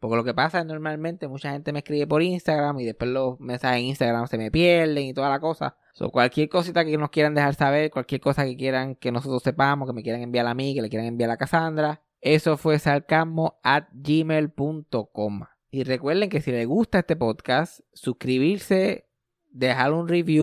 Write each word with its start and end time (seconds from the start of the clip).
Porque 0.00 0.16
lo 0.16 0.24
que 0.24 0.32
pasa 0.32 0.60
es 0.60 0.66
normalmente 0.66 1.28
mucha 1.28 1.52
gente 1.52 1.72
me 1.72 1.80
escribe 1.80 2.06
por 2.06 2.22
Instagram 2.22 2.80
y 2.80 2.86
después 2.86 3.10
los 3.10 3.38
mensajes 3.38 3.80
en 3.80 3.84
Instagram 3.86 4.26
se 4.26 4.38
me 4.38 4.50
pierden 4.50 5.04
y 5.04 5.14
toda 5.14 5.28
la 5.28 5.40
cosa. 5.40 5.76
So, 5.92 6.10
cualquier 6.10 6.48
cosita 6.48 6.84
que 6.86 6.96
nos 6.96 7.10
quieran 7.10 7.34
dejar 7.34 7.54
saber, 7.54 7.90
cualquier 7.90 8.22
cosa 8.22 8.44
que 8.46 8.56
quieran 8.56 8.94
que 8.96 9.12
nosotros 9.12 9.42
sepamos, 9.42 9.86
que 9.86 9.92
me 9.92 10.02
quieran 10.02 10.22
enviar 10.22 10.46
a 10.46 10.54
mí, 10.54 10.74
que 10.74 10.80
le 10.80 10.88
quieran 10.88 11.06
enviar 11.06 11.30
a 11.30 11.36
Cassandra, 11.36 12.02
eso 12.22 12.56
fue 12.56 12.78
sarcasmo 12.78 13.60
at 13.62 13.84
gmail.com. 13.92 15.42
Y 15.70 15.84
recuerden 15.84 16.30
que 16.30 16.40
si 16.40 16.50
les 16.50 16.66
gusta 16.66 17.00
este 17.00 17.16
podcast, 17.16 17.80
suscribirse, 17.92 19.06
dejar 19.50 19.92
un 19.92 20.08
review. 20.08 20.42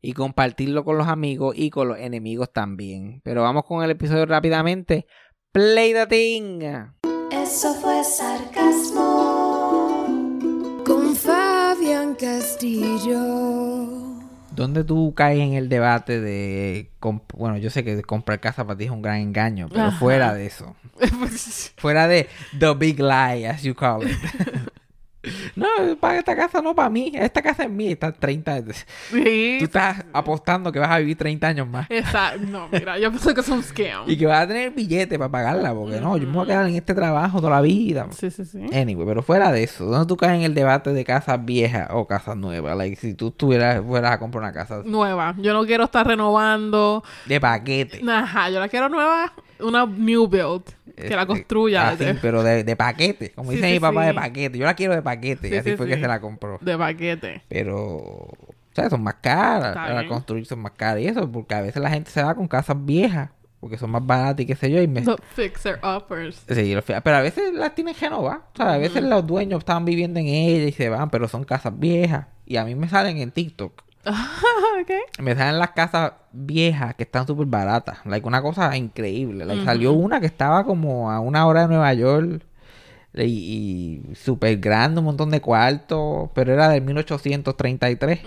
Y 0.00 0.12
compartirlo 0.12 0.84
con 0.84 0.98
los 0.98 1.08
amigos 1.08 1.54
y 1.56 1.70
con 1.70 1.88
los 1.88 1.98
enemigos 1.98 2.52
también. 2.52 3.20
Pero 3.24 3.42
vamos 3.42 3.64
con 3.64 3.82
el 3.82 3.90
episodio 3.90 4.26
rápidamente. 4.26 5.06
Play 5.52 5.92
the 5.92 6.06
thing. 6.06 6.60
Eso 7.30 7.74
fue 7.74 8.02
sarcasmo. 8.04 9.24
Con 10.84 11.14
Fabián 11.14 12.14
Castillo. 12.14 13.18
¿Dónde 14.58 14.82
tú 14.82 15.14
caes 15.14 15.38
en 15.40 15.52
el 15.52 15.68
debate 15.68 16.20
de... 16.20 16.90
Bueno, 17.34 17.58
yo 17.58 17.70
sé 17.70 17.84
que 17.84 18.02
comprar 18.02 18.40
casa 18.40 18.66
para 18.66 18.76
ti 18.76 18.86
es 18.86 18.90
un 18.90 19.02
gran 19.02 19.18
engaño, 19.18 19.68
pero 19.68 19.84
Ajá. 19.84 19.98
fuera 19.98 20.34
de 20.34 20.46
eso. 20.46 20.74
fuera 21.76 22.08
de 22.08 22.28
the 22.58 22.74
big 22.74 22.98
lie, 22.98 23.46
as 23.46 23.62
you 23.62 23.74
call 23.74 24.02
it. 24.02 24.16
no, 25.58 25.96
para 26.00 26.18
esta 26.18 26.36
casa 26.36 26.62
no 26.62 26.74
para 26.74 26.90
mí. 26.90 27.12
Esta 27.14 27.42
casa 27.42 27.64
es 27.64 27.70
mía. 27.70 27.92
Está 27.92 28.12
30... 28.12 28.58
Sí. 29.10 29.56
Tú 29.58 29.64
estás 29.64 30.04
apostando 30.12 30.70
que 30.72 30.78
vas 30.78 30.90
a 30.90 30.98
vivir 30.98 31.16
30 31.16 31.46
años 31.46 31.68
más. 31.68 31.86
Exacto. 31.90 32.46
No, 32.46 32.68
mira, 32.70 32.98
yo 32.98 33.10
pienso 33.10 33.34
que 33.34 33.40
es 33.40 33.48
un 33.48 33.62
scam. 33.62 34.04
Y 34.06 34.16
que 34.16 34.26
vas 34.26 34.44
a 34.44 34.48
tener 34.48 34.70
billete 34.70 35.18
para 35.18 35.30
pagarla, 35.30 35.74
porque 35.74 36.00
no, 36.00 36.16
yo 36.16 36.26
me 36.26 36.32
voy 36.34 36.44
a 36.44 36.46
quedar 36.46 36.68
en 36.68 36.74
este 36.76 36.94
trabajo 36.94 37.38
toda 37.38 37.50
la 37.50 37.60
vida. 37.60 38.06
Sí, 38.10 38.30
sí, 38.30 38.44
sí. 38.44 38.58
Anyway, 38.72 39.06
pero 39.06 39.22
fuera 39.22 39.50
de 39.52 39.62
eso, 39.62 39.86
¿dónde 39.86 40.06
tú 40.06 40.16
caes 40.16 40.34
en 40.34 40.42
el 40.42 40.54
debate 40.54 40.92
de 40.92 41.04
casas 41.04 41.44
viejas 41.44 41.88
o 41.90 42.06
casas 42.06 42.36
nuevas? 42.36 42.76
Like, 42.76 42.96
si 42.96 43.14
tú 43.14 43.30
tuvieras, 43.30 43.82
fueras 43.86 44.12
a 44.12 44.18
comprar 44.18 44.42
una 44.42 44.52
casa 44.52 44.82
Nueva. 44.84 45.34
Yo 45.38 45.52
no 45.52 45.64
quiero 45.66 45.84
estar 45.84 46.06
renovando. 46.06 47.02
de 47.26 47.40
paquete. 47.40 48.00
Ajá, 48.08 48.50
yo 48.50 48.60
la 48.60 48.68
quiero 48.68 48.88
nueva. 48.88 49.32
Una 49.60 49.86
new 49.86 50.28
build. 50.28 50.62
Que 50.98 51.08
la 51.14 51.22
Este, 51.22 51.26
construya. 51.26 51.88
así, 51.90 52.04
pero 52.20 52.42
de, 52.42 52.64
de 52.64 52.76
paquete. 52.76 53.30
Como 53.32 53.50
Sí, 53.50 53.56
dice 53.56 53.68
sí, 53.68 53.74
mi 53.74 53.80
papá, 53.80 54.02
sí. 54.02 54.06
de 54.08 54.14
paquete. 54.14 54.58
Yo 54.58 54.64
la 54.64 54.74
quiero 54.74 54.94
de 54.94 55.02
paquete. 55.02 55.58
Así 55.58 55.70
sí, 55.70 55.76
fue 55.76 55.86
que 55.86 55.94
se 55.94 56.06
la 56.08 56.20
compró. 56.20 56.58
de 56.60 56.76
paquete. 56.78 57.42
Pero, 57.48 57.76
o 57.78 58.38
sea, 58.72 58.90
son 58.90 59.02
más 59.02 59.14
caras. 59.14 59.74
Para 59.74 60.06
construir 60.06 60.46
son 60.46 60.60
más 60.60 60.72
caras. 60.72 61.02
Y 61.02 61.06
eso, 61.06 61.30
porque 61.30 61.54
a 61.54 61.60
veces 61.60 61.82
la 61.82 61.90
gente 61.90 62.10
se 62.10 62.22
va 62.22 62.34
con 62.34 62.48
casas 62.48 62.76
viejas. 62.84 63.30
Porque 63.60 63.76
son 63.76 63.90
más 63.90 64.06
baratas 64.06 64.40
y 64.42 64.46
qué 64.46 64.54
sé 64.54 64.70
yo. 64.70 64.80
Y 64.80 64.86
me, 64.86 65.02
fixer 65.34 65.80
uppers. 65.82 66.44
Sí, 66.48 66.74
los 66.74 66.84
pero 66.84 67.16
a 67.16 67.20
veces 67.20 67.52
las 67.52 67.74
tienen 67.74 67.92
renovadas. 68.00 68.42
O 68.54 68.56
sea, 68.56 68.74
a 68.74 68.78
veces 68.78 69.02
los 69.02 69.26
dueños 69.26 69.58
estaban 69.58 69.84
viviendo 69.84 70.20
en 70.20 70.26
ellas 70.26 70.68
y 70.68 70.72
se 70.72 70.88
van, 70.88 71.10
pero 71.10 71.26
son 71.26 71.42
casas 71.42 71.76
viejas. 71.76 72.26
Y 72.46 72.56
a 72.56 72.64
mí 72.64 72.76
me 72.76 72.88
salen 72.88 73.18
en 73.18 73.32
TikTok. 73.32 73.82
ok. 74.80 75.20
Me 75.22 75.34
salen 75.34 75.58
las 75.58 75.70
casas 75.70 76.12
viejas 76.32 76.94
que 76.94 77.04
están 77.04 77.26
súper 77.26 77.46
baratas. 77.46 77.98
Like, 78.04 78.26
una 78.26 78.42
cosa 78.42 78.76
increíble. 78.76 79.44
Like, 79.44 79.64
Salió 79.64 79.92
una 79.92 80.20
que 80.20 80.26
estaba 80.26 80.64
como 80.64 81.10
a 81.10 81.20
una 81.20 81.46
hora 81.46 81.62
de 81.62 81.68
Nueva 81.68 81.92
York. 81.94 82.42
Y, 83.14 83.22
y 84.10 84.14
súper 84.14 84.58
grande, 84.58 85.00
un 85.00 85.06
montón 85.06 85.30
de 85.30 85.40
cuartos. 85.40 86.30
Pero 86.34 86.52
era 86.52 86.68
del 86.68 86.82
1833. 86.82 88.20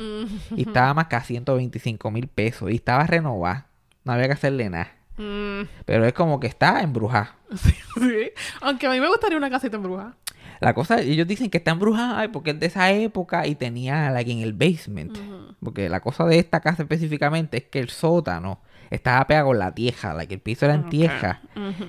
Y 0.55 0.61
estaba 0.61 0.93
más 0.93 1.07
que 1.07 1.15
a 1.15 1.21
125 1.21 2.11
mil 2.11 2.27
pesos. 2.27 2.71
Y 2.71 2.75
estaba 2.75 3.05
renovada. 3.05 3.67
No 4.03 4.13
había 4.13 4.27
que 4.27 4.33
hacerle 4.33 4.69
nada. 4.69 4.91
Mm, 5.17 5.67
Pero 5.85 6.05
es 6.05 6.13
como 6.13 6.39
que 6.39 6.47
está 6.47 6.81
embrujada. 6.81 7.35
sí, 7.55 7.73
sí. 7.99 8.31
Aunque 8.61 8.87
a 8.87 8.91
mí 8.91 8.99
me 8.99 9.07
gustaría 9.07 9.37
una 9.37 9.49
casita 9.49 9.77
en 9.77 9.83
bruja. 9.83 10.15
La 10.61 10.73
cosa, 10.73 11.01
ellos 11.01 11.27
dicen 11.27 11.49
que 11.49 11.57
está 11.57 11.71
embrujada 11.71 12.31
porque 12.31 12.51
es 12.51 12.59
de 12.59 12.67
esa 12.67 12.91
época 12.91 13.45
y 13.47 13.55
tenía 13.55 14.09
like, 14.11 14.31
en 14.31 14.39
el 14.39 14.53
basement. 14.53 15.17
Porque 15.63 15.89
la 15.89 15.99
cosa 15.99 16.25
de 16.25 16.39
esta 16.39 16.59
casa 16.61 16.83
específicamente 16.83 17.57
es 17.57 17.63
que 17.65 17.79
el 17.79 17.89
sótano 17.89 18.61
estaba 18.89 19.25
pegado 19.27 19.47
con 19.47 19.59
la 19.59 19.73
tieja, 19.73 20.13
like, 20.13 20.33
el 20.33 20.39
piso 20.39 20.65
era 20.65 20.75
en 20.75 20.89
tieja 20.89 21.41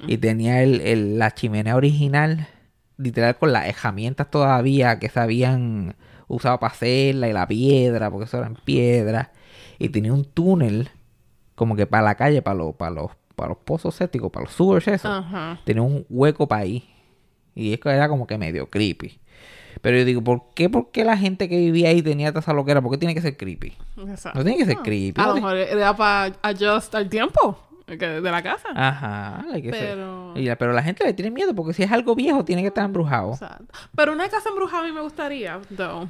y 0.08 0.16
tenía 0.18 0.62
el, 0.62 0.80
el- 0.80 1.18
la 1.18 1.32
chimenea 1.32 1.76
original, 1.76 2.48
literal 2.96 3.36
con 3.36 3.52
las 3.52 3.66
herramientas 3.66 4.30
todavía 4.30 4.98
que 4.98 5.08
se 5.08 5.20
habían 5.20 5.96
usado 6.28 6.58
para 6.60 6.72
hacerla 6.72 7.28
y 7.28 7.32
la 7.32 7.46
piedra, 7.46 8.10
porque 8.10 8.24
eso 8.24 8.38
eran 8.38 8.56
piedras. 8.64 9.28
Y 9.78 9.88
tenía 9.90 10.12
un 10.12 10.24
túnel 10.24 10.88
como 11.54 11.76
que 11.76 11.86
para 11.86 12.04
la 12.04 12.14
calle, 12.14 12.40
para 12.42 12.56
los, 12.56 12.74
para 12.76 12.90
los, 12.92 13.10
para 13.36 13.48
los 13.50 13.58
pozos 13.58 13.94
sépticos, 13.94 14.30
para 14.30 14.44
los 14.44 14.54
sewers, 14.54 14.88
eso 14.88 15.08
tenía 15.64 15.82
un 15.82 16.06
hueco 16.08 16.46
para 16.48 16.62
ahí. 16.62 16.88
Y 17.54 17.72
eso 17.74 17.90
era 17.90 18.08
como 18.08 18.26
que 18.26 18.38
medio 18.38 18.68
creepy. 18.68 19.18
Pero 19.80 19.98
yo 19.98 20.04
digo, 20.04 20.22
¿por 20.22 20.42
qué, 20.54 20.68
¿por 20.70 20.90
qué 20.90 21.04
la 21.04 21.16
gente 21.16 21.48
que 21.48 21.56
vivía 21.56 21.88
ahí 21.88 22.02
tenía 22.02 22.30
toda 22.30 22.40
esa 22.40 22.52
loquera? 22.52 22.80
¿Por 22.80 22.92
qué 22.92 22.98
tiene 22.98 23.14
que 23.14 23.20
ser 23.22 23.36
creepy? 23.36 23.72
Exacto. 24.08 24.38
No 24.38 24.44
tiene 24.44 24.58
que 24.58 24.66
ser 24.66 24.76
creepy. 24.78 25.20
A 25.20 25.26
lo 25.28 25.34
mejor 25.34 25.56
era 25.56 25.96
para 25.96 26.34
adjust 26.42 26.94
al 26.94 27.08
tiempo 27.08 27.58
que- 27.86 27.96
de 27.96 28.20
la 28.30 28.42
casa. 28.42 28.68
Ajá, 28.74 29.44
like 29.50 29.70
que 29.70 29.76
ser- 29.76 29.88
Pero- 29.96 30.34
la- 30.36 30.56
pero 30.56 30.72
la 30.72 30.82
gente 30.82 31.04
le 31.04 31.14
tiene 31.14 31.30
miedo 31.30 31.54
porque 31.54 31.72
si 31.72 31.82
es 31.82 31.90
algo 31.90 32.14
viejo 32.14 32.44
tiene 32.44 32.62
que 32.62 32.68
estar 32.68 32.84
embrujado. 32.84 33.32
Exacto. 33.32 33.64
Pero 33.96 34.12
una 34.12 34.28
casa 34.28 34.50
embrujada 34.50 34.84
a 34.84 34.86
mí 34.86 34.92
me 34.92 35.00
gustaría, 35.00 35.58
though. 35.76 36.08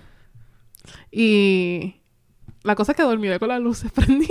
Y 1.10 1.96
la 2.62 2.74
cosa 2.74 2.92
es 2.92 2.96
que 2.96 3.02
dormiré 3.04 3.38
con 3.38 3.48
las 3.48 3.60
luces 3.60 3.90
prendidas. 3.94 4.28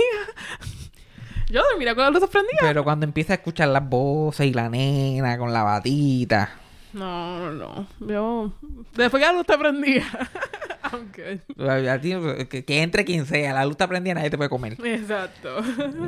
Yo 1.50 1.62
dormiré 1.70 1.94
con 1.94 2.04
las 2.04 2.12
luces 2.12 2.28
prendidas. 2.30 2.60
Pero 2.60 2.84
cuando 2.84 3.04
empieza 3.04 3.32
a 3.32 3.36
escuchar 3.36 3.68
las 3.68 3.86
voces 3.88 4.46
y 4.46 4.52
la 4.52 4.68
nena 4.68 5.36
con 5.38 5.52
la 5.52 5.62
batita. 5.62 6.58
No, 6.92 7.38
no, 7.38 7.52
no. 7.52 7.86
Yo... 8.06 8.52
Después 8.94 9.20
que 9.20 9.26
la 9.26 9.32
luz 9.32 9.42
está 9.42 9.58
prendida. 9.58 10.04
I'm 10.92 11.10
good. 11.12 11.88
a 11.88 12.00
ti, 12.00 12.14
que, 12.50 12.64
que 12.64 12.82
entre 12.82 13.04
quien 13.04 13.24
sea, 13.26 13.54
la 13.54 13.64
luz 13.64 13.72
está 13.72 13.88
prendida, 13.88 14.14
nadie 14.14 14.30
te 14.30 14.36
puede 14.36 14.50
comer. 14.50 14.76
Exacto. 14.84 15.62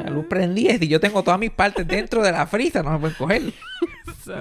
La 0.04 0.10
luz 0.10 0.26
prendida, 0.26 0.76
si 0.78 0.88
yo 0.88 1.00
tengo 1.00 1.22
todas 1.22 1.40
mis 1.40 1.50
partes 1.50 1.86
dentro 1.86 2.22
de 2.22 2.32
la 2.32 2.46
frisa, 2.46 2.82
no 2.82 2.92
me 2.92 2.98
pueden 2.98 3.16
coger. 3.16 3.42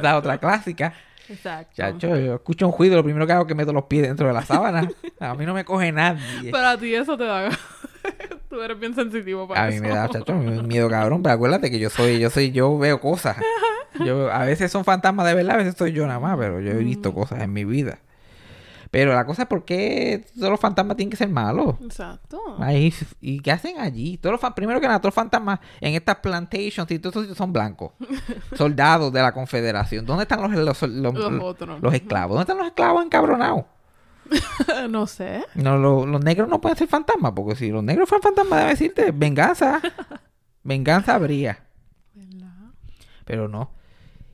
La 0.02 0.18
otra 0.18 0.38
clásica. 0.38 0.94
Exacto. 1.30 1.74
Chacho, 1.76 2.18
yo 2.18 2.36
escucho 2.36 2.68
un 2.68 2.78
ruido, 2.78 2.98
lo 2.98 3.04
primero 3.04 3.26
que 3.26 3.34
hago 3.34 3.44
es 3.44 3.48
que 3.48 3.56
meto 3.56 3.72
los 3.72 3.86
pies 3.86 4.04
dentro 4.04 4.28
de 4.28 4.34
la 4.34 4.42
sábana. 4.44 4.90
A 5.20 5.36
mí 5.36 5.46
no 5.46 5.54
me 5.54 5.64
coge 5.64 5.92
nadie. 5.92 6.52
Pero 6.52 6.68
a 6.68 6.78
ti 6.78 6.94
eso 6.94 7.18
te 7.18 7.24
da... 7.24 7.50
Tú 8.50 8.62
eres 8.62 8.80
bien 8.80 8.94
sensitivo 8.94 9.48
para 9.48 9.64
A 9.66 9.68
mí 9.70 9.76
eso. 9.76 9.84
me 9.84 9.90
da, 9.90 10.08
chacho, 10.10 10.34
miedo 10.34 10.90
cabrón, 10.90 11.24
pero 11.24 11.34
acuérdate 11.36 11.72
que 11.72 11.80
yo 11.80 11.90
soy, 11.90 12.20
yo 12.20 12.30
soy, 12.30 12.52
yo 12.52 12.78
veo 12.78 13.00
cosas. 13.02 13.38
Yo, 14.06 14.32
a 14.32 14.44
veces 14.46 14.72
son 14.72 14.84
fantasmas 14.84 15.26
de 15.28 15.34
verdad, 15.36 15.56
a 15.56 15.58
veces 15.58 15.76
soy 15.78 15.92
yo 15.92 16.06
nada 16.08 16.20
más, 16.20 16.38
pero 16.38 16.60
yo 16.60 16.72
he 16.72 16.78
visto 16.84 17.14
cosas 17.14 17.42
en 17.42 17.54
mi 17.54 17.64
vida. 17.66 18.00
Pero 18.92 19.12
la 19.16 19.26
cosa 19.26 19.44
es 19.44 19.48
por 19.48 19.66
qué 19.66 20.24
todos 20.38 20.52
los 20.52 20.60
fantasmas 20.60 20.96
tienen 20.98 21.10
que 21.10 21.18
ser 21.18 21.28
malos. 21.30 21.76
Exacto. 21.84 22.40
Ahí, 22.60 22.94
¿Y 23.22 23.40
qué 23.40 23.52
hacen 23.52 23.80
allí? 23.80 24.18
Todos 24.18 24.40
los 24.40 24.54
primero 24.54 24.80
que 24.80 24.86
nada, 24.86 25.00
todos 25.00 25.10
los 25.10 25.16
fantasmas 25.16 25.60
en 25.82 25.96
estas 25.96 26.18
plantations 26.18 26.92
y 26.92 27.00
todos 27.00 27.24
esos 27.26 27.36
son 27.36 27.52
blancos. 27.52 27.94
Soldados 28.56 29.12
de 29.12 29.20
la 29.22 29.32
confederación. 29.32 30.06
¿Dónde 30.06 30.24
están 30.24 30.42
los, 30.44 30.52
los, 30.52 30.82
los- 30.84 31.14
Los 31.16 31.44
otros. 31.44 31.82
los 31.82 31.94
esclavos? 31.94 32.36
¿Dónde 32.36 32.44
están 32.44 32.58
los 32.60 32.68
esclavos 32.68 33.04
encabronados? 33.04 33.66
no 34.90 35.08
sé. 35.08 35.44
No, 35.56 35.78
lo- 35.78 36.06
los 36.06 36.24
negros 36.24 36.48
no 36.50 36.60
pueden 36.62 36.78
ser 36.78 36.88
fantasmas, 36.88 37.34
porque 37.36 37.56
si 37.56 37.70
los 37.70 37.84
negros 37.84 38.08
fueran 38.10 38.24
fantasmas, 38.24 38.60
debe 38.60 38.70
decirte 38.72 39.12
venganza. 39.12 39.82
venganza 40.64 41.16
habría. 41.16 41.60
Pero 43.26 43.48
no. 43.48 43.72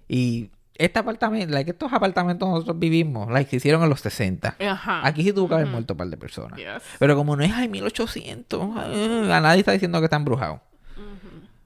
Y 0.07 0.49
este 0.75 0.97
apartamento, 0.99 1.53
like, 1.53 1.71
estos 1.71 1.93
apartamentos 1.93 2.47
nosotros 2.49 2.79
vivimos, 2.79 3.29
like, 3.29 3.49
se 3.49 3.57
hicieron 3.57 3.83
en 3.83 3.89
los 3.89 4.01
60. 4.01 4.55
Ajá. 4.59 5.05
Aquí 5.05 5.23
sí 5.23 5.33
tuvo 5.33 5.47
que 5.49 5.55
haber 5.55 5.67
muerto 5.67 5.93
un 5.93 5.97
par 5.97 6.07
de 6.07 6.17
personas. 6.17 6.57
Yes. 6.57 6.81
Pero 6.97 7.15
como 7.15 7.35
no 7.35 7.43
es 7.43 7.51
ay 7.53 7.67
1800, 7.67 8.69
ay, 8.77 9.31
a 9.31 9.39
nadie 9.41 9.59
está 9.59 9.73
diciendo 9.73 9.99
que 9.99 10.05
está 10.05 10.15
embrujado. 10.15 10.61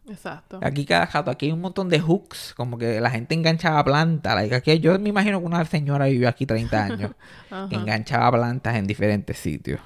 Exacto. 0.09 0.59
Aquí 0.61 0.85
cada 0.85 1.07
jato, 1.07 1.31
aquí 1.31 1.45
hay 1.45 1.51
un 1.53 1.61
montón 1.61 1.89
de 1.89 1.99
hooks, 1.99 2.53
como 2.55 2.77
que 2.77 2.99
la 2.99 3.09
gente 3.09 3.35
enganchaba 3.35 3.83
plantas. 3.83 4.35
like, 4.35 4.55
aquí, 4.55 4.79
yo 4.79 4.97
me 4.99 5.09
imagino 5.09 5.39
que 5.39 5.45
una 5.45 5.63
señora 5.65 6.05
vivió 6.05 6.27
aquí 6.27 6.45
30 6.45 6.83
años, 6.83 7.11
que 7.69 7.75
enganchaba 7.75 8.31
plantas 8.31 8.75
en 8.75 8.85
diferentes 8.85 9.37
sitios. 9.37 9.79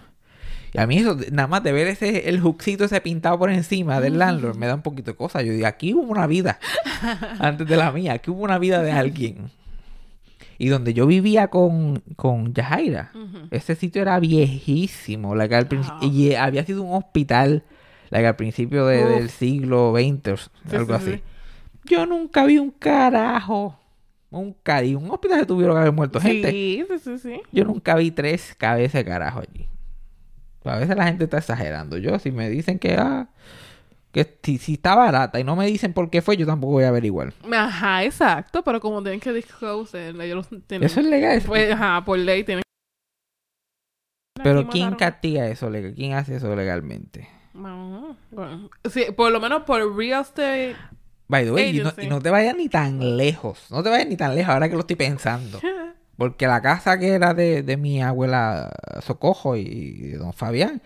Y 0.74 0.80
a 0.80 0.88
mí 0.88 0.98
eso, 0.98 1.18
nada 1.32 1.48
más 1.48 1.64
de 1.64 1.72
ver 1.72 1.88
ese, 1.88 2.30
el 2.30 2.40
hookcito 2.42 2.86
ese 2.86 3.00
pintado 3.00 3.38
por 3.38 3.52
encima 3.52 4.02
del 4.02 4.18
landlord, 4.18 4.58
me 4.58 4.68
da 4.68 4.76
un 4.76 4.82
poquito 4.82 5.12
de 5.12 5.18
cosa. 5.18 5.42
Yo 5.42 5.54
digo, 5.54 5.68
aquí 5.68 5.94
hubo 5.94 6.12
una 6.12 6.28
vida, 6.28 6.60
antes 7.40 7.68
de 7.68 7.78
la 7.78 7.92
mía, 7.92 8.14
aquí 8.14 8.32
hubo 8.32 8.44
una 8.44 8.58
vida 8.58 8.82
de 8.82 8.92
alguien. 8.92 9.52
Y 10.58 10.70
donde 10.70 10.96
yo 10.96 11.06
vivía 11.06 11.50
con, 11.50 12.02
con 12.16 12.54
Yajaira, 12.54 13.12
ese 13.52 13.76
sitio 13.76 14.02
era 14.02 14.20
viejísimo. 14.20 15.36
like, 15.36 15.54
al 15.54 15.66
Wow. 15.66 15.84
Y 16.02 16.34
había 16.34 16.66
sido 16.66 16.82
un 16.82 16.96
hospital 16.96 17.64
like, 18.10 18.28
al 18.28 18.36
principio 18.36 18.86
de- 18.86 19.06
del 19.06 19.30
siglo 19.30 19.92
XX, 19.94 20.50
o 20.50 20.70
Sí, 20.70 20.76
algo 20.76 20.94
sí, 21.00 21.02
así. 21.04 21.12
sí. 21.14 21.22
Yo 21.86 22.06
nunca 22.06 22.46
vi 22.46 22.58
un 22.58 22.72
carajo. 22.72 23.80
Un 24.30 24.54
cari, 24.62 24.94
un 24.94 25.10
hospital 25.10 25.40
que 25.40 25.46
tuvieron 25.46 25.76
que 25.76 25.80
haber 25.82 25.94
muerto 25.94 26.20
gente. 26.20 26.52
Sí, 26.52 26.86
sí, 27.02 27.18
sí. 27.18 27.42
Yo 27.52 27.64
nunca 27.64 27.96
vi 27.96 28.12
tres 28.12 28.54
cabezas 28.58 28.94
de 29.04 29.06
carajo 29.06 29.40
allí. 29.40 29.68
A 30.66 30.76
veces 30.76 30.98
la 30.98 31.06
gente 31.06 31.24
está 31.24 31.38
exagerando. 31.38 31.98
Yo, 31.98 32.20
si 32.20 32.32
me 32.32 32.50
dicen 32.50 32.78
que, 32.78 32.96
ah, 32.96 33.30
que 34.12 34.38
si, 34.44 34.58
si 34.58 34.74
está 34.74 34.96
barata 34.96 35.40
y 35.40 35.46
no 35.46 35.56
me 35.56 35.66
dicen 35.66 35.94
por 35.94 36.10
qué 36.10 36.22
fue, 36.22 36.36
yo 36.36 36.46
tampoco 36.46 36.74
voy 36.74 36.84
a 36.84 36.90
averiguar. 36.90 37.32
Ajá, 37.50 38.04
exacto. 38.04 38.64
Pero 38.64 38.82
como 38.82 39.02
tienen 39.02 39.22
que 39.22 39.32
disclose, 39.32 40.10
ellos 40.10 40.36
los 40.52 40.64
tienen. 40.68 40.86
Eso 40.86 41.00
es 41.00 41.06
legal. 41.06 41.42
Pues, 41.46 41.72
ajá, 41.72 42.04
por 42.04 42.20
ley 42.20 42.44
tienen 42.44 42.64
Pero 44.44 44.68
¿quién 44.68 44.96
castiga 44.96 45.48
eso? 45.48 45.70
legal? 45.70 45.94
¿Quién 45.96 46.14
hace 46.14 46.36
eso 46.36 46.54
legalmente? 46.56 47.28
Bueno, 47.58 48.70
sí, 48.90 49.06
por 49.16 49.32
lo 49.32 49.40
menos 49.40 49.64
por 49.64 49.96
real 49.96 50.22
estate. 50.22 50.76
By 51.28 51.44
the 51.44 51.52
way, 51.52 51.78
y 51.78 51.82
no, 51.82 51.92
y 52.00 52.08
no 52.08 52.22
te 52.22 52.30
vayas 52.30 52.56
ni 52.56 52.70
tan 52.70 53.18
lejos. 53.18 53.68
No 53.70 53.84
te 53.84 53.90
vayas 53.90 54.08
ni 54.08 54.16
tan 54.16 54.36
lejos 54.36 54.54
ahora 54.54 54.70
que 54.70 54.76
lo 54.76 54.82
estoy 54.82 54.96
pensando. 54.96 55.60
Porque 56.18 56.48
la 56.48 56.62
casa 56.62 56.98
que 56.98 57.10
era 57.10 57.34
de, 57.34 57.62
de 57.64 57.78
mi 57.78 58.02
abuela 58.02 58.72
Socojo 59.02 59.56
y 59.56 60.12
de 60.12 60.18
don 60.18 60.34
Fabián, 60.34 60.82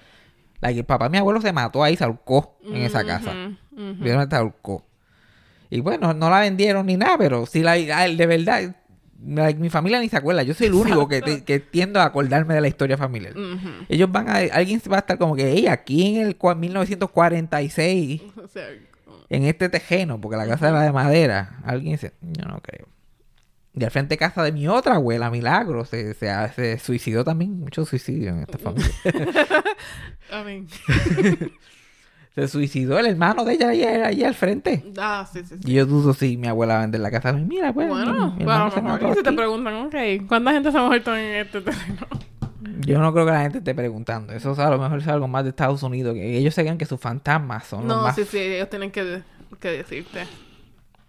la 0.60 0.74
que 0.74 0.80
el 0.80 0.86
papá 0.86 1.06
de 1.06 1.12
mi 1.12 1.18
abuelo 1.20 1.42
se 1.42 1.54
mató 1.54 1.84
ahí, 1.84 1.96
se 1.96 2.04
ahorcó 2.04 2.58
en 2.64 2.78
esa 2.84 3.06
casa. 3.06 3.32
Ujú, 3.32 3.82
ujú. 3.92 4.04
Vieron 4.04 4.30
se 4.30 4.36
ahorcó. 4.36 4.86
Y 5.70 5.80
bueno, 5.80 6.14
no 6.14 6.30
la 6.30 6.42
vendieron 6.42 6.86
ni 6.86 6.98
nada, 6.98 7.18
pero 7.18 7.46
sí 7.46 7.64
la 7.64 7.76
de 7.76 8.26
verdad, 8.26 8.76
mi 9.24 9.70
familia 9.70 10.00
ni 10.00 10.10
se 10.10 10.18
acuerda. 10.18 10.44
Yo 10.44 10.54
soy 10.54 10.68
el 10.68 10.74
único 10.74 11.08
que, 11.08 11.22
te- 11.22 11.44
que 11.44 11.60
tiendo 11.60 12.00
a 12.02 12.06
acordarme 12.06 12.56
de 12.56 12.62
la 12.62 12.68
historia 12.68 12.98
familiar. 12.98 13.34
Ellos 13.90 14.12
van 14.12 14.30
a, 14.30 14.38
alguien 14.38 14.82
va 14.92 14.98
a 14.98 15.00
estar 15.00 15.18
como 15.18 15.36
que, 15.36 15.52
hey, 15.52 15.68
aquí 15.68 16.16
en 16.16 16.26
el 16.28 16.38
cua- 16.40 16.56
1946 16.56 18.22
O 18.44 18.48
sea, 18.48 18.68
en 19.30 19.44
este 19.44 19.70
tejeno, 19.70 20.20
porque 20.20 20.38
la 20.38 20.48
casa 20.48 20.70
era 20.70 20.82
de 20.82 20.92
madera. 20.92 21.60
Alguien 21.64 21.98
se... 21.98 22.14
Yo 22.22 22.46
no 22.46 22.60
creo. 22.62 22.88
Y 23.74 23.84
al 23.86 23.92
frente 23.92 24.16
de 24.16 24.18
casa 24.18 24.44
de 24.44 24.52
mi 24.52 24.68
otra 24.68 24.96
abuela, 24.96 25.32
Milagro, 25.32 25.86
se, 25.86 26.14
se, 26.16 26.28
se 26.56 26.78
suicidó 26.80 27.24
también. 27.24 27.58
Mucho 27.60 27.86
suicidio 27.86 28.32
en 28.32 28.40
esta 28.40 28.58
familia. 28.58 28.92
Mean, 30.46 30.68
se 32.36 32.48
suicidó 32.48 32.98
el 32.98 33.06
hermano 33.08 33.44
de 33.44 33.54
ella 33.54 33.70
ahí, 33.70 33.84
ahí 33.84 34.24
al 34.24 34.34
frente. 34.36 34.84
ah, 34.98 35.28
sí, 35.32 35.42
sí, 35.44 35.56
sí. 35.62 35.72
Y 35.72 35.74
yo 35.76 35.86
dudo 35.86 36.14
si 36.14 36.38
mi 36.38 36.48
abuela 36.48 36.76
va 36.76 36.80
a 36.80 36.84
vender 36.84 37.02
la 37.02 37.12
casa. 37.12 37.34
Mira, 37.34 37.74
pues, 37.74 37.90
Bueno, 37.90 38.14
mi- 38.38 38.46
mi 38.46 38.72
se 38.72 38.80
y 39.12 39.14
si 39.16 39.24
te 39.24 39.34
preguntan, 39.34 39.76
ok, 39.86 39.96
¿cuánta 40.28 40.52
gente 40.54 40.72
se 40.72 40.78
ha 40.78 40.84
muerto 40.84 41.16
en 41.16 41.36
este 41.36 41.62
terreno? 41.62 42.08
Yo 42.86 43.00
no 43.00 43.12
creo 43.14 43.26
que 43.26 43.32
la 43.32 43.42
gente 43.42 43.58
esté 43.60 43.76
preguntando. 43.76 44.34
Eso 44.34 44.60
a 44.60 44.70
lo 44.70 44.78
mejor 44.80 45.00
es 45.00 45.08
algo 45.08 45.28
más 45.28 45.44
de 45.44 45.50
Estados 45.50 45.82
Unidos. 45.84 46.14
Que 46.14 46.38
ellos 46.38 46.54
se 46.54 46.62
creen 46.62 46.78
que 46.78 46.86
sus 46.86 47.00
fantasmas 47.00 47.66
son 47.66 47.88
los 47.88 47.98
No, 47.98 48.04
más... 48.04 48.16
sí, 48.16 48.24
sí, 48.26 48.38
ellos 48.38 48.70
tienen 48.70 48.92
que, 48.92 49.22
que 49.60 49.68
decirte. 49.70 50.26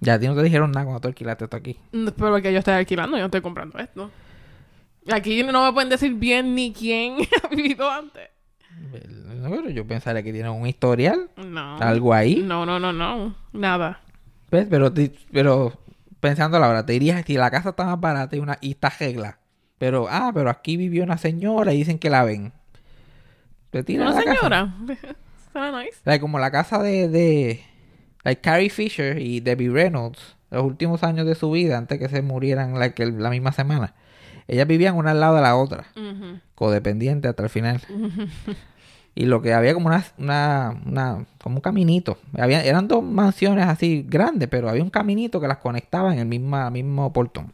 Ya 0.00 0.14
a 0.14 0.18
ti 0.18 0.26
no 0.26 0.34
te 0.34 0.42
dijeron 0.42 0.72
nada 0.72 0.84
cuando 0.84 1.00
tú 1.00 1.08
alquilaste 1.08 1.44
esto 1.44 1.56
aquí. 1.56 1.78
Mm, 1.92 2.08
Pero 2.16 2.42
que 2.42 2.52
yo 2.52 2.58
estoy 2.58 2.74
alquilando, 2.74 3.16
yo 3.16 3.22
no 3.22 3.26
estoy 3.26 3.40
comprando 3.42 3.78
esto. 3.78 4.10
Aquí 5.10 5.42
no 5.42 5.64
me 5.64 5.72
pueden 5.72 5.88
decir 5.90 6.14
bien 6.14 6.54
ni 6.54 6.72
quién 6.72 7.16
ha 7.42 7.48
vivido 7.48 7.88
antes. 7.90 8.28
No, 9.36 9.50
pero 9.50 9.70
yo 9.70 9.86
pensaría 9.86 10.22
que 10.22 10.32
tienen 10.32 10.52
un 10.52 10.66
historial. 10.66 11.30
No. 11.36 11.76
Algo 11.78 12.12
ahí. 12.14 12.36
No, 12.44 12.66
no, 12.66 12.78
no, 12.78 12.92
no. 12.92 13.34
Nada. 13.52 14.00
¿Ves? 14.50 14.66
Pero, 14.68 14.92
pero 15.32 15.72
pensando 16.20 16.58
la 16.58 16.68
hora, 16.68 16.84
te 16.86 16.92
dirías 16.92 17.24
si 17.26 17.34
la 17.34 17.50
casa 17.50 17.70
está 17.70 17.84
más 17.84 18.00
barata 18.00 18.36
y, 18.36 18.38
una, 18.40 18.58
y 18.60 18.72
está 18.72 18.90
regla. 18.90 19.38
Pero, 19.78 20.06
ah, 20.10 20.30
pero 20.34 20.50
aquí 20.50 20.76
vivió 20.76 21.02
una 21.04 21.18
señora 21.18 21.72
y 21.72 21.78
dicen 21.78 21.98
que 21.98 22.10
la 22.10 22.24
ven. 22.24 22.52
Te 23.70 23.82
tiran 23.82 24.08
Una 24.08 24.16
la 24.16 24.22
señora. 24.22 24.74
Suena 25.52 25.82
nice. 25.82 25.98
Like, 26.04 26.20
como 26.20 26.38
la 26.38 26.50
casa 26.50 26.82
de, 26.82 27.08
de 27.08 27.62
like 28.24 28.40
Carrie 28.42 28.70
Fisher 28.70 29.18
y 29.18 29.40
Debbie 29.40 29.70
Reynolds, 29.70 30.36
los 30.50 30.62
últimos 30.64 31.02
años 31.02 31.26
de 31.26 31.34
su 31.34 31.50
vida, 31.50 31.78
antes 31.78 31.98
que 31.98 32.08
se 32.08 32.22
murieran 32.22 32.78
like, 32.78 33.02
el- 33.02 33.22
la 33.22 33.30
misma 33.30 33.52
semana. 33.52 33.94
Ellas 34.48 34.66
vivían 34.66 34.96
una 34.96 35.12
al 35.12 35.20
lado 35.20 35.36
de 35.36 35.42
la 35.42 35.56
otra, 35.56 35.86
Ujú. 35.96 36.38
codependiente 36.54 37.28
hasta 37.28 37.42
el 37.42 37.48
final. 37.50 37.80
Y 39.14 39.26
lo 39.26 39.42
que 39.42 39.52
había 39.52 39.74
como 39.74 39.88
una, 39.88 40.02
una, 40.16 40.80
una- 40.86 41.26
como 41.42 41.56
un 41.56 41.60
caminito. 41.60 42.16
Había, 42.38 42.64
eran 42.64 42.88
dos 42.88 43.02
mansiones 43.04 43.66
así 43.66 44.06
grandes, 44.08 44.48
pero 44.48 44.70
había 44.70 44.82
un 44.82 44.88
caminito 44.88 45.38
que 45.38 45.48
las 45.48 45.58
conectaba 45.58 46.14
en 46.14 46.18
el 46.20 46.24
mismo, 46.26 46.70
mismo 46.70 47.12
portón. 47.12 47.52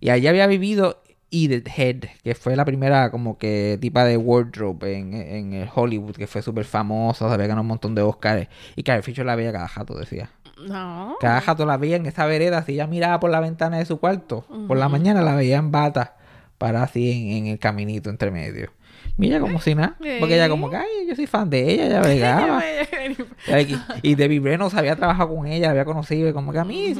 Y 0.00 0.08
allí 0.08 0.26
había 0.28 0.46
vivido 0.46 1.02
Edith 1.30 1.68
Head, 1.76 2.04
que 2.24 2.34
fue 2.34 2.56
la 2.56 2.64
primera 2.64 3.10
como 3.10 3.36
que 3.36 3.76
tipa 3.82 4.04
de 4.06 4.16
wardrobe 4.16 4.96
en, 4.96 5.12
en 5.12 5.52
el 5.52 5.68
Hollywood, 5.74 6.14
que 6.16 6.26
fue 6.26 6.40
súper 6.40 6.64
famosa, 6.64 7.28
se 7.28 7.34
había 7.34 7.46
ganado 7.46 7.60
un 7.60 7.68
montón 7.68 7.94
de 7.94 8.00
Oscars. 8.00 8.48
Y 8.76 8.82
Carrie 8.82 9.02
Fisher 9.02 9.26
la 9.26 9.36
veía 9.36 9.52
cada 9.52 9.68
jato, 9.68 9.92
decía. 9.98 10.30
No. 10.68 11.16
Cada 11.20 11.40
jato 11.40 11.66
la 11.66 11.76
veía 11.76 11.96
en 11.96 12.06
esa 12.06 12.26
vereda, 12.26 12.62
si 12.64 12.72
ella 12.72 12.86
miraba 12.86 13.20
por 13.20 13.30
la 13.30 13.40
ventana 13.40 13.78
de 13.78 13.86
su 13.86 13.98
cuarto, 13.98 14.44
por 14.66 14.76
la 14.76 14.88
mañana 14.88 15.22
la 15.22 15.34
veía 15.34 15.58
en 15.58 15.70
bata, 15.70 16.16
para 16.58 16.82
así 16.82 17.10
en, 17.10 17.36
en 17.38 17.52
el 17.52 17.58
caminito 17.58 18.10
entre 18.10 18.30
medio. 18.30 18.70
Ella 19.18 19.40
como 19.40 19.60
si 19.60 19.74
nada, 19.74 19.96
porque 20.18 20.34
ella 20.34 20.48
como 20.48 20.70
que, 20.70 20.76
ay, 20.76 20.86
yo 21.08 21.14
soy 21.14 21.26
fan 21.26 21.50
de 21.50 21.70
ella, 21.72 21.86
ella 21.86 22.00
bregaba. 22.00 22.62
y, 24.02 24.10
y 24.10 24.14
Debbie 24.14 24.40
Reynolds 24.40 24.74
había 24.74 24.96
trabajado 24.96 25.34
con 25.34 25.46
ella, 25.46 25.66
la 25.66 25.70
había 25.72 25.84
conocido, 25.84 26.28
y 26.28 26.32
como 26.32 26.52
que 26.52 26.58
a 26.58 26.64
mí, 26.64 26.94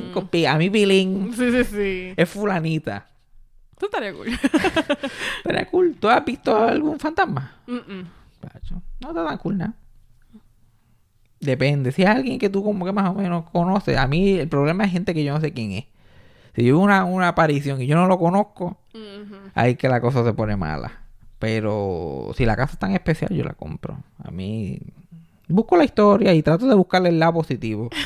a 0.47 0.59
mí 0.59 0.69
Billing 0.69 1.33
Sí, 1.35 1.51
sí, 1.51 1.65
sí. 1.65 2.15
es 2.17 2.29
fulanita. 2.29 3.07
Tú 3.79 3.87
estaría 3.87 4.13
cool. 4.13 4.27
Pero 5.45 5.59
es 5.59 5.67
cool. 5.69 5.97
¿Tú 5.99 6.11
has 6.11 6.23
visto 6.23 6.55
algún 6.55 6.99
fantasma? 7.01 7.55
No 7.67 9.09
está 9.09 9.25
tan 9.27 9.39
cool 9.39 9.57
nada. 9.57 9.75
Depende. 11.41 11.91
Si 11.93 12.03
es 12.03 12.09
alguien 12.09 12.39
que 12.39 12.51
tú 12.51 12.63
como 12.63 12.85
que 12.85 12.93
más 12.93 13.09
o 13.11 13.15
menos 13.15 13.49
conoces. 13.51 13.97
A 13.97 14.07
mí 14.07 14.33
el 14.39 14.49
problema 14.49 14.85
es 14.85 14.93
gente 14.93 15.15
que 15.15 15.25
yo 15.25 15.33
no 15.35 15.41
sé 15.41 15.53
quién 15.53 15.73
es. 15.73 15.85
Si 16.55 16.65
yo 16.65 16.79
una, 16.79 17.05
una 17.05 17.29
aparición 17.29 17.81
y 17.81 17.87
yo 17.87 17.97
no 17.97 18.07
lo 18.07 18.19
conozco, 18.19 18.79
ahí 19.55 19.77
que 19.77 19.89
la 19.89 20.01
cosa 20.01 20.25
se 20.25 20.33
pone 20.35 20.57
mala. 20.57 20.93
Pero 21.39 22.33
si 22.37 22.45
la 22.45 22.57
casa 22.57 22.75
es 22.75 22.79
tan 22.79 22.93
especial, 22.93 23.31
yo 23.35 23.45
la 23.45 23.55
compro. 23.55 23.99
A 24.23 24.31
mí... 24.31 24.79
Busco 25.49 25.77
la 25.77 25.85
historia 25.85 26.33
y 26.35 26.43
trato 26.43 26.69
de 26.69 26.75
buscarle 26.77 27.09
el 27.09 27.19
lado 27.19 27.35
positivo. 27.35 27.89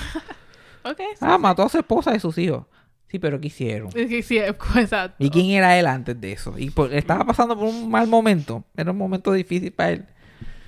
Sí. 0.86 1.04
Ah, 1.22 1.38
mató 1.38 1.62
a 1.62 1.68
su 1.70 1.78
esposa 1.78 2.14
y 2.14 2.20
sus 2.20 2.36
hijos. 2.36 2.66
Sí, 3.08 3.18
pero 3.18 3.40
¿qué 3.40 3.46
hicieron? 3.46 3.90
Sí, 4.22 4.38
exacto. 4.38 5.16
¿Y 5.18 5.30
quién 5.30 5.46
era 5.46 5.78
él 5.78 5.86
antes 5.86 6.20
de 6.20 6.32
eso? 6.32 6.58
Y 6.58 6.68
por- 6.68 6.92
estaba 6.92 7.24
pasando 7.24 7.56
por 7.58 7.68
un 7.68 7.90
mal 7.90 8.06
momento. 8.06 8.64
Era 8.76 8.90
un 8.90 8.98
momento 8.98 9.32
difícil 9.32 9.72
para 9.72 9.90
él. 9.92 10.04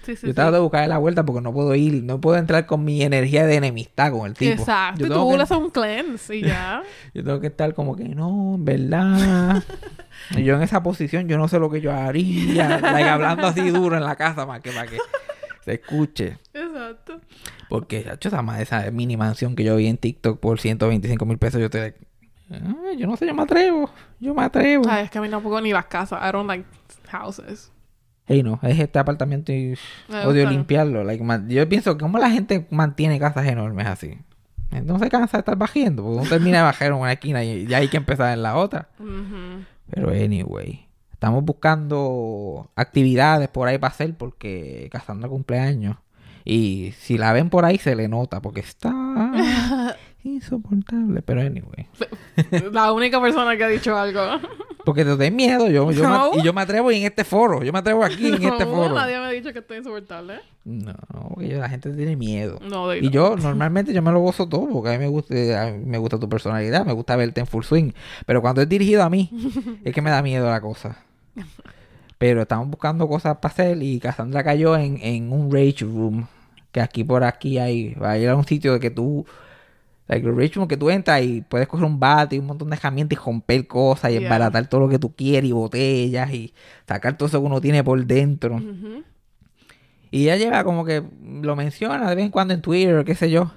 Sí, 0.06 0.14
sí, 0.14 0.28
yo 0.28 0.34
trato 0.34 0.52
de 0.52 0.60
buscarle 0.60 0.86
la 0.86 0.98
vuelta 0.98 1.26
porque 1.26 1.40
no 1.40 1.52
puedo 1.52 1.74
ir, 1.74 2.04
no 2.04 2.20
puedo 2.20 2.36
entrar 2.36 2.64
con 2.64 2.84
mi 2.84 3.02
energía 3.02 3.44
de 3.44 3.56
enemistad 3.56 4.12
con 4.12 4.24
el 4.24 4.34
tipo. 4.34 4.52
Exacto. 4.52 5.04
Yo 5.04 5.12
tú 5.12 5.30
que, 5.30 5.36
le 5.36 5.42
haces 5.42 5.56
un 5.56 5.70
cleanse 5.70 6.36
y 6.36 6.42
ya. 6.42 6.84
yo 7.14 7.24
tengo 7.24 7.40
que 7.40 7.48
estar 7.48 7.74
como 7.74 7.96
que 7.96 8.04
no, 8.04 8.54
en 8.54 8.64
verdad. 8.64 9.64
Y 10.30 10.44
yo 10.44 10.56
en 10.56 10.62
esa 10.62 10.82
posición 10.82 11.28
yo 11.28 11.38
no 11.38 11.46
sé 11.46 11.58
lo 11.58 11.70
que 11.70 11.80
yo 11.80 11.92
haría. 11.92 12.80
like, 12.80 13.08
hablando 13.08 13.48
así 13.48 13.68
duro 13.68 13.96
en 13.96 14.04
la 14.04 14.16
casa 14.16 14.46
más 14.46 14.60
que 14.60 14.70
para 14.70 14.86
que 14.86 14.98
se 15.64 15.74
escuche. 15.74 16.38
Exacto. 16.54 17.20
Porque, 17.68 18.02
chacho, 18.02 18.28
esa, 18.28 18.60
esa 18.60 18.90
mini 18.92 19.16
mansión 19.16 19.54
que 19.54 19.62
yo 19.62 19.76
vi 19.76 19.88
en 19.88 19.98
TikTok 19.98 20.40
por 20.40 20.58
125 20.58 21.26
mil 21.26 21.38
pesos, 21.38 21.60
yo 21.60 21.68
te... 21.68 21.96
Ah, 22.50 22.92
yo 22.96 23.06
no 23.06 23.16
sé, 23.16 23.26
yo 23.26 23.34
me 23.34 23.42
atrevo. 23.42 23.90
Yo 24.18 24.34
me 24.34 24.42
atrevo. 24.42 24.84
Ay, 24.88 25.04
es 25.04 25.10
que 25.10 25.18
a 25.18 25.20
mí 25.20 25.28
tampoco 25.28 25.60
ni 25.60 25.72
las 25.72 25.86
casas. 25.86 26.20
I 26.26 26.32
don't 26.32 26.48
like 26.48 26.64
houses. 27.10 27.72
Hey, 28.28 28.42
no, 28.42 28.58
es 28.62 28.78
este 28.78 28.98
apartamento 28.98 29.52
y 29.52 29.78
odio 30.24 30.50
limpiarlo. 30.50 31.04
Like, 31.04 31.24
yo 31.48 31.68
pienso, 31.68 31.96
¿cómo 31.96 32.18
la 32.18 32.30
gente 32.30 32.66
mantiene 32.70 33.20
casas 33.20 33.46
enormes 33.46 33.86
así? 33.86 34.18
No 34.84 34.98
se 34.98 35.08
cansa 35.08 35.36
de 35.36 35.40
estar 35.42 35.56
bajando, 35.56 36.02
porque 36.02 36.18
uno 36.20 36.28
termina 36.28 36.58
de 36.58 36.64
bajar 36.64 36.88
en 36.88 36.94
una 36.94 37.12
esquina 37.12 37.44
y 37.44 37.66
ya 37.66 37.78
hay 37.78 37.88
que 37.88 37.96
empezar 37.96 38.32
en 38.32 38.42
la 38.42 38.56
otra. 38.56 38.88
Pero 39.90 40.10
anyway, 40.10 40.86
estamos 41.12 41.44
buscando 41.44 42.68
actividades 42.74 43.48
por 43.48 43.68
ahí 43.68 43.78
para 43.78 43.92
hacer 43.92 44.14
porque 44.16 44.88
Casandra 44.90 45.28
cumpleaños. 45.28 45.96
Y 46.44 46.94
si 46.98 47.18
la 47.18 47.32
ven 47.32 47.48
por 47.48 47.64
ahí 47.64 47.78
se 47.78 47.94
le 47.94 48.08
nota 48.08 48.42
porque 48.42 48.60
está 48.60 48.92
insoportable. 50.34 51.22
Pero 51.22 51.40
anyway. 51.40 51.86
La 52.72 52.92
única 52.92 53.20
persona 53.20 53.56
que 53.56 53.64
ha 53.64 53.68
dicho 53.68 53.96
algo. 53.96 54.20
Porque 54.84 55.04
te 55.04 55.16
doy 55.16 55.30
miedo. 55.30 55.68
Yo, 55.68 55.90
yo 55.90 56.02
No. 56.08 56.32
me- 56.32 56.38
y 56.40 56.42
yo 56.44 56.52
me 56.52 56.60
atrevo 56.60 56.90
en 56.92 57.02
este 57.02 57.24
foro. 57.24 57.62
Yo 57.64 57.72
me 57.72 57.78
atrevo 57.80 58.04
aquí 58.04 58.28
en 58.28 58.34
este 58.42 58.64
foro. 58.66 58.94
nadie 58.94 59.18
me 59.18 59.24
ha 59.24 59.30
dicho 59.30 59.52
que 59.52 59.58
estoy 59.58 59.78
insoportable. 59.78 60.40
No, 60.64 60.94
porque 61.34 61.48
yo- 61.48 61.58
la 61.58 61.68
gente 61.68 61.90
tiene 61.90 62.14
miedo. 62.16 62.58
No, 62.62 62.94
Y 62.94 63.10
yo 63.10 63.36
normalmente 63.36 63.92
yo 63.92 64.00
me 64.02 64.12
lo 64.12 64.20
gozo 64.20 64.48
todo 64.48 64.68
porque 64.68 64.90
a 64.90 64.92
mí 64.92 64.98
me 64.98 65.08
gusta, 65.08 65.34
a 65.62 65.70
mí 65.72 65.84
me 65.86 65.98
gusta 65.98 66.18
tu 66.20 66.28
personalidad, 66.28 66.84
me 66.86 66.92
gusta 66.92 67.16
verte 67.16 67.40
en 67.40 67.46
full 67.46 67.64
swing. 67.64 67.92
Pero 68.26 68.40
cuando 68.42 68.62
es 68.62 68.68
dirigido 68.68 69.02
a 69.02 69.10
mí, 69.10 69.30
es 69.84 69.92
que 69.94 70.02
me 70.02 70.10
da 70.10 70.22
miedo 70.22 70.48
la 70.48 70.60
cosa. 70.60 70.98
Pero 72.18 72.42
estamos 72.42 72.68
buscando 72.70 73.06
cosas 73.08 73.36
para 73.38 73.52
hacer 73.52 73.82
y 73.82 73.98
Cassandra 74.00 74.42
cayó 74.42 74.76
en, 74.76 74.98
en 75.02 75.32
un 75.32 75.50
rage 75.52 75.84
room. 75.84 76.26
Que 76.72 76.80
aquí 76.80 77.04
por 77.04 77.24
aquí 77.24 77.58
hay, 77.58 77.94
va 77.94 78.12
a 78.12 78.18
ir 78.18 78.28
a 78.28 78.36
un 78.36 78.46
sitio 78.46 78.72
de 78.74 78.80
que 78.80 78.90
tú, 78.90 79.26
like, 80.08 80.26
room 80.54 80.68
que 80.68 80.76
tú 80.76 80.90
entras 80.90 81.22
y 81.22 81.40
puedes 81.42 81.66
coger 81.66 81.84
un 81.84 81.98
bate 81.98 82.36
y 82.36 82.38
un 82.38 82.46
montón 82.46 82.70
de 82.70 82.76
herramientas 82.76 83.18
y 83.18 83.24
romper 83.24 83.66
cosas 83.66 84.10
y 84.10 84.14
Yeah. 84.14 84.22
embaratar 84.22 84.68
todo 84.68 84.80
lo 84.82 84.88
que 84.88 84.98
tú 84.98 85.14
quieres 85.14 85.48
y 85.50 85.52
botellas 85.52 86.32
y 86.32 86.54
sacar 86.86 87.16
todo 87.18 87.28
eso 87.28 87.40
que 87.40 87.46
uno 87.46 87.60
tiene 87.60 87.82
por 87.84 88.04
dentro. 88.06 88.60
Y 90.10 90.22
ella 90.24 90.36
lleva 90.36 90.64
como 90.64 90.84
que 90.84 91.02
lo 91.42 91.56
menciona 91.56 92.08
de 92.08 92.14
vez 92.14 92.24
en 92.24 92.30
cuando 92.30 92.54
en 92.54 92.62
Twitter, 92.62 93.04
qué 93.04 93.14
sé 93.14 93.30
yo. 93.30 93.50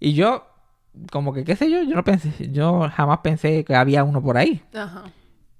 Y 0.00 0.14
yo, 0.14 0.46
como 1.12 1.32
que, 1.32 1.44
qué 1.44 1.56
sé 1.56 1.70
yo, 1.70 1.82
yo 1.82 1.94
no 1.94 2.04
pensé, 2.04 2.30
yo 2.50 2.88
jamás 2.90 3.18
pensé 3.18 3.64
que 3.64 3.74
había 3.74 4.02
uno 4.04 4.22
por 4.22 4.36
ahí. 4.38 4.62
Ajá. 4.74 5.04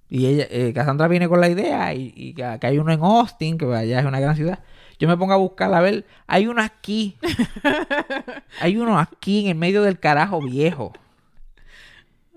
Y 0.08 0.26
ella, 0.26 0.46
eh, 0.50 0.72
Cassandra 0.72 1.08
viene 1.08 1.28
con 1.28 1.40
la 1.40 1.48
idea 1.48 1.92
y, 1.94 2.12
y 2.16 2.32
que, 2.32 2.58
que 2.60 2.66
hay 2.66 2.78
uno 2.78 2.92
en 2.92 3.00
Austin, 3.02 3.58
que 3.58 3.66
allá 3.66 4.00
es 4.00 4.06
una 4.06 4.20
gran 4.20 4.36
ciudad. 4.36 4.60
Yo 4.98 5.08
me 5.08 5.16
pongo 5.16 5.32
a 5.32 5.36
buscar 5.36 5.72
a 5.74 5.80
ver, 5.80 6.06
hay 6.26 6.46
uno 6.46 6.62
aquí. 6.62 7.16
hay 8.60 8.76
uno 8.78 8.98
aquí 8.98 9.40
en 9.44 9.48
el 9.48 9.54
medio 9.54 9.82
del 9.82 9.98
carajo 9.98 10.40
viejo. 10.40 10.92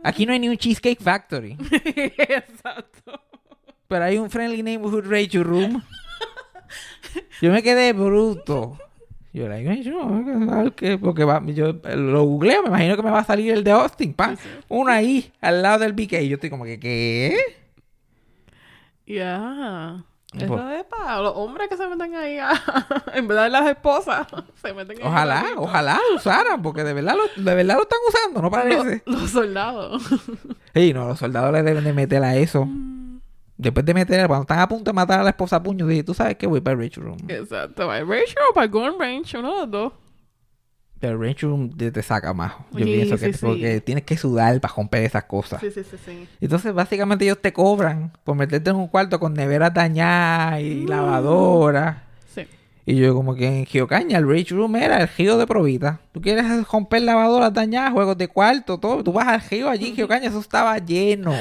Aquí 0.04 0.26
no 0.26 0.34
hay 0.34 0.40
ni 0.40 0.50
un 0.50 0.58
Cheesecake 0.58 1.02
Factory. 1.02 1.58
Exacto. 1.72 3.22
Pero 3.88 4.04
hay 4.04 4.18
un 4.18 4.30
Friendly 4.30 4.64
Neighborhood 4.64 5.06
Radio 5.10 5.44
Room. 5.44 5.82
Yo 7.42 7.52
me 7.52 7.64
quedé 7.64 7.94
bruto. 7.94 8.78
Yo 9.32 9.48
le 9.48 9.60
digo, 9.60 9.72
"Ay, 9.72 9.84
yo, 9.84 10.24
¿sabes 10.48 10.74
qué?", 10.76 10.98
porque 10.98 11.24
va, 11.24 11.42
yo 11.46 11.74
lo 11.96 12.24
googleo, 12.24 12.64
me 12.64 12.70
imagino 12.70 12.96
que 12.96 13.04
me 13.04 13.12
va 13.12 13.20
a 13.20 13.24
salir 13.24 13.52
el 13.54 13.64
de 13.64 13.72
Austin, 13.72 14.14
pa. 14.14 14.36
Uno 14.68 14.92
ahí, 14.92 15.32
al 15.40 15.62
lado 15.62 15.80
del 15.80 15.94
BK. 15.94 16.14
Y 16.22 16.30
yo 16.30 16.36
estoy 16.36 16.50
como 16.50 16.66
que, 16.66 16.80
¿qué? 16.80 17.38
Ya. 19.06 20.04
Eso 20.36 20.70
es 20.72 20.84
para 20.86 21.22
los 21.22 21.34
hombres 21.36 21.68
que 21.70 21.76
se 21.78 21.88
meten 21.88 22.14
ahí 22.16 22.38
a... 22.38 22.52
en 23.16 23.28
vez 23.28 23.42
de 23.42 23.50
las 23.50 23.68
esposas. 23.68 24.28
Se 24.62 24.74
meten 24.74 24.98
ahí 24.98 25.04
Ojalá, 25.04 25.42
ratito. 25.42 25.62
ojalá 25.62 26.00
lo 26.10 26.18
usaran, 26.18 26.62
porque 26.62 26.84
de 26.84 26.94
verdad 26.94 27.16
lo, 27.16 27.44
de 27.44 27.56
verdad 27.56 27.76
lo 27.78 27.82
están 27.82 28.00
usando, 28.08 28.42
no 28.44 28.52
parece. 28.52 29.02
Los, 29.06 29.22
los 29.22 29.30
soldados. 29.32 30.04
Sí, 30.76 30.94
no, 30.94 31.08
los 31.08 31.18
soldados 31.18 31.52
le 31.52 31.64
deben 31.64 31.84
de 31.84 31.94
meter 31.94 32.24
a 32.24 32.36
eso. 32.36 32.66
Mm. 32.66 33.22
Después 33.58 33.86
de 33.86 33.94
meter, 33.94 34.28
cuando 34.28 34.44
están 34.44 34.60
a 34.60 34.68
punto 34.70 34.92
de 34.92 34.94
matar 34.96 35.20
a 35.20 35.24
la 35.24 35.32
esposa 35.32 35.58
a 35.58 35.64
puño, 35.64 35.88
dije, 35.88 36.04
tú 36.04 36.14
sabes 36.14 36.38
que 36.38 36.46
voy 36.48 36.62
para 36.62 36.76
el 36.76 36.84
Rage 36.88 37.02
Room. 37.02 37.18
Exacto. 37.28 37.88
¿Para 37.88 37.98
el 37.98 38.08
Range 38.08 38.36
o 38.50 38.54
para 38.54 38.66
el 38.66 38.72
Gun 38.72 39.00
Range? 39.00 39.38
Uno 39.38 39.54
de 39.56 39.62
los 39.62 39.72
dos. 39.72 39.94
Pero 41.00 41.14
el 41.14 41.20
Rage 41.30 41.46
Room 41.48 41.70
te, 41.78 41.92
te 41.92 42.04
saca 42.04 42.34
más. 42.34 42.54
Yo 42.74 42.80
Sí, 42.80 42.84
pienso 42.86 43.18
que 43.18 43.28
sí, 43.28 43.34
sí. 43.34 43.40
porque 43.46 43.82
tienes 43.82 44.04
que 44.04 44.18
sudar 44.18 44.60
para 44.60 44.74
romper 44.76 45.04
esas 45.04 45.24
cosas. 45.24 45.62
Sí, 45.62 45.72
sí, 45.72 45.82
sí, 45.90 45.96
sí. 46.04 46.28
Entonces, 46.42 46.74
básicamente 46.74 47.24
ellos 47.24 47.42
te 47.42 47.54
cobran 47.54 48.12
por 48.26 48.36
meterte 48.36 48.70
en 48.72 48.76
un 48.76 48.88
cuarto 48.90 49.18
con 49.20 49.34
neveras 49.34 49.74
dañadas 49.74 50.60
y 50.60 50.86
lavadoras. 50.86 51.98
Sí. 52.34 52.42
Y 52.86 52.96
yo 52.98 53.14
como 53.16 53.34
que 53.36 53.48
en 53.60 53.66
Geocaña, 53.66 54.18
el 54.18 54.28
Rage 54.28 54.54
Room 54.54 54.76
era 54.76 55.02
el 55.02 55.08
río 55.08 55.38
de 55.38 55.48
Provita. 55.48 56.02
Tú 56.12 56.20
quieres 56.22 56.46
romper 56.68 57.04
lavadoras 57.04 57.54
dañadas, 57.54 57.94
juegos 57.94 58.18
de 58.18 58.28
cuarto, 58.28 58.78
todo. 58.78 59.02
Tú 59.02 59.14
vas 59.14 59.28
al 59.28 59.42
río 59.50 59.70
allí 59.70 59.88
en 59.90 59.96
Geocaña, 59.96 60.28
eso 60.28 60.40
estaba 60.40 60.78
lleno 60.80 61.34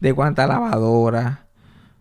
de 0.00 0.14
cuánta 0.14 0.46
lavadora. 0.46 1.42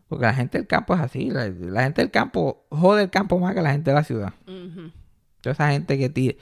Porque 0.07 0.25
la 0.25 0.33
gente 0.33 0.57
del 0.59 0.67
campo 0.67 0.93
es 0.93 1.01
así. 1.01 1.29
La, 1.31 1.49
la 1.49 1.83
gente 1.83 2.01
del 2.01 2.11
campo 2.11 2.65
jode 2.69 3.03
el 3.03 3.09
campo 3.09 3.39
más 3.39 3.53
que 3.55 3.61
la 3.61 3.71
gente 3.71 3.89
de 3.91 3.95
la 3.95 4.03
ciudad. 4.05 4.33
Ujú. 4.47 4.91
Toda 5.45 5.53
esa 5.65 5.71
gente 5.71 5.97
que 5.97 6.09
ti- 6.09 6.37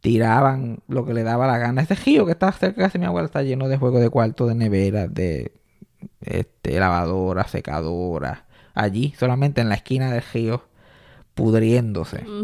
tiraban 0.00 0.80
lo 0.88 1.04
que 1.06 1.14
le 1.14 1.22
daba 1.22 1.46
la 1.46 1.58
gana. 1.58 1.82
Ese 1.82 1.94
río 1.94 2.26
que 2.26 2.32
está 2.32 2.52
cerca 2.52 2.82
de 2.82 2.86
casa 2.88 2.98
mi 2.98 3.06
abuela 3.06 3.26
está 3.26 3.42
lleno 3.42 3.68
de 3.68 3.76
juegos 3.78 4.00
de 4.00 4.10
cuarto, 4.10 4.46
de 4.46 4.54
neveras, 4.54 5.12
de 5.12 5.52
este, 6.20 6.78
lavadoras, 6.78 7.50
secadoras. 7.50 8.40
Allí, 8.74 9.14
solamente 9.18 9.60
en 9.60 9.68
la 9.68 9.76
esquina 9.76 10.10
del 10.12 10.22
río, 10.32 10.62
pudriéndose. 11.34 12.24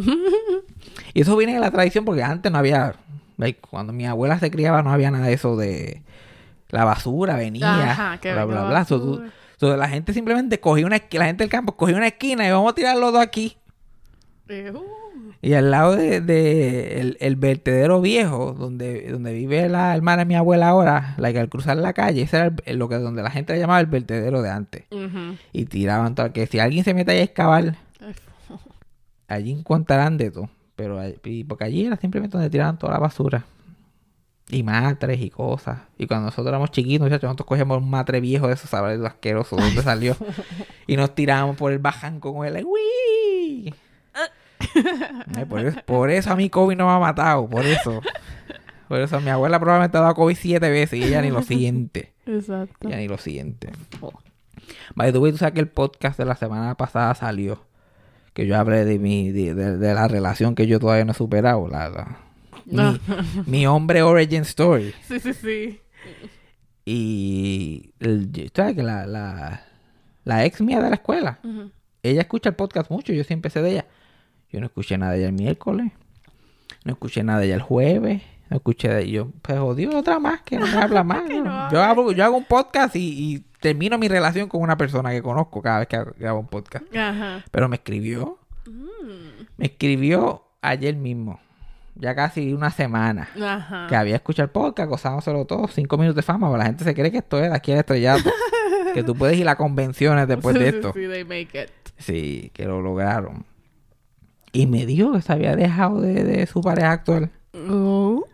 Y 1.13 1.21
eso 1.23 1.37
viene 1.37 1.55
de 1.55 1.61
la 1.61 1.71
tradición 1.71 2.05
porque 2.05 2.23
antes 2.23 2.51
no 2.51 2.57
había, 2.59 2.95
like, 3.37 3.61
cuando 3.69 3.93
mi 3.93 4.07
abuela 4.07 4.39
se 4.39 4.51
criaba 4.51 4.83
no 4.83 4.91
había 4.93 5.11
nada 5.11 5.27
de 5.27 5.33
eso 5.35 5.57
de 5.57 6.03
la 6.71 6.85
basura, 6.85 7.35
venía, 7.37 7.91
Ajá, 7.91 8.19
bla, 8.23 8.45
bla, 8.45 8.65
bla. 8.65 8.85
So, 8.85 9.01
tú- 9.01 9.11
basura. 9.19 9.31
so, 9.59 9.77
la 9.77 9.89
gente 9.89 10.13
simplemente 10.15 10.59
cogía 10.61 10.87
una 10.87 10.97
esquina, 10.97 11.25
la 11.25 11.27
gente 11.27 11.43
del 11.45 11.51
campo 11.51 11.77
cogía 11.77 11.97
una 11.97 12.07
esquina 12.07 12.47
y 12.47 12.51
vamos 12.51 12.73
a 12.73 12.75
tirar 12.75 12.97
los 12.97 13.13
dos 13.13 13.21
aquí. 13.23 13.57
Uh. 14.49 14.79
Y 15.43 15.55
al 15.55 15.71
lado 15.71 15.97
de, 15.97 16.21
de 16.21 17.01
el, 17.01 17.17
el 17.21 17.37
vertedero 17.37 18.01
viejo, 18.03 18.53
donde, 18.53 19.11
donde 19.11 19.33
vive 19.33 19.69
la 19.71 19.95
hermana 19.97 20.19
de 20.23 20.27
mi 20.27 20.35
abuela 20.35 20.69
ahora, 20.69 21.15
la 21.17 21.33
que 21.33 21.39
al 21.39 21.49
cruzar 21.49 21.79
la 21.79 21.95
calle, 21.95 22.23
ese 22.23 22.37
era 22.37 22.55
el- 22.67 22.79
lo 22.79 22.89
que 22.91 22.97
donde 22.97 23.23
la 23.23 23.31
gente 23.31 23.55
le 23.55 23.59
llamaba 23.61 23.81
el 23.81 23.87
vertedero 23.87 24.43
de 24.43 24.51
antes. 24.51 24.85
Y 25.53 25.65
tiraban 25.65 26.15
todo, 26.15 26.31
que 26.35 26.47
si 26.47 26.59
alguien 26.59 26.85
se 26.85 26.93
mete 26.93 27.13
ahí 27.13 27.19
a 27.21 27.23
excavar, 27.25 27.77
allí 29.29 29.53
encontrarán 29.53 30.17
de 30.19 30.31
todo. 30.31 30.51
Pero 30.77 30.99
y 31.25 31.45
porque 31.45 31.65
allí 31.65 31.87
era 31.87 31.97
simplemente 31.97 32.37
donde 32.37 32.51
tiraban 32.51 32.79
toda 32.79 32.93
la 32.95 32.99
basura. 32.99 33.45
Y 34.51 34.63
matres 34.65 35.21
y 35.21 35.31
cosas. 35.31 35.79
Y 35.97 36.07
cuando 36.07 36.27
nosotros 36.27 36.49
éramos 36.49 36.71
chiquitos, 36.73 37.07
muchachos, 37.07 37.23
nosotros 37.29 37.47
cogíamos 37.47 37.79
un 37.79 37.89
matre 37.89 38.21
viejo 38.21 38.49
de 38.49 38.55
esos, 38.55 38.69
¿sabes? 38.69 39.01
Asqueroso, 39.01 39.57
de 39.57 39.63
dónde 39.63 39.83
salió. 39.83 40.17
y 40.87 40.97
nos 40.97 41.15
tirábamos 41.15 41.57
por 41.57 41.71
el 41.73 41.79
bajanco 41.79 42.35
con 42.35 42.47
él. 42.47 42.65
¡Uy! 42.67 43.73
Ay, 45.37 45.45
por, 45.45 45.61
eso, 45.61 45.79
por 45.87 46.11
eso 46.11 46.31
a 46.33 46.37
mí 46.37 46.49
COVID 46.51 46.77
no 46.77 46.87
me 46.87 46.93
ha 46.93 46.99
matado, 46.99 47.49
por 47.49 47.65
eso. 47.67 48.01
Por 48.89 49.01
eso 49.01 49.21
mi 49.21 49.31
abuela 49.31 49.59
probablemente 49.61 49.97
ha 49.99 50.01
dado 50.01 50.15
COVID 50.15 50.37
siete 50.37 50.69
veces 50.69 50.99
y 50.99 51.05
ella 51.05 51.23
ni 51.23 51.31
lo 51.31 51.43
siente. 51.43 52.13
Exacto. 52.27 52.89
Ella 52.89 52.97
ni 52.99 53.09
lo 53.09 53.19
siente. 53.19 53.71
By 54.95 55.13
the 55.13 55.19
way, 55.19 55.31
tú 55.33 55.39
sabes 55.39 55.55
que 55.55 55.61
el 55.61 55.69
podcast 55.69 56.19
de 56.19 56.25
la 56.25 56.35
semana 56.37 56.75
pasada 56.77 57.15
salió. 57.15 57.65
Que 58.33 58.47
yo 58.47 58.57
hablé 58.59 58.85
de 58.85 58.99
mi 58.99 59.31
de, 59.31 59.55
de- 59.55 59.77
de 59.77 59.95
la 59.95 60.07
relación 60.09 60.55
que 60.55 60.67
yo 60.67 60.79
todavía 60.81 61.05
no 61.05 61.13
he 61.13 61.15
superado. 61.15 61.69
La, 61.69 61.89
la- 61.89 62.19
No. 62.67 62.93
mi, 62.93 62.99
mi 63.47 63.67
hombre 63.67 64.03
origin 64.03 64.43
story. 64.43 64.93
Sí, 65.07 65.19
sí, 65.21 65.33
sí. 65.35 65.81
Y 66.85 67.93
el- 68.01 68.51
sabes 68.55 68.75
que 68.77 68.83
la, 68.83 69.07
la, 69.07 69.63
la 70.25 70.45
ex 70.45 70.61
mía 70.61 70.81
de 70.81 70.89
la 70.89 70.95
escuela, 70.97 71.39
ella 72.03 72.21
escucha 72.23 72.49
el 72.49 72.55
podcast 72.57 72.91
mucho, 72.91 73.13
yo 73.13 73.25
siempre 73.25 73.51
sé 73.51 73.63
de 73.63 73.71
ella. 73.73 73.87
Yo 74.53 74.61
no 74.61 74.67
escuché 74.67 74.99
nada 74.99 75.17
ella 75.17 75.27
el 75.27 75.33
miércoles, 75.33 75.93
no 76.85 76.93
escuché 76.93 77.23
nada 77.23 77.45
ella 77.45 77.55
el 77.55 77.63
jueves, 77.63 78.23
no 78.49 78.57
escuché 78.57 78.89
de. 78.89 79.11
Yo, 79.11 79.29
pues 79.43 79.59
odio 79.59 79.97
otra 79.97 80.19
más 80.19 80.43
que 80.43 80.59
no 80.59 80.67
me 80.67 80.75
habla 80.79 81.05
más. 81.05 81.23
No 81.29 81.71
yo, 81.71 81.83
hago, 81.83 82.13
yo 82.13 82.25
hago 82.25 82.37
un 82.37 82.45
podcast 82.45 82.97
y, 82.97 83.35
y 83.35 83.45
termino 83.61 83.97
mi 83.99 84.09
relación 84.09 84.49
con 84.49 84.63
una 84.63 84.77
persona 84.77 85.11
que 85.11 85.23
conozco 85.23 85.63
cada 85.63 85.81
vez 85.81 85.89
que 85.89 86.27
hago 86.27 86.41
un 86.41 86.47
podcast. 86.49 86.85
Ajá. 86.97 87.45
Pero 87.51 87.69
me 87.69 87.77
escribió, 87.77 88.39
Mm. 88.67 89.45
me 89.57 89.67
escribió 89.67 90.45
ayer 90.63 90.95
mismo, 90.95 91.41
ya 91.95 92.15
casi 92.15 92.53
una 92.53 92.71
semana. 92.71 93.29
Ajá. 93.43 93.87
que 93.89 93.97
había 93.97 94.17
escuchado 94.17 94.45
el 94.47 94.51
podcast, 94.51 94.89
gozándoselo 94.89 95.45
todo, 95.47 95.67
cinco 95.69 95.97
minutos 95.97 96.17
de 96.17 96.23
fama, 96.23 96.49
pero 96.49 96.59
la 96.59 96.67
gente 96.67 96.85
se 96.85 96.95
cree 96.95 97.11
que 97.11 97.19
esto 97.19 97.43
es 97.43 97.51
aquí 97.53 97.73
al 97.73 97.79
estrellato. 97.79 98.31
que 98.95 99.03
tú 99.05 99.15
puedes 99.15 99.39
ir 99.39 99.49
a 99.49 99.57
convenciones 99.57 100.27
después 100.29 100.55
de 100.59 100.69
esto. 100.69 100.93
Sí, 101.99 102.51
que 102.55 102.65
lo 102.65 102.81
lograron. 102.83 103.45
Y 104.53 104.67
me 104.67 104.87
dijo 104.87 105.13
que 105.13 105.23
se 105.23 105.33
había 105.33 105.55
dejado 105.57 106.01
de, 106.01 106.25
de 106.25 106.47
su 106.47 106.61
pareja 106.61 106.93
actual. 106.93 107.31
Oh. 107.69 108.25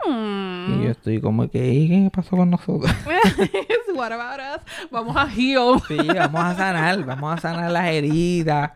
Y 0.68 0.84
yo 0.84 0.90
estoy 0.90 1.20
como 1.20 1.48
que, 1.50 1.72
¿y 1.72 1.88
qué 1.88 2.10
pasó 2.12 2.36
con 2.36 2.50
nosotros? 2.50 2.90
What 3.94 4.12
about 4.12 4.40
us? 4.60 4.88
Vamos 4.90 5.16
a 5.16 5.26
heal. 5.26 5.80
sí, 5.88 5.96
vamos 5.96 6.40
a 6.40 6.54
sanar, 6.56 7.04
vamos 7.04 7.34
a 7.38 7.40
sanar 7.40 7.70
las 7.70 7.86
heridas. 7.88 8.72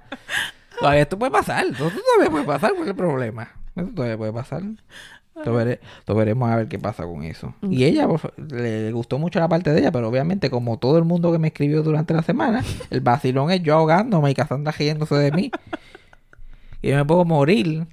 Todavía 0.78 1.02
esto 1.02 1.18
puede 1.18 1.30
pasar, 1.32 1.66
esto 1.66 1.90
todavía 1.90 2.30
puede 2.30 2.44
pasar, 2.44 2.70
¿cuál 2.70 2.82
es 2.84 2.88
el 2.88 2.94
problema? 2.96 3.48
Esto 3.76 3.90
todavía 3.94 4.16
puede 4.16 4.32
pasar. 4.32 4.62
Vere- 5.44 5.80
lo 6.06 6.14
veremos 6.14 6.50
a 6.50 6.56
ver 6.56 6.68
qué 6.68 6.78
pasa 6.78 7.04
con 7.04 7.22
eso. 7.22 7.54
Y 7.62 7.84
ella 7.84 8.06
le, 8.36 8.84
le 8.84 8.92
gustó 8.92 9.18
mucho 9.18 9.40
la 9.40 9.48
parte 9.48 9.72
de 9.72 9.80
ella, 9.80 9.90
pero 9.92 10.08
obviamente 10.08 10.50
como 10.50 10.78
todo 10.78 10.98
el 10.98 11.04
mundo 11.04 11.32
que 11.32 11.38
me 11.38 11.48
escribió 11.48 11.82
durante 11.82 12.12
la 12.14 12.22
semana, 12.22 12.62
el 12.90 13.00
vacilón 13.00 13.50
es 13.50 13.62
yo 13.62 13.74
ahogándome 13.74 14.30
y 14.30 14.34
Cassandra 14.34 14.72
riéndose 14.72 15.14
de 15.16 15.32
mí. 15.32 15.50
Y 16.82 16.88
yo 16.90 16.96
me 16.96 17.04
puedo 17.04 17.24
morir. 17.24 17.86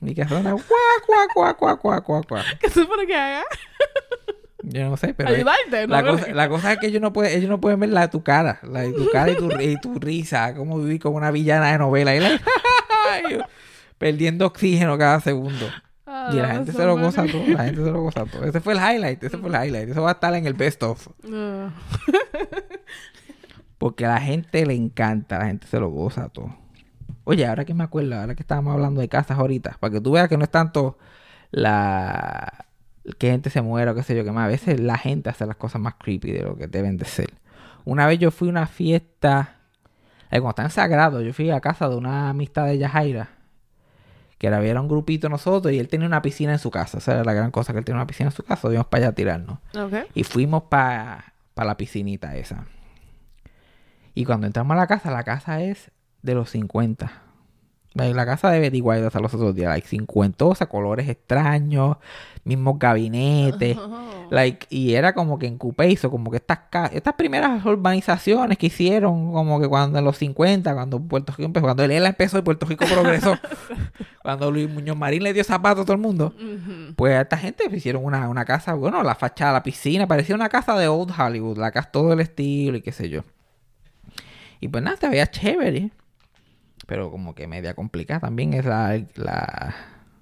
Y 0.00 0.14
Cassandra, 0.14 0.52
guau, 0.52 0.64
guau, 1.06 1.28
guau, 1.34 1.54
guau, 1.56 1.76
guau, 1.78 2.02
guau, 2.02 2.22
guau. 2.28 2.42
¿Qué 2.60 2.68
se 2.68 2.80
supone 2.82 3.06
que 3.06 3.14
haga? 3.16 3.42
Yo 4.62 4.88
no 4.90 4.96
sé, 4.96 5.12
pero... 5.14 5.30
Ayudarte, 5.30 5.86
¿no? 5.86 5.94
La 5.94 6.02
cosa, 6.04 6.32
la 6.32 6.48
cosa 6.48 6.72
es 6.72 6.78
que 6.78 6.86
ellos 6.88 7.00
no 7.02 7.12
pueden, 7.12 7.36
ellos 7.36 7.50
no 7.50 7.60
pueden 7.60 7.80
ver 7.80 7.90
la 7.90 8.08
tu 8.10 8.22
cara, 8.22 8.60
la, 8.62 8.84
tu 8.84 9.10
cara 9.10 9.30
y 9.32 9.36
tu, 9.36 9.50
y 9.60 9.76
tu 9.80 9.98
risa, 9.98 10.54
como 10.54 10.78
vivir 10.78 11.00
como 11.00 11.16
una 11.16 11.30
villana 11.30 11.72
de 11.72 11.78
novela, 11.78 12.14
y 12.16 12.20
la- 12.20 12.40
perdiendo 13.98 14.46
oxígeno 14.46 14.96
cada 14.98 15.20
segundo. 15.20 15.66
Ah, 16.06 16.30
Y 16.32 16.36
la 16.36 16.48
gente 16.52 16.72
se 16.72 16.84
lo 16.84 16.98
goza 16.98 17.24
todo, 17.26 17.42
la 17.46 17.64
gente 17.64 17.82
se 17.82 17.90
lo 17.90 18.02
goza 18.02 18.24
todo. 18.26 18.44
Ese 18.44 18.60
fue 18.60 18.74
el 18.74 18.78
highlight, 18.78 19.22
ese 19.22 19.36
fue 19.38 19.48
el 19.50 19.54
highlight. 19.66 19.88
Eso 19.90 20.02
va 20.02 20.10
a 20.10 20.12
estar 20.12 20.34
en 20.34 20.46
el 20.46 20.54
best 20.54 20.82
of. 20.82 21.08
Ah. 21.32 21.70
Porque 23.78 24.06
a 24.06 24.10
la 24.10 24.20
gente 24.20 24.64
le 24.64 24.74
encanta, 24.74 25.38
la 25.38 25.46
gente 25.46 25.66
se 25.66 25.78
lo 25.78 25.88
goza 25.90 26.28
todo. 26.28 26.56
Oye, 27.24 27.46
ahora 27.46 27.64
que 27.64 27.74
me 27.74 27.84
acuerdo, 27.84 28.16
ahora 28.16 28.34
que 28.34 28.42
estábamos 28.42 28.74
hablando 28.74 29.00
de 29.00 29.08
casas 29.08 29.38
ahorita, 29.38 29.78
para 29.80 29.92
que 29.92 30.00
tú 30.00 30.12
veas 30.12 30.28
que 30.28 30.36
no 30.36 30.44
es 30.44 30.50
tanto 30.50 30.98
la 31.50 32.66
que 33.18 33.30
gente 33.30 33.50
se 33.50 33.62
muera 33.62 33.92
o 33.92 33.94
qué 33.94 34.02
sé 34.02 34.16
yo, 34.16 34.24
que 34.24 34.32
más 34.32 34.44
a 34.44 34.48
veces 34.48 34.80
la 34.80 34.98
gente 34.98 35.30
hace 35.30 35.46
las 35.46 35.56
cosas 35.56 35.80
más 35.80 35.94
creepy 35.94 36.32
de 36.32 36.42
lo 36.42 36.56
que 36.56 36.66
deben 36.66 36.96
de 36.96 37.04
ser. 37.04 37.34
Una 37.84 38.06
vez 38.06 38.18
yo 38.18 38.30
fui 38.30 38.48
a 38.48 38.50
una 38.50 38.66
fiesta, 38.66 39.56
eh, 40.30 40.40
cuando 40.40 40.50
están 40.50 40.70
sagrados, 40.70 41.22
yo 41.22 41.32
fui 41.32 41.50
a 41.50 41.60
casa 41.60 41.88
de 41.88 41.96
una 41.96 42.30
amistad 42.30 42.66
de 42.66 42.78
Yajaira, 42.78 43.28
que 44.38 44.46
era, 44.46 44.62
era 44.64 44.80
un 44.80 44.88
grupito 44.88 45.28
nosotros 45.28 45.72
y 45.72 45.78
él 45.78 45.88
tenía 45.88 46.06
una 46.06 46.22
piscina 46.22 46.52
en 46.52 46.58
su 46.58 46.70
casa. 46.70 46.98
Esa 46.98 47.12
era 47.12 47.24
la 47.24 47.34
gran 47.34 47.50
cosa, 47.50 47.72
que 47.72 47.78
él 47.78 47.84
tenía 47.84 47.98
una 47.98 48.06
piscina 48.06 48.30
en 48.30 48.36
su 48.36 48.42
casa, 48.42 48.68
íbamos 48.68 48.86
para 48.86 49.04
allá 49.04 49.08
a 49.10 49.14
tirarnos. 49.14 49.58
Y 50.14 50.24
fuimos 50.24 50.64
para 50.64 51.34
la 51.56 51.76
piscinita 51.76 52.36
esa. 52.36 52.66
Y 54.14 54.24
cuando 54.24 54.46
entramos 54.46 54.74
a 54.76 54.80
la 54.80 54.86
casa, 54.86 55.10
la 55.10 55.24
casa 55.24 55.60
es 55.62 55.90
de 56.24 56.34
los 56.34 56.50
50. 56.50 57.12
La, 57.92 58.08
la 58.08 58.26
casa 58.26 58.50
de 58.50 58.58
Betty 58.58 58.80
White 58.80 59.06
hasta 59.06 59.20
los 59.20 59.32
otros 59.34 59.54
días, 59.54 59.68
like 59.68 59.86
50, 59.86 60.66
colores 60.66 61.08
extraños, 61.08 61.98
mismos 62.42 62.78
gabinetes. 62.78 63.76
Like, 64.30 64.66
y 64.70 64.94
era 64.94 65.14
como 65.14 65.38
que 65.38 65.46
en 65.46 65.58
Cupeiso, 65.58 66.10
como 66.10 66.30
que 66.30 66.38
estas, 66.38 66.58
estas 66.92 67.14
primeras 67.14 67.64
urbanizaciones 67.64 68.58
que 68.58 68.66
hicieron, 68.66 69.32
como 69.32 69.60
que 69.60 69.68
cuando 69.68 69.98
en 69.98 70.04
los 70.04 70.16
50, 70.16 70.74
cuando 70.74 70.98
Puerto 70.98 71.32
Rico 71.36 71.44
empezó, 71.44 71.64
cuando 71.66 71.84
él 71.84 71.92
empezó 72.04 72.38
y 72.38 72.42
Puerto 72.42 72.66
Rico 72.66 72.84
progresó, 72.90 73.38
cuando 74.22 74.50
Luis 74.50 74.68
Muñoz 74.68 74.96
Marín 74.96 75.22
le 75.22 75.32
dio 75.32 75.44
zapatos 75.44 75.82
a 75.82 75.84
todo 75.84 75.94
el 75.94 76.02
mundo, 76.02 76.34
pues 76.96 77.14
a 77.14 77.20
esta 77.20 77.36
gente 77.36 77.64
hicieron 77.70 78.04
una, 78.04 78.28
una 78.28 78.44
casa, 78.44 78.74
bueno, 78.74 79.02
la 79.04 79.14
fachada, 79.14 79.52
la 79.52 79.62
piscina, 79.62 80.08
parecía 80.08 80.34
una 80.34 80.48
casa 80.48 80.76
de 80.76 80.88
Old 80.88 81.12
Hollywood, 81.16 81.58
la 81.58 81.70
casa 81.70 81.90
todo 81.92 82.14
el 82.14 82.20
estilo 82.20 82.78
y 82.78 82.80
qué 82.80 82.90
sé 82.90 83.08
yo. 83.08 83.22
Y 84.58 84.68
pues 84.68 84.82
nada, 84.82 84.96
se 84.96 85.08
veía 85.08 85.26
chévere, 85.26 85.90
pero 86.86 87.10
como 87.10 87.34
que 87.34 87.46
media 87.46 87.74
complicada 87.74 88.20
también 88.20 88.54
es 88.54 88.64
la, 88.64 89.00
la- 89.16 89.74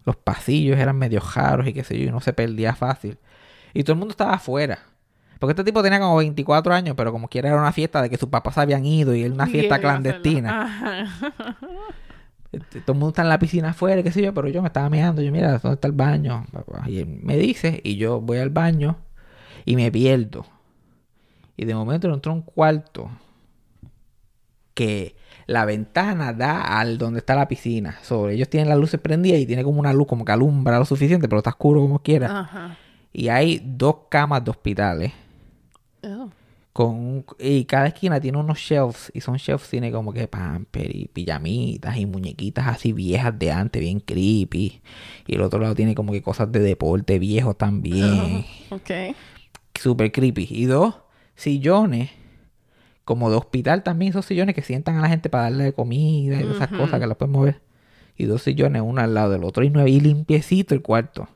los 0.04 0.16
pasillos 0.16 0.78
eran 0.78 0.96
medio 0.98 1.20
raros 1.20 1.66
y 1.68 1.72
qué 1.72 1.84
sé 1.84 1.98
yo, 1.98 2.08
y 2.08 2.10
no 2.10 2.20
se 2.20 2.32
perdía 2.32 2.74
fácil. 2.74 3.18
Y 3.74 3.84
todo 3.84 3.92
el 3.94 3.98
mundo 4.00 4.12
estaba 4.12 4.34
afuera. 4.34 4.78
Porque 5.38 5.52
este 5.52 5.64
tipo 5.64 5.82
tenía 5.82 5.98
como 6.00 6.16
24 6.16 6.72
años, 6.74 6.94
pero 6.96 7.10
como 7.12 7.28
quiera 7.28 7.48
era 7.48 7.58
una 7.58 7.72
fiesta 7.72 8.00
de 8.02 8.10
que 8.10 8.16
sus 8.16 8.28
papás 8.28 8.58
habían 8.58 8.84
ido 8.86 9.14
y 9.14 9.22
era 9.22 9.34
una 9.34 9.46
fiesta 9.46 9.76
clandestina. 9.80 10.50
Este, 12.52 12.80
Todo 12.82 12.92
el 12.92 12.98
mundo 12.98 13.08
está 13.08 13.22
en 13.22 13.28
la 13.30 13.38
piscina 13.38 13.70
afuera, 13.70 14.02
qué 14.02 14.12
sé 14.12 14.22
yo, 14.22 14.34
pero 14.34 14.46
yo 14.48 14.60
me 14.62 14.68
estaba 14.68 14.88
mirando, 14.90 15.22
yo 15.22 15.32
mira, 15.32 15.58
¿dónde 15.58 15.74
está 15.74 15.88
el 15.88 15.94
baño? 15.94 16.46
Y 16.86 16.98
él 16.98 17.06
me 17.22 17.36
dice, 17.36 17.80
y 17.82 17.96
yo 17.96 18.20
voy 18.20 18.38
al 18.38 18.50
baño 18.50 18.98
y 19.64 19.74
me 19.76 19.90
pierdo. 19.90 20.46
Y 21.56 21.64
de 21.64 21.74
momento 21.74 22.12
entró 22.12 22.32
un 22.32 22.42
cuarto 22.42 23.10
que 24.74 25.16
la 25.46 25.64
ventana 25.64 26.32
da 26.32 26.78
al 26.78 26.98
donde 26.98 27.18
está 27.20 27.34
la 27.34 27.48
piscina. 27.48 27.98
Sobre 28.02 28.34
ellos 28.34 28.48
tienen 28.48 28.68
las 28.68 28.78
luces 28.78 29.00
prendidas 29.00 29.40
y 29.40 29.46
tiene 29.46 29.64
como 29.64 29.80
una 29.80 29.92
luz 29.92 30.06
como 30.06 30.24
que 30.24 30.32
alumbra 30.32 30.78
lo 30.78 30.84
suficiente, 30.84 31.28
pero 31.28 31.38
está 31.38 31.50
oscuro 31.50 31.80
como 31.80 31.98
quiera. 32.00 32.40
Ajá. 32.40 32.78
Y 33.12 33.28
hay 33.28 33.60
dos 33.64 33.96
camas 34.08 34.44
de 34.44 34.50
hospitales. 34.50 35.12
Oh. 36.02 36.30
Con 36.72 37.26
y 37.38 37.66
cada 37.66 37.88
esquina 37.88 38.18
tiene 38.18 38.38
unos 38.38 38.58
shelves 38.58 39.10
y 39.12 39.20
son 39.20 39.36
shelves 39.36 39.68
tiene 39.68 39.92
como 39.92 40.10
que 40.10 40.26
pamper 40.26 40.96
y 40.96 41.06
pijamitas 41.06 41.98
y 41.98 42.06
muñequitas 42.06 42.66
así 42.66 42.94
viejas 42.94 43.38
de 43.38 43.52
antes 43.52 43.82
bien 43.82 44.00
creepy 44.00 44.80
y 45.26 45.34
el 45.34 45.42
otro 45.42 45.60
lado 45.60 45.74
tiene 45.74 45.94
como 45.94 46.12
que 46.12 46.22
cosas 46.22 46.50
de 46.50 46.60
deporte 46.60 47.18
viejos 47.18 47.58
también 47.58 48.46
Ok. 48.70 49.14
super 49.74 50.10
creepy 50.10 50.48
y 50.50 50.64
dos 50.64 50.94
sillones 51.36 52.08
como 53.04 53.30
de 53.30 53.36
hospital 53.36 53.82
también 53.82 54.10
esos 54.10 54.26
sillones 54.26 54.54
que 54.54 54.62
sientan 54.62 54.96
a 54.96 55.02
la 55.02 55.08
gente 55.08 55.28
para 55.28 55.44
darle 55.44 55.72
comida 55.72 56.40
y 56.40 56.50
esas 56.50 56.68
cosas 56.68 57.00
que 57.00 57.06
las 57.06 57.16
pueden 57.16 57.32
mover 57.32 57.60
y 58.16 58.26
dos 58.26 58.42
sillones 58.42 58.82
uno 58.82 59.00
al 59.00 59.14
lado 59.14 59.30
del 59.30 59.44
otro 59.44 59.64
y 59.64 59.70
nueve 59.70 59.90
y 59.90 60.00
limpiecito 60.00 60.74
el 60.74 60.82
cuarto 60.82 61.28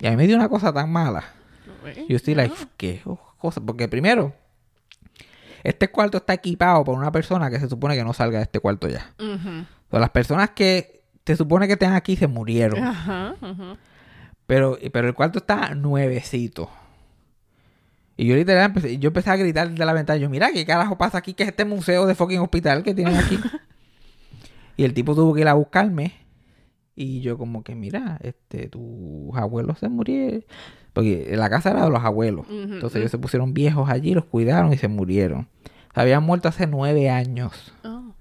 y 0.00 0.06
a 0.06 0.10
mí 0.10 0.16
me 0.16 0.26
dio 0.26 0.36
una 0.36 0.48
cosa 0.48 0.72
tan 0.72 0.90
mala 0.90 1.24
yo 2.08 2.16
estoy 2.16 2.34
like, 2.34 2.54
¿qué 2.76 3.02
cosa? 3.38 3.60
Porque 3.60 3.88
primero, 3.88 4.34
este 5.62 5.90
cuarto 5.90 6.18
está 6.18 6.34
equipado 6.34 6.84
por 6.84 6.96
una 6.96 7.12
persona 7.12 7.50
que 7.50 7.58
se 7.58 7.68
supone 7.68 7.96
que 7.96 8.04
no 8.04 8.12
salga 8.12 8.38
de 8.38 8.44
este 8.44 8.60
cuarto 8.60 8.88
ya. 8.88 9.14
O 9.18 9.90
sea, 9.90 10.00
las 10.00 10.10
personas 10.10 10.50
que 10.50 11.02
se 11.24 11.36
supone 11.36 11.66
que 11.66 11.74
estén 11.74 11.92
aquí 11.92 12.16
se 12.16 12.26
murieron. 12.26 12.82
Ajá. 12.82 13.34
Ajá. 13.40 13.76
Pero, 14.46 14.78
pero 14.92 15.08
el 15.08 15.14
cuarto 15.14 15.38
está 15.38 15.74
nuevecito. 15.74 16.70
Y 18.20 18.26
yo 18.26 18.36
literal 18.36 18.66
empecé, 18.66 18.98
yo 18.98 19.08
empecé 19.08 19.30
a 19.30 19.36
gritar 19.36 19.70
desde 19.70 19.82
la 19.82 19.94
ventana. 19.94 20.18
Yo, 20.18 20.28
mira, 20.28 20.52
¿qué 20.52 20.66
carajo 20.66 20.98
pasa 20.98 21.16
aquí? 21.16 21.32
Que 21.32 21.44
es 21.44 21.48
este 21.48 21.64
museo 21.64 22.04
de 22.04 22.14
fucking 22.14 22.40
hospital 22.40 22.82
que 22.82 22.92
tienen 22.92 23.16
aquí. 23.16 23.38
y 24.76 24.84
el 24.84 24.92
tipo 24.92 25.14
tuvo 25.14 25.32
que 25.32 25.40
ir 25.40 25.48
a 25.48 25.54
buscarme. 25.54 26.12
Y 26.94 27.22
yo 27.22 27.38
como 27.38 27.64
que, 27.64 27.74
mira, 27.74 28.18
este, 28.20 28.68
tus 28.68 29.34
abuelos 29.34 29.78
se 29.78 29.88
murieron. 29.88 30.44
Porque 30.92 31.34
la 31.34 31.48
casa 31.48 31.70
era 31.70 31.84
de 31.84 31.90
los 31.90 32.04
abuelos. 32.04 32.44
Entonces 32.50 32.96
ellos 32.96 33.10
se 33.10 33.16
pusieron 33.16 33.54
viejos 33.54 33.88
allí, 33.88 34.12
los 34.12 34.26
cuidaron 34.26 34.70
y 34.74 34.76
se 34.76 34.88
murieron. 34.88 35.48
Se 35.94 36.00
habían 36.02 36.22
muerto 36.22 36.48
hace 36.48 36.66
nueve 36.66 37.08
años. 37.08 37.72
Oh. 37.84 38.12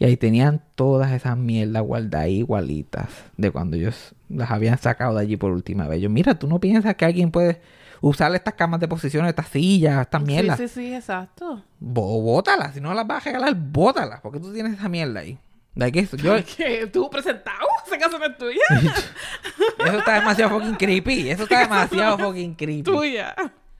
Y 0.00 0.04
ahí 0.04 0.16
tenían 0.16 0.64
todas 0.74 1.12
esas 1.12 1.38
mierdas 1.38 1.84
guardadas 1.84 2.30
igualitas 2.30 3.08
de 3.36 3.52
cuando 3.52 3.76
ellos 3.76 4.16
las 4.28 4.50
habían 4.50 4.78
sacado 4.78 5.14
de 5.14 5.20
allí 5.20 5.36
por 5.36 5.52
última 5.52 5.86
vez. 5.86 6.00
Yo, 6.00 6.10
mira, 6.10 6.36
tú 6.40 6.48
no 6.48 6.58
piensas 6.58 6.96
que 6.96 7.04
alguien 7.04 7.30
puede 7.30 7.60
usar 8.00 8.34
estas 8.34 8.54
camas 8.54 8.80
de 8.80 8.88
posición, 8.88 9.26
estas 9.26 9.48
sillas, 9.48 10.00
estas 10.02 10.22
mierdas. 10.22 10.56
Sí, 10.58 10.68
sí, 10.68 10.74
sí, 10.74 10.94
exacto. 10.94 11.62
Bo- 11.78 12.20
bótalas, 12.22 12.74
si 12.74 12.80
no 12.80 12.92
las 12.94 13.06
vas 13.06 13.22
a 13.22 13.30
regalar, 13.30 13.54
bótalas. 13.54 14.20
porque 14.20 14.40
tú 14.40 14.52
tienes 14.52 14.74
esa 14.74 14.88
mierda 14.88 15.20
ahí? 15.20 15.38
De 15.74 15.92
que 15.92 16.00
eso, 16.00 16.16
yo, 16.16 16.34
eso 16.36 16.48
¿Qué? 16.56 16.86
¿Tú 16.86 17.08
presentado? 17.10 17.66
¿Esa 17.86 17.98
casa 17.98 18.18
no 18.18 18.24
es 18.24 18.38
tuya? 18.38 18.62
está 19.98 20.14
demasiado 20.14 20.58
fucking 20.58 20.74
creepy. 20.76 21.30
Eso 21.30 21.42
está 21.44 21.60
demasiado 21.68 22.18
fucking 22.18 22.54
creepy. 22.54 22.82
tuya. 22.82 23.34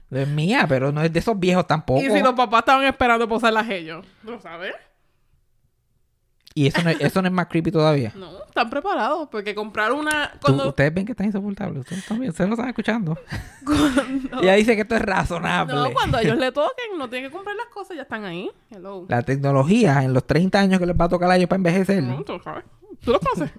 No 0.09 0.19
es 0.19 0.27
mía, 0.27 0.65
pero 0.69 0.91
no 0.91 1.01
es 1.01 1.11
de 1.11 1.19
esos 1.19 1.37
viejos 1.37 1.67
tampoco. 1.67 1.99
Y 2.01 2.09
si 2.09 2.21
los 2.21 2.33
papás 2.33 2.59
estaban 2.59 2.85
esperando 2.85 3.27
posarlas 3.27 3.69
ellos. 3.69 4.05
¿No 4.23 4.31
lo 4.31 4.39
sabes? 4.39 4.73
Y 6.57 6.65
eso 6.67 6.81
no, 6.81 6.89
es- 6.89 6.99
eso 7.01 7.21
no 7.21 7.27
es 7.27 7.33
más 7.33 7.45
creepy 7.47 7.71
todavía. 7.71 8.11
No, 8.15 8.43
están 8.47 8.67
preparados. 8.69 9.27
Porque 9.29 9.53
comprar 9.53 9.91
una... 9.91 10.31
Cuando... 10.41 10.69
ustedes 10.69 10.91
ven 10.93 11.05
que 11.05 11.11
están 11.11 11.27
insoportables. 11.27 11.81
Ustedes, 11.81 12.05
también, 12.05 12.31
ustedes 12.31 12.49
lo 12.49 12.55
están 12.55 12.69
escuchando. 12.69 13.17
cuando- 13.63 14.41
Ella 14.41 14.53
dice 14.53 14.75
que 14.75 14.81
esto 14.81 14.95
es 14.95 15.01
razonable. 15.03 15.75
No, 15.75 15.91
cuando 15.93 16.17
a 16.17 16.21
ellos 16.23 16.37
le 16.37 16.51
toquen, 16.53 16.97
no 16.97 17.07
tienen 17.09 17.29
que 17.29 17.35
comprar 17.35 17.55
las 17.55 17.67
cosas, 17.67 17.95
ya 17.95 18.01
están 18.03 18.25
ahí. 18.25 18.49
Hello. 18.71 19.05
La 19.07 19.21
tecnología 19.21 20.03
en 20.03 20.13
los 20.13 20.25
30 20.25 20.59
años 20.59 20.79
que 20.79 20.87
les 20.87 20.99
va 20.99 21.05
a 21.05 21.09
tocar 21.09 21.29
a 21.29 21.35
ellos 21.35 21.47
para 21.47 21.57
envejecer. 21.57 22.01
No, 22.01 22.23
tú 22.23 22.39
sabes. 22.43 22.63
¿Tú 23.03 23.11
lo 23.11 23.19
conoces? 23.19 23.51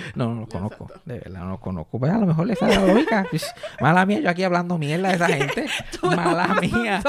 No, 0.14 0.34
no 0.34 0.40
los 0.40 0.48
conozco. 0.48 0.90
De 1.04 1.18
verdad, 1.18 1.40
no 1.40 1.50
los 1.50 1.60
conozco. 1.60 1.98
Pues 1.98 2.12
a 2.12 2.18
lo 2.18 2.26
mejor 2.26 2.46
les 2.46 2.58
sale 2.58 2.74
la 2.76 2.86
lógica. 2.86 3.26
Mala 3.80 4.06
mía, 4.06 4.20
yo 4.20 4.30
aquí 4.30 4.42
hablando 4.44 4.78
mierda 4.78 5.08
de 5.08 5.14
esa 5.14 5.26
gente. 5.28 5.66
Mala 6.02 6.54
mía. 6.60 7.02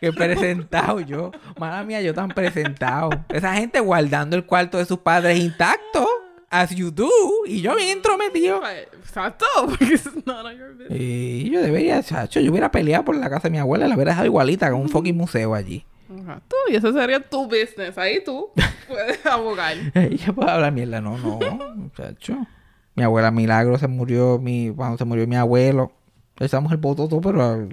Que 0.00 0.12
presentado 0.12 1.00
yo. 1.00 1.30
Mala 1.58 1.82
mía, 1.84 2.00
yo 2.02 2.14
tan 2.14 2.28
presentado. 2.28 3.10
Esa 3.28 3.54
gente 3.54 3.80
guardando 3.80 4.36
el 4.36 4.44
cuarto 4.46 4.78
de 4.78 4.84
sus 4.84 4.98
padres 4.98 5.38
intacto. 5.38 6.06
As 6.50 6.70
you 6.70 6.92
do. 6.92 7.08
Y 7.46 7.62
yo 7.62 7.74
bien 7.74 7.88
entrometido. 7.98 8.60
Exacto, 9.00 9.44
porque 9.66 9.94
es 9.94 10.06
none 10.24 10.52
of 10.52 10.58
your 10.58 10.72
business. 10.76 11.00
Y 11.00 11.50
yo 11.50 11.60
debería, 11.60 12.00
chacho, 12.02 12.38
yo 12.38 12.52
hubiera 12.52 12.70
peleado 12.70 13.04
por 13.04 13.16
la 13.16 13.28
casa 13.28 13.48
de 13.48 13.50
mi 13.50 13.58
abuela. 13.58 13.88
La 13.88 13.96
hubiera 13.96 14.12
dejado 14.12 14.26
igualita 14.26 14.70
con 14.70 14.80
un 14.80 14.88
fucking 14.88 15.16
museo 15.16 15.54
allí. 15.54 15.84
Exacto, 16.26 16.56
y 16.70 16.76
ese 16.76 16.92
sería 16.92 17.20
tu 17.20 17.44
business. 17.46 17.96
Ahí 17.98 18.22
tú 18.24 18.50
puedes 18.88 19.24
abogar. 19.26 19.76
Ella 19.94 20.32
puede 20.32 20.50
hablar 20.50 20.72
mierda. 20.72 21.00
No, 21.00 21.16
no, 21.18 21.38
muchacho. 21.76 22.46
Mi 22.94 23.02
abuela 23.02 23.30
Milagro 23.30 23.76
se 23.78 23.88
murió 23.88 24.38
mi, 24.38 24.70
cuando 24.74 24.96
se 24.98 25.04
murió 25.04 25.26
mi 25.26 25.36
abuelo. 25.36 25.92
Esa 26.38 26.60
mujer 26.60 26.78
votó 26.78 27.08
todo, 27.08 27.20
pero 27.20 27.68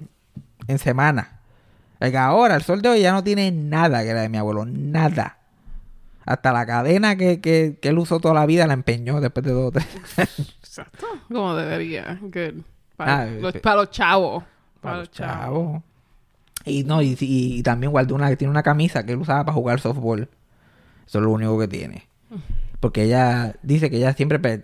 en 0.68 0.78
semana. 0.80 1.40
Ahora, 2.18 2.56
el 2.56 2.64
sol 2.64 2.82
de 2.82 2.90
hoy 2.90 3.02
ya 3.02 3.12
no 3.14 3.24
tiene 3.24 3.52
nada 3.52 4.02
que 4.04 4.10
era 4.10 4.22
de 4.22 4.30
mi 4.30 4.38
abuelo. 4.38 4.66
Nada. 4.66 5.38
Hasta 6.26 6.52
la 6.52 6.66
cadena 6.66 7.16
que, 7.16 7.40
que, 7.42 7.78
que 7.82 7.90
él 7.90 7.98
usó 8.00 8.20
toda 8.20 8.34
la 8.34 8.46
vida 8.46 8.66
la 8.68 8.74
empeñó 8.74 9.22
después 9.22 9.44
de 9.46 9.52
dos 9.52 9.68
o 9.68 9.72
tres. 9.72 9.88
Exacto, 10.60 11.06
como 11.28 11.56
debería. 11.56 12.18
Good. 12.22 12.62
Para, 12.96 13.22
Ah, 13.22 13.26
los, 13.26 13.54
pe- 13.54 13.60
para 13.60 13.76
los 13.78 13.90
chavos. 13.92 14.44
Para 14.82 14.98
los 14.98 15.12
chavos. 15.12 15.82
Y 16.66 16.84
no, 16.84 17.02
y, 17.02 17.62
también 17.64 17.92
guardó 17.92 18.16
una 18.16 18.30
que 18.30 18.38
tiene 18.38 18.52
una 18.52 18.64
camisa 18.64 19.06
que 19.06 19.14
él 19.14 19.20
usaba 19.20 19.46
para 19.46 19.54
jugar 19.54 19.80
softball. 19.80 20.30
Eso 21.06 21.18
es 21.20 21.24
lo 21.24 21.32
único 21.32 21.60
que 21.60 21.68
tiene. 21.68 22.08
Porque 22.80 23.04
ella 23.04 23.56
dice 23.64 23.90
que 23.90 23.98
ella 23.98 24.14
siempre, 24.14 24.64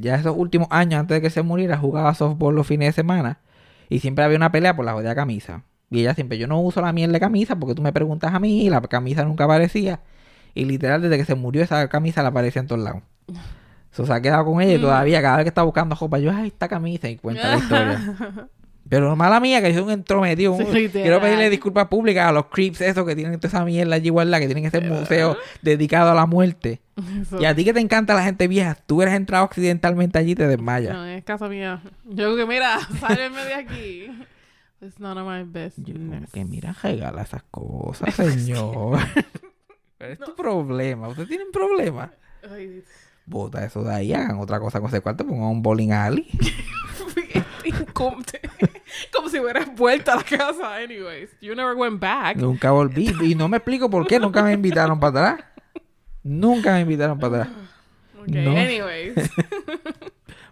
ya 0.00 0.16
esos 0.16 0.36
últimos 0.36 0.68
años 0.70 1.00
antes 1.00 1.16
de 1.16 1.20
que 1.20 1.30
se 1.30 1.42
muriera, 1.42 1.76
jugaba 1.76 2.14
softball 2.14 2.54
los 2.54 2.66
fines 2.66 2.88
de 2.88 2.92
semana. 2.92 3.40
Y 3.88 4.00
siempre 4.00 4.24
había 4.24 4.36
una 4.36 4.52
pelea 4.52 4.76
por 4.76 4.84
la 4.84 4.92
jodida 4.92 5.14
camisa. 5.14 5.62
Y 5.90 6.00
ella 6.00 6.14
siempre, 6.14 6.38
yo 6.38 6.46
no 6.46 6.60
uso 6.60 6.80
la 6.80 6.92
mierda 6.92 7.12
de 7.12 7.20
camisa 7.20 7.56
porque 7.56 7.74
tú 7.74 7.82
me 7.82 7.92
preguntas 7.92 8.34
a 8.34 8.40
mí 8.40 8.66
y 8.66 8.70
la 8.70 8.80
camisa 8.82 9.24
nunca 9.24 9.44
aparecía. 9.44 10.00
Y 10.54 10.64
literal, 10.64 11.02
desde 11.02 11.16
que 11.16 11.24
se 11.24 11.34
murió, 11.34 11.62
esa 11.62 11.88
camisa 11.88 12.22
la 12.22 12.30
aparecía 12.30 12.60
en 12.60 12.68
todos 12.68 12.82
lados. 12.82 13.02
So, 13.92 14.04
se 14.04 14.12
ha 14.12 14.20
quedado 14.20 14.44
con 14.44 14.60
ella 14.60 14.74
y 14.74 14.80
todavía 14.80 15.22
cada 15.22 15.36
vez 15.36 15.44
que 15.44 15.48
está 15.48 15.62
buscando 15.62 15.94
ropa, 15.94 16.18
yo, 16.18 16.30
ay, 16.30 16.48
esta 16.48 16.68
camisa 16.68 17.08
y 17.08 17.16
cuenta 17.16 17.48
la 17.48 17.56
historia. 17.62 18.48
Pero 18.88 19.16
mala 19.16 19.40
mía 19.40 19.60
que 19.60 19.68
yo 19.72 19.80
soy 19.80 19.84
un 19.84 19.90
entrometido. 19.92 20.56
Sí. 20.72 20.88
Quiero 20.90 21.20
pedirle 21.20 21.50
disculpas 21.50 21.88
públicas 21.88 22.28
a 22.28 22.32
los 22.32 22.46
creeps 22.46 22.80
esos 22.80 23.06
que 23.06 23.14
tienen 23.16 23.38
toda 23.40 23.48
esa 23.48 23.64
mierda 23.64 23.94
allí 23.96 24.10
guardada, 24.10 24.40
que 24.40 24.46
tienen 24.46 24.66
ese 24.66 24.80
museo 24.80 25.36
dedicado 25.62 26.10
a 26.10 26.14
la 26.14 26.26
muerte. 26.26 26.80
Eso. 27.20 27.40
Y 27.40 27.44
a 27.44 27.54
ti 27.54 27.64
que 27.64 27.72
te 27.72 27.80
encanta 27.80 28.14
la 28.14 28.22
gente 28.24 28.48
vieja, 28.48 28.76
tú 28.86 29.02
eres 29.02 29.14
entrado 29.14 29.44
accidentalmente 29.44 30.18
allí 30.18 30.32
y 30.32 30.34
te 30.34 30.46
desmayas. 30.46 30.94
No, 30.94 31.04
es 31.06 31.24
casa 31.24 31.48
mía. 31.48 31.82
Yo 32.04 32.36
que, 32.36 32.46
mira, 32.46 32.78
sálvenme 33.00 33.44
de 33.44 33.54
aquí. 33.54 34.06
It's 34.80 35.00
none 35.00 35.18
of 35.20 35.26
my 35.26 35.40
Yo 35.40 35.68
business. 35.94 36.30
que 36.30 36.44
mira, 36.44 36.74
regala 36.82 37.22
esas 37.22 37.42
cosas, 37.50 38.14
señor. 38.14 38.98
Pero 39.98 40.12
es 40.12 40.18
tu 40.18 40.34
problema. 40.34 41.08
¿Ustedes 41.08 41.28
tienen 41.28 41.50
problemas? 41.50 42.10
Ay, 42.50 42.82
Bota 43.24 43.64
eso 43.64 43.82
de 43.82 43.92
ahí, 43.92 44.12
hagan 44.12 44.38
otra 44.38 44.60
cosa 44.60 44.78
con 44.80 44.88
ese 44.88 45.00
cuarto, 45.00 45.26
pongan 45.26 45.48
un 45.48 45.62
bowling 45.62 45.90
alley. 45.92 46.28
Como, 47.96 48.18
como 49.12 49.28
si 49.28 49.40
hubieras 49.40 49.74
vuelto 49.74 50.12
a 50.12 50.16
la 50.16 50.22
casa, 50.22 50.76
anyways. 50.76 51.30
You 51.40 51.54
never 51.54 51.74
went 51.74 51.98
back. 52.00 52.36
Nunca 52.36 52.70
volví. 52.70 53.12
Y 53.22 53.34
no 53.34 53.48
me 53.48 53.56
explico 53.56 53.88
por 53.90 54.06
qué. 54.06 54.18
Nunca 54.20 54.42
me 54.42 54.52
invitaron 54.52 55.00
para 55.00 55.32
atrás. 55.32 55.46
Nunca 56.22 56.72
me 56.74 56.80
invitaron 56.82 57.18
para 57.18 57.42
atrás. 57.42 57.54
Okay, 58.22 58.44
No. 58.44 58.56
anyways. 58.56 59.14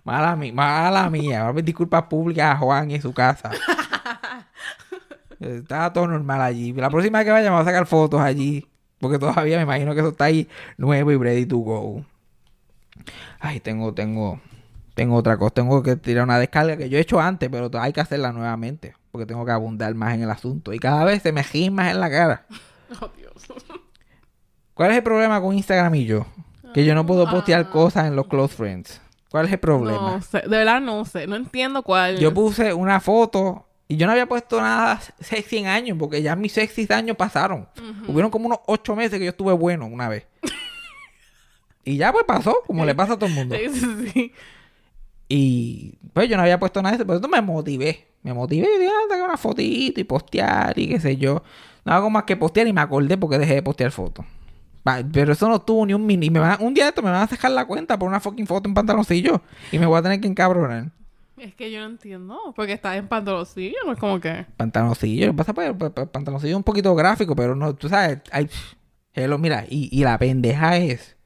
Mala, 0.05 0.37
mi- 0.37 0.53
mala 0.53 1.09
mía. 1.11 1.51
Disculpas 1.63 2.03
públicas 2.05 2.55
a 2.55 2.59
Juan 2.59 2.91
y 2.91 3.01
su 3.01 3.13
casa. 3.15 3.51
Estaba 5.41 5.93
todo 5.93 6.07
normal 6.09 6.41
allí. 6.41 6.73
La 6.73 6.91
próxima 6.91 7.19
vez 7.19 7.27
que 7.27 7.33
vaya 7.33 7.51
me 7.51 7.57
voy 7.57 7.63
a 7.63 7.65
sacar 7.65 7.87
fotos 7.87 8.21
allí. 8.21 8.67
Porque 8.99 9.19
todavía 9.19 9.57
me 9.59 9.65
imagino 9.65 9.93
que 9.95 10.01
eso 10.01 10.11
está 10.11 10.25
ahí 10.25 10.49
nuevo 10.79 11.11
y 11.13 11.17
ready 11.17 11.47
to 11.47 11.59
go. 11.59 12.05
Ay, 13.41 13.61
tengo, 13.61 13.93
tengo, 13.93 14.41
tengo 14.95 15.17
otra 15.17 15.37
cosa. 15.37 15.55
Tengo 15.55 15.83
que 15.83 15.97
tirar 15.97 16.25
una 16.25 16.39
descarga 16.39 16.77
que 16.77 16.89
yo 16.89 16.99
he 16.99 17.01
hecho 17.01 17.21
antes, 17.21 17.49
pero 17.51 17.71
hay 17.81 17.93
que 17.93 18.01
hacerla 18.01 18.33
nuevamente. 18.33 18.95
Porque 19.11 19.27
tengo 19.27 19.45
que 19.45 19.53
abundar 19.53 19.95
más 19.95 20.15
en 20.15 20.23
el 20.23 20.31
asunto. 20.31 20.73
Y 20.73 20.79
cada 20.79 21.05
vez 21.05 21.23
se 21.23 21.33
me 21.33 21.45
más 21.71 21.91
en 21.93 22.01
la 22.01 22.11
cara. 22.11 22.47
Oh, 23.01 23.11
Dios. 23.17 23.33
¿Cuál 24.75 24.93
es 24.93 24.99
el 24.99 25.03
problema 25.03 25.41
con 25.41 25.55
Instagram 25.55 25.95
y 25.97 26.05
yo? 26.05 26.27
Que 26.75 26.85
yo 26.85 26.95
no 26.95 27.05
puedo 27.07 27.29
postear 27.29 27.71
cosas 27.71 28.07
en 28.07 28.15
los 28.15 28.29
close 28.29 28.55
friends. 28.55 29.01
¿Cuál 29.31 29.47
es 29.47 29.53
el 29.53 29.59
problema? 29.59 30.13
No 30.13 30.23
sé, 30.23 30.43
de 30.43 30.49
verdad 30.49 30.81
no 30.81 31.05
sé. 31.07 31.27
No 31.27 31.35
entiendo 31.35 31.83
cuál. 31.83 32.19
Yo 32.19 32.33
puse 32.33 32.73
una 32.73 33.01
foto 33.01 33.67
y 33.89 33.97
yo 33.97 34.07
no 34.07 34.13
había 34.13 34.27
puesto 34.27 34.61
nada 34.61 35.01
sexy 35.19 35.59
en 35.59 35.67
años 35.67 35.97
porque 35.99 36.23
ya 36.23 36.37
mis 36.37 36.53
sexy 36.53 36.87
años 36.93 37.17
pasaron. 37.17 37.69
Hubieron 38.07 38.31
como 38.31 38.47
unos 38.47 38.61
ocho 38.67 38.95
meses 38.95 39.19
que 39.19 39.25
yo 39.25 39.31
estuve 39.31 39.55
bueno 39.55 39.87
una 39.87 40.09
vez. 40.09 40.27
y 41.85 41.97
ya 41.97 42.13
pues 42.13 42.25
pasó, 42.25 42.63
como 42.67 42.85
le 42.85 42.95
pasa 42.95 43.15
a 43.15 43.17
todo 43.17 43.27
el 43.27 43.35
mundo. 43.35 43.57
Sí, 43.57 43.69
sí, 43.71 44.11
sí. 44.13 44.33
Y 45.37 45.99
pues 46.13 46.29
yo 46.29 46.37
no 46.37 46.43
había 46.43 46.61
puesto 46.61 46.81
nada 46.81 46.93
de 46.93 47.03
eso, 47.03 47.07
pero 47.07 47.17
entonces 47.17 47.41
me 47.41 47.45
motivé. 47.45 48.07
Me 48.23 48.33
motivé 48.33 48.69
y 48.77 48.79
dije, 48.79 48.91
ah, 49.13 49.25
una 49.25 49.37
fotito 49.37 50.01
y 50.01 50.05
postear 50.05 50.79
y 50.79 50.89
qué 50.89 51.01
sé 51.01 51.17
yo. 51.17 51.43
No 51.85 51.93
hago 51.93 52.09
más 52.09 52.23
que 52.23 52.37
postear 52.37 52.69
y 52.69 52.73
me 52.73 52.81
acordé 52.81 53.19
porque 53.19 53.39
dejé 53.39 53.55
de 53.57 53.63
postear 53.63 53.91
fotos. 53.91 54.25
Pero 55.13 55.33
eso 55.33 55.49
no 55.49 55.61
tuvo 55.61 55.85
ni 55.87 55.93
un 55.95 56.07
mini. 56.07 56.31
Me 56.31 56.39
van- 56.39 56.59
un 56.63 56.73
día 56.73 56.85
de 56.85 56.91
esto 56.91 57.03
me 57.03 57.11
van 57.11 57.23
a 57.23 57.27
sacar 57.27 57.51
la 57.51 57.65
cuenta 57.65 57.99
por 57.99 58.09
una 58.09 58.21
fucking 58.21 58.47
foto 58.47 58.69
en 58.69 58.75
pantaloncillo. 58.75 59.43
Y 59.73 59.79
me 59.79 59.87
voy 59.87 59.99
a 59.99 60.03
tener 60.03 60.21
que 60.21 60.29
encabronar. 60.29 60.93
Es 61.37 61.55
que 61.55 61.73
yo 61.73 61.81
no 61.81 61.87
entiendo. 61.87 62.39
Porque 62.55 62.73
está 62.75 62.97
en 62.97 63.09
pantaloncillo. 63.09 63.77
No 63.85 63.93
es 63.93 63.99
como 63.99 64.21
que. 64.21 64.47
Pantaloncillo. 64.57 65.27
Lo 65.27 65.33
que 65.33 65.37
pasa 65.39 65.53
pues, 65.53 65.73
pues, 65.77 65.91
pues, 65.93 66.09
pantaloncillo 66.11 66.53
es 66.53 66.57
un 66.57 66.63
poquito 66.63 66.95
gráfico, 66.95 67.35
pero 67.35 67.57
no, 67.57 67.75
tú 67.75 67.89
sabes, 67.89 68.19
hay, 68.31 68.49
hello, 69.15 69.37
mira, 69.39 69.65
y, 69.69 69.89
y 69.91 70.05
la 70.05 70.17
pendeja 70.17 70.77
es 70.77 71.17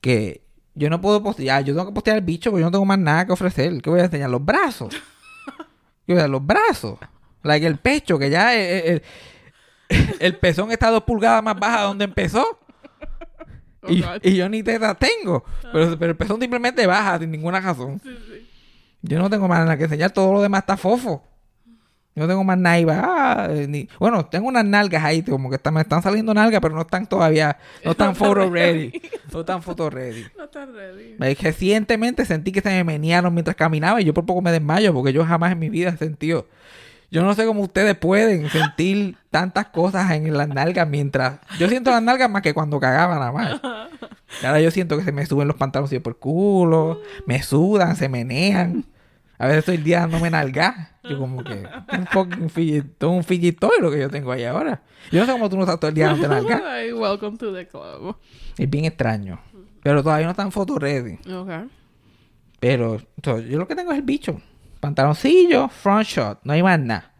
que 0.00 0.42
yo 0.74 0.88
no 0.90 1.00
puedo 1.00 1.22
postear, 1.22 1.64
yo 1.64 1.74
tengo 1.74 1.86
que 1.88 1.94
postear 1.94 2.16
el 2.18 2.24
bicho 2.24 2.50
porque 2.50 2.60
yo 2.62 2.66
no 2.66 2.70
tengo 2.72 2.84
más 2.84 2.98
nada 2.98 3.26
que 3.26 3.32
ofrecer. 3.32 3.80
¿Qué 3.82 3.90
voy 3.90 4.00
a 4.00 4.04
enseñar? 4.04 4.30
Los 4.30 4.44
brazos. 4.44 4.88
¿Qué 6.06 6.12
voy 6.14 6.16
a 6.16 6.24
enseñar? 6.24 6.30
Los 6.30 6.46
brazos. 6.46 6.98
Like 7.42 7.66
el 7.66 7.78
pecho, 7.78 8.18
que 8.18 8.30
ya 8.30 8.54
el, 8.54 8.84
el- 8.84 9.02
el 10.20 10.36
pezón 10.38 10.72
está 10.72 10.90
dos 10.90 11.02
pulgadas 11.02 11.42
más 11.42 11.58
baja 11.58 11.80
de 11.80 11.86
donde 11.86 12.04
empezó. 12.04 12.58
Oh, 13.84 13.90
Y, 13.90 14.36
yo 14.36 14.48
ni 14.48 14.62
tetas 14.62 14.96
tengo. 14.96 15.44
Pero, 15.72 15.98
pero 15.98 16.12
el 16.12 16.16
pezón 16.16 16.40
simplemente 16.40 16.86
baja 16.86 17.18
sin 17.18 17.32
ninguna 17.32 17.58
razón. 17.58 18.00
Yo 19.02 19.18
no 19.18 19.28
tengo 19.28 19.48
más 19.48 19.58
nada 19.58 19.76
que 19.76 19.82
enseñar. 19.82 20.12
Todo 20.12 20.32
lo 20.32 20.40
demás 20.40 20.60
está 20.60 20.76
fofo. 20.76 21.24
Yo 22.14 22.22
no 22.22 22.28
tengo 22.28 22.44
más 22.44 22.58
ahí, 22.66 22.84
ah, 22.90 23.48
eh, 23.50 23.66
ni... 23.66 23.88
Bueno, 23.98 24.26
tengo 24.26 24.48
unas 24.48 24.66
nalgas 24.66 25.02
ahí. 25.02 25.22
Como 25.22 25.48
que 25.48 25.56
están, 25.56 25.72
me 25.72 25.80
están 25.80 26.02
saliendo 26.02 26.34
nalgas, 26.34 26.60
pero 26.60 26.74
no 26.74 26.82
están 26.82 27.06
todavía. 27.06 27.56
No 27.84 27.90
están 27.92 28.14
photo 28.14 28.50
ready. 28.50 28.92
No 29.32 29.40
están 29.40 29.62
photo 29.62 29.88
ready. 29.88 30.24
No 30.36 30.44
está 30.44 30.66
ready. 30.66 31.16
Recientemente 31.34 32.26
sentí 32.26 32.52
que 32.52 32.60
se 32.60 32.68
me 32.68 32.84
menearon 32.84 33.32
mientras 33.32 33.56
caminaba 33.56 34.00
y 34.00 34.04
yo 34.04 34.12
por 34.12 34.26
poco 34.26 34.42
me 34.42 34.52
desmayo 34.52 34.92
porque 34.92 35.12
yo 35.12 35.24
jamás 35.24 35.52
en 35.52 35.58
mi 35.58 35.70
vida 35.70 35.90
he 35.90 35.96
sentido. 35.96 36.46
Yo 37.10 37.22
no 37.22 37.34
sé 37.34 37.44
cómo 37.46 37.62
ustedes 37.62 37.94
pueden 37.94 38.48
sentir 38.48 39.16
tantas 39.30 39.66
cosas 39.66 40.10
en 40.12 40.34
las 40.36 40.48
nalgas 40.48 40.88
mientras. 40.88 41.40
Yo 41.58 41.68
siento 41.68 41.90
las 41.90 42.02
nalgas 42.02 42.30
más 42.30 42.42
que 42.42 42.54
cuando 42.54 42.80
cagaba 42.80 43.16
nada 43.16 43.32
más. 43.32 43.60
Y 44.42 44.46
ahora 44.46 44.62
yo 44.62 44.70
siento 44.70 44.96
que 44.96 45.04
se 45.04 45.12
me 45.12 45.26
suben 45.26 45.46
los 45.46 45.58
pantalones 45.58 46.00
por 46.00 46.14
el 46.14 46.18
culo, 46.18 47.02
me 47.26 47.42
sudan, 47.42 47.96
se 47.96 48.08
menean. 48.08 48.86
A 49.42 49.46
veces 49.46 49.58
estoy 49.58 49.74
el 49.74 49.82
día 49.82 49.98
dándome 49.98 50.30
nalgas. 50.30 50.92
Yo 51.02 51.18
como 51.18 51.42
que 51.42 51.66
un 51.98 52.06
fucking 52.06 52.48
fidget, 52.48 52.96
todo 52.96 53.10
un 53.10 53.24
fidget 53.24 53.58
toy 53.58 53.72
lo 53.80 53.90
que 53.90 53.98
yo 53.98 54.08
tengo 54.08 54.30
ahí 54.30 54.44
ahora. 54.44 54.84
Yo 55.10 55.18
no 55.18 55.26
sé 55.26 55.32
cómo 55.32 55.50
tú 55.50 55.56
no 55.56 55.62
estás 55.62 55.80
todo 55.80 55.88
el 55.88 55.96
día 55.96 56.06
dándote 56.06 56.28
nalgas. 56.28 56.62
Ay, 56.64 56.92
welcome 56.92 57.36
to 57.36 57.52
the 57.52 57.66
club. 57.66 58.16
Es 58.56 58.70
bien 58.70 58.84
extraño. 58.84 59.40
Pero 59.82 60.00
todavía 60.04 60.26
no 60.26 60.30
están 60.30 60.52
photo 60.52 60.78
ready. 60.78 61.18
Ok. 61.28 61.50
Pero 62.60 62.98
so, 63.24 63.40
yo 63.40 63.58
lo 63.58 63.66
que 63.66 63.74
tengo 63.74 63.90
es 63.90 63.98
el 63.98 64.04
bicho. 64.04 64.40
Pantaloncillo, 64.78 65.68
front 65.68 66.06
shot, 66.06 66.38
no 66.44 66.52
hay 66.52 66.62
más 66.62 66.78
nada. 66.78 67.12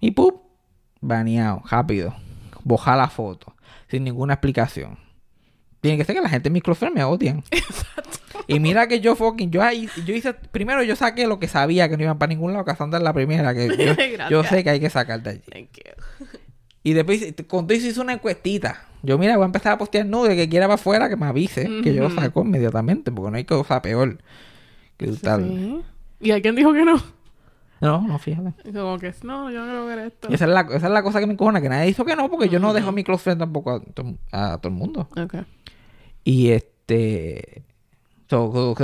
Y 0.00 0.10
pup, 0.10 0.42
baneado, 1.00 1.62
rápido. 1.70 2.16
Boja 2.64 2.96
la 2.96 3.08
foto, 3.08 3.54
sin 3.88 4.02
ninguna 4.02 4.34
explicación. 4.34 4.98
Tiene 5.80 5.98
que 5.98 6.04
ser 6.04 6.16
que 6.16 6.22
la 6.22 6.30
gente 6.30 6.48
en 6.48 6.54
mi 6.54 6.62
me 6.92 7.04
odian. 7.04 7.44
Y 8.46 8.60
mira 8.60 8.86
que 8.88 9.00
yo 9.00 9.14
fucking, 9.16 9.50
yo 9.50 9.62
ahí, 9.62 9.88
yo 10.06 10.14
hice, 10.14 10.32
primero 10.34 10.82
yo 10.82 10.96
saqué 10.96 11.26
lo 11.26 11.38
que 11.38 11.48
sabía 11.48 11.88
que 11.88 11.96
no 11.96 12.04
iban 12.04 12.18
para 12.18 12.30
ningún 12.30 12.52
lado, 12.52 12.64
Cassandra 12.64 12.98
es 12.98 13.04
la 13.04 13.12
primera 13.12 13.54
que 13.54 13.68
yo, 14.30 14.42
sé 14.44 14.62
que 14.64 14.70
hay 14.70 14.80
que 14.80 14.90
sacar 14.90 15.22
de 15.22 15.30
allí. 15.30 15.42
Thank 15.50 15.70
you. 15.76 16.26
Y 16.82 16.92
después 16.94 17.20
eso 17.22 17.86
hice 17.88 18.00
una 18.00 18.14
encuestita. 18.14 18.84
Yo, 19.02 19.18
mira, 19.18 19.36
voy 19.36 19.42
a 19.44 19.46
empezar 19.46 19.72
a 19.72 19.78
postear 19.78 20.06
nude, 20.06 20.34
que 20.36 20.48
quiera 20.48 20.66
para 20.66 20.76
afuera, 20.76 21.08
que 21.08 21.16
me 21.16 21.26
avise, 21.26 21.68
que 21.82 21.94
yo 21.94 22.08
lo 22.08 22.10
saco 22.14 22.42
inmediatamente, 22.42 23.12
porque 23.12 23.30
no 23.30 23.36
hay 23.36 23.44
cosa 23.44 23.82
peor 23.82 24.18
que 24.96 25.06
estar- 25.10 25.40
Sí. 25.42 25.80
¿Y 26.20 26.30
alguien 26.30 26.54
dijo 26.56 26.72
que 26.72 26.84
no? 26.84 27.00
No, 27.80 28.00
no, 28.02 28.18
fíjate. 28.18 28.72
Como 28.72 28.98
que, 28.98 29.12
no, 29.22 29.50
yo 29.50 29.60
no 29.60 29.66
quiero 29.66 29.86
ver 29.86 29.98
esto. 30.00 30.28
Y 30.30 30.34
esa 30.34 30.46
es, 30.46 30.50
la, 30.50 30.62
esa 30.62 30.86
es 30.86 30.92
la 30.92 31.02
cosa 31.04 31.20
que 31.20 31.26
me 31.26 31.34
encojona, 31.34 31.60
que 31.60 31.68
nadie 31.68 31.90
hizo 31.90 32.04
que 32.04 32.16
no, 32.16 32.28
porque 32.28 32.48
yo 32.48 32.58
no 32.58 32.72
dejo 32.72 32.90
mi 32.90 33.04
close 33.04 33.22
friend 33.22 33.38
tampoco 33.38 33.70
a, 33.72 33.80
to- 33.80 34.16
a 34.32 34.58
todo 34.58 34.72
el 34.72 34.78
mundo. 34.78 35.08
Ok. 35.16 35.34
Y 36.24 36.50
este... 36.50 37.62
so- 38.28 38.74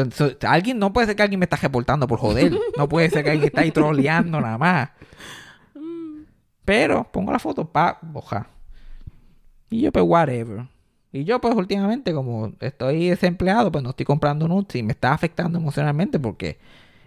alguien, 0.47 0.79
no 0.79 0.93
puede 0.93 1.07
ser 1.09 1.17
que 1.17 1.23
alguien 1.23 1.39
me 1.41 1.45
está 1.45 1.57
reportando 1.57 2.07
por 2.07 2.19
joder. 2.19 2.53
No 2.79 2.89
puede 2.89 3.11
ser 3.11 3.25
que 3.25 3.31
alguien 3.31 3.47
está 3.49 3.61
ahí 3.63 3.71
troleando 3.71 4.41
nada 4.41 4.59
más. 4.59 4.91
Pero 6.65 7.05
pongo 7.13 7.31
la 7.33 7.39
foto, 7.39 7.67
pa, 7.67 7.99
boja. 8.03 8.49
Y 9.71 9.83
yo, 9.83 9.93
pues, 9.93 10.05
whatever. 10.07 10.67
Y 11.13 11.25
yo, 11.25 11.41
pues, 11.41 11.55
últimamente, 11.55 12.13
como 12.13 12.53
estoy 12.61 13.09
desempleado, 13.11 13.71
pues 13.71 13.85
no 13.85 13.91
estoy 13.91 14.07
comprando 14.07 14.49
nudes 14.49 14.75
y 14.77 14.83
me 14.83 14.93
está 14.93 15.13
afectando 15.13 15.59
emocionalmente 15.59 16.19
porque 16.19 16.59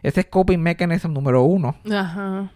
ese 0.03 0.21
es 0.21 0.25
coping 0.27 0.59
mechanism 0.59 1.11
número 1.11 1.43
uno. 1.43 1.75
Ajá. 1.91 2.51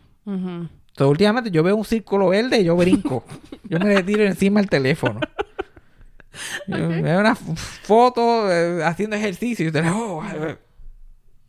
So, 0.97 1.09
últimamente 1.09 1.49
yo 1.51 1.63
veo 1.63 1.75
un 1.75 1.85
círculo 1.85 2.29
verde 2.29 2.61
y 2.61 2.65
yo 2.65 2.75
brinco. 2.75 3.23
yo 3.63 3.79
me 3.79 3.95
le 3.95 4.03
tiro 4.03 4.23
encima 4.23 4.59
del 4.59 4.69
teléfono. 4.69 5.19
Yo 6.67 6.87
Veo 6.87 7.19
una 7.19 7.35
foto 7.35 8.51
eh, 8.51 8.83
haciendo 8.83 9.15
ejercicio 9.15 9.63
y 9.63 9.67
yo 9.67 9.71
te 9.73 9.81
digo, 9.81 10.17
"Oh, 10.17 10.23
eh". 10.23 10.57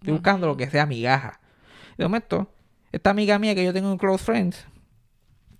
estoy 0.01 0.13
buscando 0.13 0.47
lo 0.47 0.57
que 0.57 0.69
sea 0.69 0.87
migaja. 0.87 1.41
De 1.97 2.05
momento, 2.05 2.51
esta 2.91 3.11
amiga 3.11 3.39
mía 3.39 3.55
que 3.55 3.65
yo 3.65 3.73
tengo 3.73 3.93
en 3.93 3.99
Close 3.99 4.25
Friends, 4.25 4.67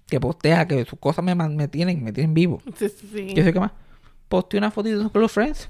que 0.09 0.19
postea 0.21 0.67
que 0.67 0.85
sus 0.85 0.99
cosas 0.99 1.25
me, 1.25 1.35
me 1.35 1.69
tienen, 1.69 2.03
me 2.03 2.13
tienen 2.13 2.35
vivo. 2.35 2.61
Sí, 2.77 2.89
sí. 2.89 3.33
¿Qué 3.35 3.45
sé 3.45 3.53
qué 3.53 3.61
más? 3.61 3.73
Posteé 4.29 4.59
una 4.59 4.71
fotito 4.71 4.97
de 4.99 5.03
sus 5.05 5.13
Close 5.13 5.33
Friends. 5.33 5.69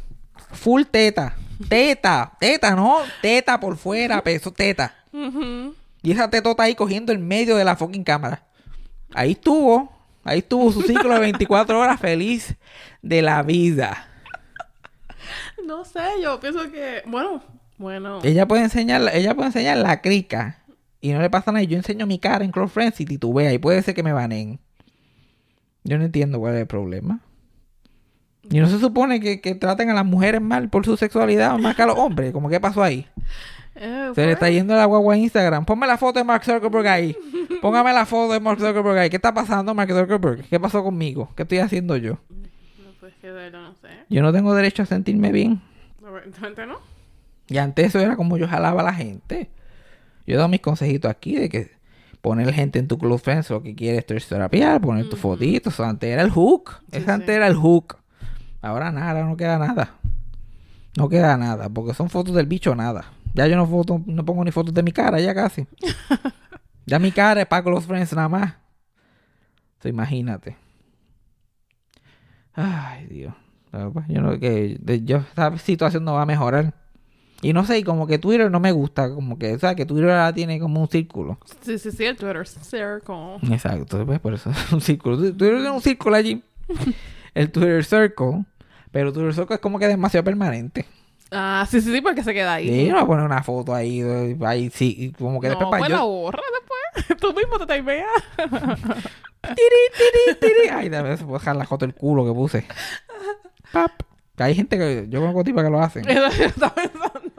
Full 0.53 0.85
teta. 0.91 1.37
Teta. 1.69 2.33
Teta, 2.41 2.75
no. 2.75 2.99
Teta 3.21 3.61
por 3.61 3.77
fuera, 3.77 4.21
peso 4.25 4.51
teta. 4.53 4.95
Y 6.03 6.11
esa 6.11 6.31
tetota 6.31 6.63
ahí 6.63 6.75
cogiendo 6.75 7.13
el 7.13 7.19
medio 7.19 7.57
de 7.57 7.65
la 7.65 7.77
fucking 7.77 8.03
cámara. 8.05 8.45
Ahí 9.15 9.33
estuvo. 9.33 9.93
Ahí 10.25 10.39
estuvo 10.39 10.71
su 10.73 10.83
ciclo 10.83 11.13
de 11.15 11.21
24 11.21 11.79
horas 11.79 12.01
feliz 12.01 12.57
de 13.03 13.23
la 13.23 13.43
vida. 13.43 14.09
No 15.67 15.85
sé, 15.85 16.01
yo 16.23 16.39
pienso 16.41 16.71
que, 16.71 17.03
bueno, 17.07 17.43
bueno. 17.79 18.21
Ella 18.23 18.47
puede 18.47 18.63
enseñar, 18.63 19.03
ella 19.13 19.35
puede 19.35 19.49
enseñar 19.49 19.79
la 19.79 20.01
crica. 20.01 20.59
Y 21.01 21.13
no 21.13 21.21
le 21.21 21.31
pasa 21.31 21.51
nada. 21.51 21.63
Y 21.65 21.67
Yo 21.67 21.77
enseño 21.77 22.07
mi 22.07 22.19
cara 22.19 22.45
en 22.45 22.53
Close 22.53 22.73
Friends 22.73 23.01
y 23.01 23.05
titubea. 23.05 23.53
Y 23.53 23.59
puede 23.59 23.83
ser 23.83 23.95
que 23.95 24.05
me 24.05 24.13
baneen. 24.13 24.61
Yo 25.83 25.99
no 25.99 26.05
entiendo 26.05 26.39
cuál 26.39 26.55
es 26.55 26.61
el 26.61 26.67
problema. 26.69 27.21
Y 28.51 28.59
no 28.61 28.67
se 28.67 28.79
supone 28.79 29.21
que, 29.21 29.41
que 29.41 29.55
traten 29.55 29.89
a 29.91 29.95
las 29.95 30.05
mujeres 30.05 30.41
mal 30.41 30.69
por 30.69 30.85
su 30.85 30.97
sexualidad 30.97 31.59
más 31.59 31.77
que 31.77 31.83
a 31.83 31.87
los 31.87 31.97
hombres. 31.99 32.33
Como 32.33 32.49
qué 32.49 32.61
pasó 32.61 32.83
ahí. 32.83 33.07
Eh, 33.75 34.11
Se 34.15 34.27
le 34.27 34.33
está 34.33 34.51
yendo 34.51 34.75
la 34.75 34.85
guagua 34.85 35.15
a 35.15 35.17
Instagram. 35.17 35.65
Ponme 35.65 35.87
la 35.87 35.97
foto 35.97 36.19
de 36.19 36.25
Mark 36.25 36.45
Zuckerberg 36.45 36.87
ahí. 36.89 37.17
Póngame 37.63 37.93
la 37.93 38.05
foto 38.05 38.33
de 38.35 38.41
Mark 38.41 38.59
Zuckerberg 38.59 38.99
ahí. 38.99 39.11
¿Qué 39.11 39.17
está 39.17 39.33
pasando, 39.33 39.75
Mark 39.75 39.91
Zuckerberg? 39.91 40.43
¿Qué 40.49 40.61
pasó 40.61 40.83
conmigo? 40.83 41.31
¿Qué 41.37 41.45
estoy 41.45 41.59
haciendo 41.59 41.97
yo? 41.97 42.19
No, 42.29 42.91
pues 43.01 43.15
que 43.21 43.29
de 43.29 43.33
verdad 43.33 43.63
no 43.63 43.75
sé. 43.81 43.89
Yo 44.11 44.23
no 44.23 44.33
tengo 44.33 44.55
derecho 44.55 44.83
a 44.83 44.87
sentirme 44.87 45.33
bien. 45.33 45.61
Aparentemente 46.07 46.67
no. 46.67 46.79
Y 47.49 47.59
antes 47.59 47.87
eso 47.87 48.01
era 48.01 48.17
como 48.17 48.37
yo 48.37 48.47
jalaba 48.49 48.83
a 48.83 48.85
la 48.85 48.93
gente. 48.95 49.51
Yo 50.27 50.35
he 50.35 50.37
dado 50.37 50.49
mis 50.49 50.61
consejitos 50.61 51.11
aquí 51.11 51.37
de 51.37 51.49
que 51.49 51.71
poner 52.21 52.53
gente 52.53 52.79
en 52.79 52.89
tu 52.89 52.99
club 52.99 53.19
friends 53.19 53.51
lo 53.51 53.63
que 53.63 53.75
quieres 53.75 54.05
es 54.09 54.29
terapiar, 54.29 54.81
poner 54.81 55.09
tus 55.09 55.19
fotitos. 55.19 55.73
Eso 55.75 55.85
antes 55.85 56.11
era 56.11 56.23
el 56.23 56.31
hook. 56.31 56.81
Sí, 56.91 56.99
Eso 56.99 57.07
sí. 57.07 57.11
antes 57.11 57.29
era 57.31 57.47
el 57.47 57.55
hook. 57.57 57.97
Ahora 58.63 58.93
nada, 58.93 59.11
ahora 59.11 59.27
no 59.27 59.37
queda 59.37 59.59
nada. 59.59 59.97
No 60.97 61.09
queda 61.09 61.37
nada, 61.37 61.69
porque 61.69 61.95
son 61.95 62.09
fotos 62.09 62.35
del 62.35 62.47
bicho 62.47 62.75
nada. 62.75 63.05
Ya 63.35 63.47
yo 63.47 63.57
no 63.57 63.67
foto, 63.67 64.01
no 64.07 64.25
pongo 64.25 64.45
ni 64.45 64.53
fotos 64.53 64.73
de 64.73 64.83
mi 64.83 64.93
cara, 64.93 65.21
ya 65.21 65.35
casi. 65.35 65.67
ya 66.87 66.99
mi 66.99 67.11
cara 67.13 67.41
es 67.41 67.47
para 67.47 67.65
close 67.65 67.87
friends 67.87 68.13
nada 68.13 68.29
más. 68.29 68.55
So, 69.83 69.89
imagínate. 69.89 70.57
Ay, 72.55 73.07
Dios. 73.07 73.35
Pues, 73.71 74.07
yo 74.09 74.21
no 74.21 74.39
que 74.39 74.79
yo 75.05 75.19
esta 75.19 75.57
situación 75.59 76.05
no 76.05 76.15
va 76.15 76.23
a 76.23 76.27
mejorar. 76.27 76.75
Y 77.41 77.53
no 77.53 77.65
sé, 77.65 77.79
y 77.79 77.83
como 77.83 78.07
que 78.07 78.19
Twitter 78.19 78.49
no 78.51 78.61
me 78.61 78.71
gusta, 78.71 79.13
como 79.13 79.37
que, 79.37 79.55
o 79.55 79.59
sea, 79.59 79.75
que 79.75 79.85
Twitter 79.85 80.11
ahora 80.11 80.33
tiene 80.33 80.61
como 80.61 80.81
un 80.81 80.89
círculo. 80.89 81.39
Sí, 81.63 81.79
sí, 81.79 81.91
sí, 81.91 82.05
el 82.05 82.17
Twitter 82.17 82.47
Circle. 82.47 83.39
Exacto, 83.51 84.07
pues 84.07 84.21
por 84.21 84.35
eso 84.35 84.51
es 84.51 84.73
un 84.73 84.81
círculo. 84.81 85.17
Twitter 85.17 85.57
tiene 85.57 85.71
un 85.71 85.81
círculo 85.81 86.15
allí. 86.15 86.43
El 87.35 87.51
Twitter 87.51 87.83
Circle. 87.83 88.45
Pero 88.93 89.33
Circle 89.33 89.57
es 89.57 89.61
como 89.61 89.79
que 89.79 89.89
demasiado 89.89 90.23
permanente. 90.25 90.87
Ah, 91.31 91.67
sí, 91.69 91.81
sí, 91.81 91.93
sí, 91.93 92.01
porque 92.03 92.23
se 92.23 92.35
queda 92.35 92.55
ahí. 92.55 92.69
Y 92.69 92.89
no 92.89 92.97
va 92.97 93.03
a 93.03 93.07
poner 93.07 93.25
una 93.25 93.43
foto 93.43 93.75
ahí, 93.75 94.03
ahí 94.45 94.69
sí, 94.69 95.15
como 95.19 95.41
que 95.41 95.49
no, 95.49 95.55
después 95.55 95.71
para 95.71 95.81
pues 95.81 95.91
la 95.91 95.97
yo. 95.97 96.07
borra 96.07 96.43
después. 96.53 97.19
Tú 97.21 97.33
mismo 97.35 97.59
te 97.59 97.75
timeas. 97.75 98.07
Tiri, 99.43 99.83
tiri, 99.97 100.39
tiri. 100.39 100.69
Ay, 100.71 100.89
dame 100.89 101.15
eso, 101.15 101.25
puedo 101.25 101.39
dejar 101.39 101.57
la 101.57 101.65
foto 101.65 101.85
del 101.85 101.97
culo 101.97 102.25
que 102.25 102.33
puse. 102.33 102.65
Pap. 103.73 103.91
Que 104.37 104.43
hay 104.45 104.55
gente 104.55 104.79
que 104.79 105.07
yo 105.09 105.21
conozco 105.21 105.43
tipas 105.43 105.65
que 105.65 105.71
lo 105.71 105.81
hacen. 105.81 106.09
Eso 106.09 106.29
yo 106.39 106.45
estaba 106.45 106.75
pensando. 106.75 107.33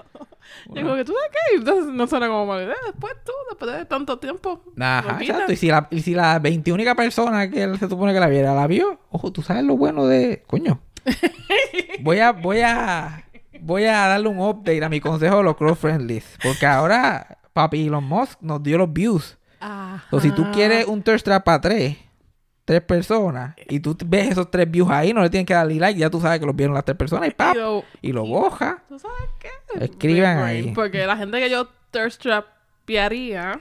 Yo 0.67 0.81
como 0.81 0.95
que 0.95 1.05
tú 1.05 1.13
de 1.13 1.29
qué? 1.31 1.55
Entonces 1.57 1.93
no 1.93 2.07
suena 2.07 2.27
como 2.27 2.45
mala 2.45 2.63
idea. 2.63 2.75
Después 2.85 3.13
tú, 3.25 3.31
después 3.49 3.71
de 3.71 3.85
tanto 3.85 4.19
tiempo. 4.19 4.63
Ajá, 4.79 5.17
exacto. 5.21 5.53
Y 5.53 5.55
si 5.55 5.67
la, 5.67 5.87
y 5.91 6.01
si 6.01 6.13
la 6.13 6.39
21 6.39 6.95
persona 6.95 7.49
que 7.49 7.63
él 7.63 7.79
se 7.79 7.87
supone 7.87 8.13
que 8.13 8.19
la 8.19 8.27
viera 8.27 8.53
la 8.53 8.67
vio, 8.67 8.99
ojo, 9.09 9.31
tú 9.31 9.41
sabes 9.41 9.63
lo 9.63 9.77
bueno 9.77 10.05
de. 10.05 10.43
Coño. 10.45 10.81
Voy 12.01 12.19
a, 12.19 12.31
voy 12.31 12.61
a, 12.61 13.23
voy 13.61 13.85
a 13.85 14.07
darle 14.07 14.27
un 14.27 14.39
update 14.39 14.83
a 14.83 14.89
mi 14.89 14.99
consejo 14.99 15.37
de 15.37 15.43
los 15.43 15.55
cross 15.57 15.77
friendlies. 15.79 16.37
Porque 16.43 16.65
ahora, 16.65 17.37
papi 17.53 17.87
Elon 17.87 18.03
Musk 18.03 18.39
nos 18.41 18.61
dio 18.63 18.77
los 18.77 18.91
views. 18.91 19.37
O 20.11 20.19
si 20.19 20.31
tú 20.31 20.45
quieres 20.51 20.85
un 20.87 21.01
thirst 21.01 21.23
trap 21.25 21.43
para 21.45 21.61
tres, 21.61 21.97
tres 22.65 22.81
personas, 22.81 23.55
y 23.69 23.79
tú 23.79 23.95
ves 24.05 24.31
esos 24.31 24.51
tres 24.51 24.69
views 24.69 24.89
ahí, 24.89 25.13
no 25.13 25.21
le 25.21 25.29
tienes 25.29 25.45
que 25.47 25.53
darle 25.53 25.75
like, 25.75 25.97
ya 25.99 26.09
tú 26.09 26.19
sabes 26.19 26.39
que 26.39 26.45
los 26.45 26.55
vieron 26.55 26.73
las 26.73 26.83
tres 26.83 26.97
personas 26.97 27.29
y 27.29 27.31
pap, 27.31 27.55
Y 27.55 27.59
lo- 27.59 27.83
y 28.01 28.11
lo 28.11 28.25
boja. 28.25 28.83
¿Tú 28.89 28.99
sabes 28.99 29.29
qué? 29.39 29.49
Escriban 29.85 30.39
ahí. 30.39 30.71
Porque 30.75 31.05
la 31.05 31.15
gente 31.15 31.39
que 31.39 31.49
yo 31.49 31.67
thirst 31.91 32.21
trapearía 32.21 33.59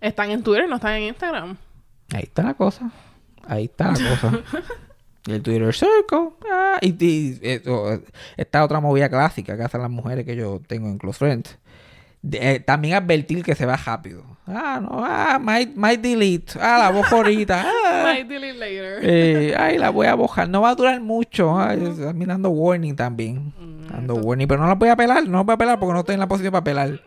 están 0.00 0.30
en 0.30 0.42
Twitter, 0.42 0.68
no 0.68 0.76
están 0.76 0.94
en 0.94 1.02
Instagram. 1.04 1.56
Ahí 2.14 2.22
está 2.24 2.42
la 2.42 2.54
cosa. 2.54 2.90
Ahí 3.48 3.64
está 3.64 3.92
la 3.92 3.94
cosa. 4.10 4.38
Y 5.26 5.32
el 5.32 5.42
Twitter 5.42 5.72
Circle. 5.74 6.30
ah, 6.50 6.78
y, 6.80 6.88
y, 7.04 7.38
eh, 7.42 7.62
oh, 7.68 7.96
esta 8.36 8.64
otra 8.64 8.80
movida 8.80 9.08
clásica 9.08 9.56
que 9.56 9.62
hacen 9.62 9.80
las 9.82 9.90
mujeres 9.90 10.24
que 10.24 10.34
yo 10.36 10.60
tengo 10.66 10.88
en 10.88 10.98
Close 10.98 11.18
Friends. 11.18 11.58
De- 12.22 12.54
eh, 12.54 12.60
también 12.60 12.94
advertir 12.94 13.42
que 13.44 13.54
se 13.54 13.66
va 13.66 13.76
rápido. 13.76 14.24
Ah, 14.46 14.80
no, 14.82 14.88
ah, 15.04 15.38
might, 15.40 15.74
might 15.76 16.00
delete. 16.00 16.52
Ah, 16.60 16.78
la 16.78 16.90
bojo 16.90 17.16
ahorita. 17.16 17.64
Ah, 17.84 18.02
Might 18.14 18.26
delete 18.28 18.58
later. 18.58 18.98
eh, 19.02 19.54
ay, 19.58 19.78
la 19.78 19.90
voy 19.90 20.06
a 20.06 20.14
bojar. 20.14 20.48
No 20.48 20.62
va 20.62 20.70
a 20.70 20.74
durar 20.74 21.00
mucho. 21.00 21.58
Ay, 21.60 21.84
está 21.84 22.12
mirando 22.12 22.50
warning 22.50 22.94
también. 22.96 23.52
Dando 23.90 24.14
warning. 24.16 24.46
Pero 24.48 24.60
no 24.62 24.66
la 24.68 24.74
voy 24.74 24.88
a 24.88 24.96
pelar. 24.96 25.24
No 25.28 25.38
la 25.38 25.42
voy 25.44 25.54
a 25.54 25.58
pelar 25.58 25.78
porque 25.78 25.92
no 25.92 26.00
estoy 26.00 26.14
en 26.14 26.20
la 26.20 26.28
posición 26.28 26.50
para 26.52 26.64
pelar. 26.64 27.00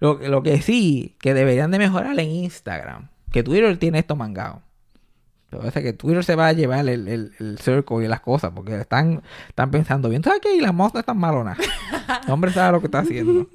Lo, 0.00 0.14
lo 0.14 0.42
que 0.42 0.62
sí, 0.62 1.16
que 1.20 1.34
deberían 1.34 1.70
de 1.70 1.78
mejorar 1.78 2.18
en 2.18 2.28
Instagram. 2.30 3.08
Que 3.32 3.42
Twitter 3.42 3.76
tiene 3.78 3.98
esto 4.00 4.16
mangado. 4.16 4.62
Lo 5.50 5.60
que 5.60 5.66
pasa 5.66 5.78
es 5.80 5.84
que 5.84 5.92
Twitter 5.94 6.24
se 6.24 6.34
va 6.34 6.48
a 6.48 6.52
llevar 6.52 6.88
el, 6.88 7.08
el, 7.08 7.32
el 7.38 7.58
circle 7.58 8.04
y 8.04 8.08
las 8.08 8.20
cosas. 8.20 8.52
Porque 8.54 8.78
están, 8.78 9.22
están 9.48 9.70
pensando 9.70 10.08
bien. 10.08 10.22
¿Sabes 10.22 10.40
qué? 10.42 10.54
Y 10.54 10.60
la 10.60 10.72
Musk 10.72 10.94
no 10.94 11.00
es 11.00 11.06
tan 11.06 11.18
malona. 11.18 11.56
El 12.26 12.30
hombre 12.30 12.50
sabe 12.52 12.72
lo 12.72 12.80
que 12.80 12.86
está 12.86 13.00
haciendo. 13.00 13.48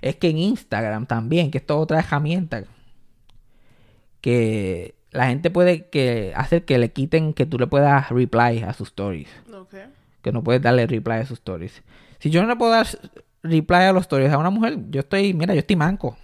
Es 0.00 0.16
que 0.16 0.30
en 0.30 0.38
Instagram 0.38 1.06
también, 1.06 1.50
que 1.50 1.58
esto 1.58 1.74
es 1.74 1.82
otra 1.82 1.98
herramienta 1.98 2.64
que 4.20 4.94
la 5.10 5.26
gente 5.26 5.50
puede 5.50 5.88
que 5.88 6.32
hacer 6.36 6.64
que 6.64 6.78
le 6.78 6.92
quiten 6.92 7.34
que 7.34 7.46
tú 7.46 7.58
le 7.58 7.66
puedas 7.66 8.08
reply 8.10 8.62
a 8.62 8.72
sus 8.72 8.88
stories. 8.88 9.28
Que 10.22 10.32
no 10.32 10.42
puedes 10.42 10.62
darle 10.62 10.86
reply 10.86 11.16
a 11.16 11.26
sus 11.26 11.38
stories. 11.38 11.82
Si 12.18 12.30
yo 12.30 12.42
no 12.42 12.48
le 12.48 12.56
puedo 12.56 12.72
dar 12.72 12.86
reply 13.42 13.76
a 13.76 13.92
los 13.92 14.02
stories 14.02 14.32
a 14.32 14.38
una 14.38 14.50
mujer, 14.50 14.78
yo 14.90 15.00
estoy, 15.00 15.34
mira, 15.34 15.54
yo 15.54 15.60
estoy 15.60 15.76
manco. 15.76 16.16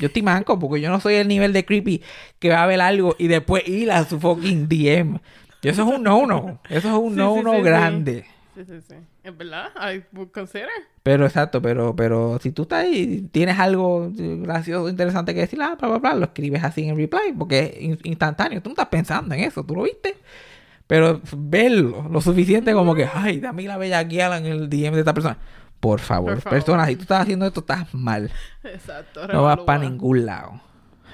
Yo 0.00 0.06
estoy 0.06 0.22
manco 0.22 0.58
porque 0.58 0.80
yo 0.80 0.90
no 0.90 1.00
soy 1.00 1.14
el 1.14 1.28
nivel 1.28 1.52
de 1.52 1.64
creepy 1.64 2.02
que 2.38 2.50
va 2.50 2.62
a 2.62 2.66
ver 2.66 2.80
algo 2.80 3.14
y 3.18 3.26
después 3.28 3.66
ir 3.68 3.90
a 3.92 4.04
su 4.04 4.18
fucking 4.20 4.68
DM. 4.68 5.20
Y 5.62 5.68
eso 5.68 5.82
es 5.82 5.88
un 5.96 6.02
no-no. 6.02 6.60
Eso 6.68 6.88
es 6.88 6.94
un 6.94 7.12
sí, 7.12 7.18
no-no 7.18 7.50
sí, 7.52 7.56
sí. 7.58 7.62
grande. 7.62 8.24
Sí, 8.54 8.62
sí, 8.66 8.80
sí. 8.88 8.94
Es 9.24 9.36
verdad. 9.36 9.70
I 9.76 10.02
would 10.16 10.28
consider. 10.30 10.68
Pero 11.02 11.26
exacto, 11.26 11.60
pero, 11.60 11.96
pero 11.96 12.38
si 12.40 12.52
tú 12.52 12.62
estás 12.62 12.84
ahí, 12.84 13.28
tienes 13.32 13.58
algo 13.58 14.10
gracioso, 14.14 14.88
interesante 14.88 15.34
que 15.34 15.40
decir, 15.40 15.60
ah, 15.60 15.76
bla, 15.78 15.88
bla, 15.88 15.98
bla, 15.98 16.14
lo 16.14 16.24
escribes 16.26 16.62
así 16.62 16.88
en 16.88 16.96
reply, 16.96 17.32
porque 17.36 17.60
es 17.76 17.82
in- 17.82 17.98
instantáneo. 18.04 18.62
Tú 18.62 18.68
no 18.70 18.74
estás 18.74 18.88
pensando 18.88 19.34
en 19.34 19.40
eso, 19.42 19.64
tú 19.64 19.74
lo 19.74 19.82
viste. 19.82 20.16
Pero 20.86 21.20
verlo, 21.36 22.06
lo 22.10 22.20
suficiente 22.20 22.72
como 22.74 22.94
que, 22.94 23.08
ay, 23.12 23.40
dame 23.40 23.62
la 23.64 23.78
bella 23.78 24.02
guía 24.04 24.36
en 24.36 24.44
el 24.46 24.68
DM 24.68 24.92
de 24.94 25.00
esta 25.00 25.14
persona. 25.14 25.38
Por 25.84 26.00
favor, 26.00 26.32
Por 26.32 26.40
favor. 26.40 26.58
persona, 26.58 26.86
si 26.86 26.96
tú 26.96 27.02
estás 27.02 27.20
haciendo 27.20 27.44
esto, 27.44 27.60
estás 27.60 27.92
mal. 27.92 28.30
Exacto. 28.62 29.28
No 29.28 29.42
vas 29.42 29.58
para 29.66 29.80
ningún 29.80 30.24
lado. 30.24 30.62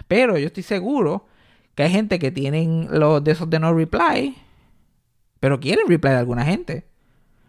Pero 0.07 0.39
yo 0.39 0.47
estoy 0.47 0.63
seguro 0.63 1.27
que 1.75 1.83
hay 1.83 1.91
gente 1.91 2.21
que 2.21 2.31
tienen 2.31 2.87
los 2.89 3.25
de 3.25 3.33
esos 3.33 3.51
de 3.51 3.59
no 3.59 3.75
reply, 3.75 4.37
pero 5.41 5.59
quieren 5.59 5.89
reply 5.89 6.13
de 6.13 6.19
alguna 6.19 6.45
gente. 6.45 6.87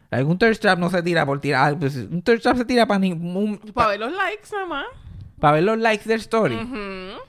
Algún 0.09 0.39
thirst 0.39 0.63
trap 0.63 0.79
no 0.79 0.89
se 0.89 1.03
tira 1.03 1.23
por 1.23 1.39
tirar. 1.39 1.73
un 1.75 2.23
thirst 2.23 2.41
trap 2.41 2.57
se 2.57 2.65
tira 2.65 2.87
para 2.87 2.99
ningún. 2.99 3.59
Para 3.71 3.89
ver 3.89 3.99
los 3.99 4.11
likes 4.13 4.49
nada 4.51 4.65
más. 4.65 4.85
Para 5.39 5.53
ver 5.53 5.63
los 5.63 5.77
likes 5.77 6.09
del 6.09 6.21
story. 6.21 6.55
Ujú. 6.55 7.21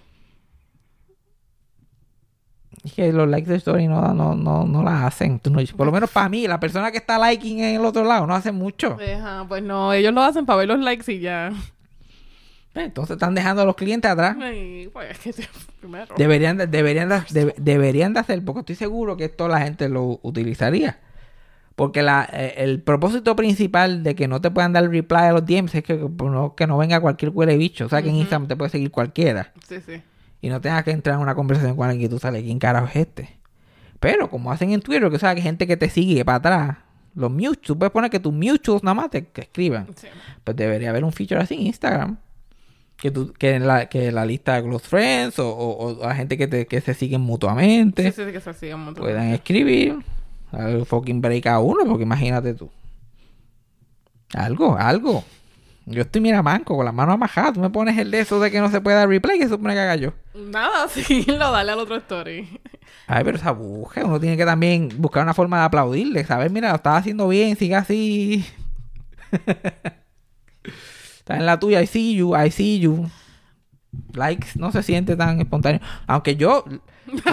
Es 2.85 2.93
que 2.95 3.13
los 3.13 3.29
likes 3.29 3.49
del 3.49 3.59
story 3.59 3.87
no, 3.87 4.13
no, 4.13 4.35
no, 4.35 4.65
no 4.67 4.83
las 4.83 5.05
hacen. 5.05 5.39
Tú 5.39 5.51
no- 5.51 5.61
por 5.77 5.87
lo 5.87 5.93
menos 5.93 6.11
para 6.11 6.29
mí, 6.29 6.47
la 6.49 6.59
persona 6.59 6.91
que 6.91 6.99
está 6.99 7.17
liking 7.31 7.61
en 7.61 7.77
el 7.77 7.85
otro 7.85 8.03
lado 8.05 8.27
no 8.27 8.35
hace 8.35 8.51
mucho. 8.51 8.97
Ajá, 9.01 9.45
pues 9.49 9.63
no, 9.63 9.93
ellos 9.93 10.13
lo 10.13 10.21
hacen 10.23 10.45
para 10.47 10.59
ver 10.59 10.69
los 10.69 10.81
likes 10.81 11.13
y 11.13 11.21
ya. 11.21 11.53
Entonces 12.75 13.15
están 13.17 13.35
dejando 13.35 13.63
a 13.63 13.65
los 13.67 13.77
clientes 13.77 14.11
atrás. 14.11 14.37
Ay, 14.41 14.89
pues 14.93 15.27
es 15.27 15.37
que 15.37 15.47
primero. 15.81 16.15
Deberían 16.17 16.57
de, 16.57 16.67
deberían 16.67 17.09
de, 17.09 17.21
de- 17.31 17.55
deberían 17.59 18.15
de 18.15 18.21
hacer, 18.21 18.43
porque 18.45 18.61
estoy 18.61 18.77
seguro 18.77 19.17
que 19.17 19.27
esto 19.27 19.47
la 19.47 19.61
gente 19.61 19.89
lo 19.89 20.19
utilizaría. 20.23 20.99
Porque 21.77 22.03
la, 22.03 22.29
eh, 22.33 22.55
el 22.59 22.81
propósito 22.83 23.37
principal 23.37 24.03
de 24.03 24.15
que 24.15 24.27
no 24.29 24.41
te 24.41 24.51
puedan 24.51 24.73
dar 24.73 24.89
reply 24.89 25.19
a 25.19 25.33
los 25.33 25.45
DMs 25.47 25.75
es 25.75 25.85
que, 25.85 25.95
pues, 25.97 26.31
no, 26.33 26.55
que 26.55 26.67
no 26.67 26.79
venga 26.79 27.01
cualquier 27.01 27.31
huele 27.35 27.57
bicho. 27.57 27.87
O 27.87 27.89
sea, 27.89 28.03
que 28.03 28.09
en 28.11 28.17
Instagram 28.17 28.49
te 28.49 28.57
puede 28.57 28.71
seguir 28.71 28.91
cualquiera. 28.91 29.53
Sí, 29.69 29.77
sí. 29.85 30.03
Y 30.43 30.51
no 30.51 30.61
tengas 30.61 30.83
que 30.85 30.91
entrar 30.91 31.17
en 31.17 31.23
una 31.23 31.35
conversación 31.35 31.77
con 31.77 31.89
alguien 31.89 32.11
que 32.11 32.15
tú 32.15 32.19
sales, 32.19 32.43
¿quién 32.43 32.59
carajo 32.59 32.89
es 32.89 32.97
este? 32.97 33.39
Pero 34.01 34.29
como 34.29 34.51
hacen 34.51 34.73
en 34.73 34.81
Twitter, 34.81 35.09
que 35.09 35.19
sabes 35.19 35.37
que 35.37 35.41
hay 35.41 35.45
gente 35.45 35.67
que 35.69 35.77
te 35.77 35.89
sigue 35.89 36.25
para 36.25 36.39
atrás, 36.39 36.77
los 37.15 37.31
mutuals, 37.31 37.61
tú 37.61 37.79
puedes 37.79 37.93
poner 37.93 38.11
que 38.11 38.19
tus 38.19 38.33
mutuals 38.33 38.83
nada 38.83 38.95
más 38.95 39.11
te 39.11 39.25
escriban. 39.35 39.87
sí. 39.97 40.09
Pues 40.43 40.57
debería 40.57 40.91
haber 40.91 41.05
un 41.05 41.13
feature 41.13 41.41
así 41.41 41.55
en 41.55 41.63
Instagram. 41.69 42.17
Que, 42.97 43.11
tú, 43.11 43.33
que, 43.33 43.55
en 43.55 43.67
la, 43.67 43.89
que 43.89 44.13
la 44.13 44.27
lista 44.27 44.57
de 44.57 44.63
close 44.63 44.87
friends 44.87 45.39
o, 45.39 45.49
o, 45.49 46.01
o 46.01 46.07
la 46.07 46.15
gente 46.15 46.37
que, 46.37 46.47
te, 46.47 46.67
que 46.67 46.81
se 46.81 46.95
siguen 46.95 47.21
mutuamente 47.21 48.13
Sí, 48.13 48.25
sí, 48.25 48.33
que 48.33 48.41
se 48.41 48.77
puedan 48.95 49.29
escribir. 49.29 49.99
Al 50.51 50.85
fucking 50.85 51.21
break 51.21 51.47
a 51.47 51.61
uno, 51.61 51.85
porque 51.87 52.03
imagínate 52.03 52.55
tú. 52.55 52.71
Algo, 54.35 54.77
algo. 54.77 55.25
Yo 55.87 56.03
estoy 56.03 56.21
mira 56.21 56.43
manco 56.43 56.77
con 56.77 56.85
las 56.85 56.95
manos 56.95 57.15
amajadas. 57.15 57.55
Tú 57.55 57.61
me 57.61 57.71
pones 57.71 57.99
el 57.99 58.11
de 58.11 58.21
eso 58.21 58.39
de 58.39 58.51
que 58.51 58.61
no 58.61 58.71
se 58.71 58.81
puede 58.81 58.97
dar 58.97 59.09
replay, 59.09 59.39
que 59.39 59.45
se 59.45 59.51
supone 59.51 59.75
que 59.75 59.81
haga 59.81 59.97
yo. 59.97 60.13
Nada, 60.35 60.89
seguirlo, 60.89 61.51
dale 61.51 61.73
al 61.73 61.79
otro 61.79 61.97
story. 61.97 62.61
Ay, 63.07 63.25
pero 63.25 63.37
esa 63.37 63.51
busca, 63.51 64.05
uno 64.05 64.21
tiene 64.21 64.37
que 64.37 64.45
también 64.45 64.91
buscar 64.99 65.23
una 65.23 65.35
forma 65.35 65.59
de 65.59 65.65
aplaudirle, 65.65 66.25
saber, 66.25 66.51
mira, 66.51 66.71
lo 66.71 66.77
estás 66.77 67.01
haciendo 67.01 67.29
bien, 67.29 67.57
sigue 67.57 67.75
así. 67.75 68.45
Estás 71.19 71.39
en 71.39 71.47
la 71.47 71.59
tuya, 71.59 71.83
I 71.83 71.87
see 71.87 72.17
you, 72.17 72.37
I 72.37 72.51
see 72.51 72.81
you. 72.81 73.09
Likes 74.15 74.51
no 74.57 74.73
se 74.73 74.83
siente 74.83 75.17
tan 75.17 75.41
espontáneo. 75.41 75.81
Aunque 76.07 76.37
yo, 76.37 76.65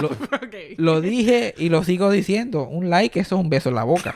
Lo, 0.00 0.10
lo 0.76 1.00
dije 1.00 1.54
y 1.56 1.68
lo 1.68 1.82
sigo 1.84 2.10
diciendo. 2.10 2.64
Un 2.64 2.90
like, 2.90 3.18
eso 3.20 3.36
es 3.36 3.40
un 3.40 3.50
beso 3.50 3.68
en 3.68 3.76
la 3.76 3.84
boca. 3.84 4.14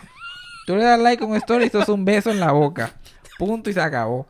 Tú 0.66 0.76
le 0.76 0.84
das 0.84 1.00
like 1.00 1.22
a 1.22 1.26
un 1.26 1.36
story, 1.36 1.64
eso 1.66 1.80
es 1.80 1.88
un 1.88 2.04
beso 2.04 2.30
en 2.30 2.40
la 2.40 2.52
boca. 2.52 2.94
Punto 3.38 3.70
y 3.70 3.72
se 3.72 3.80
acabó. 3.80 4.26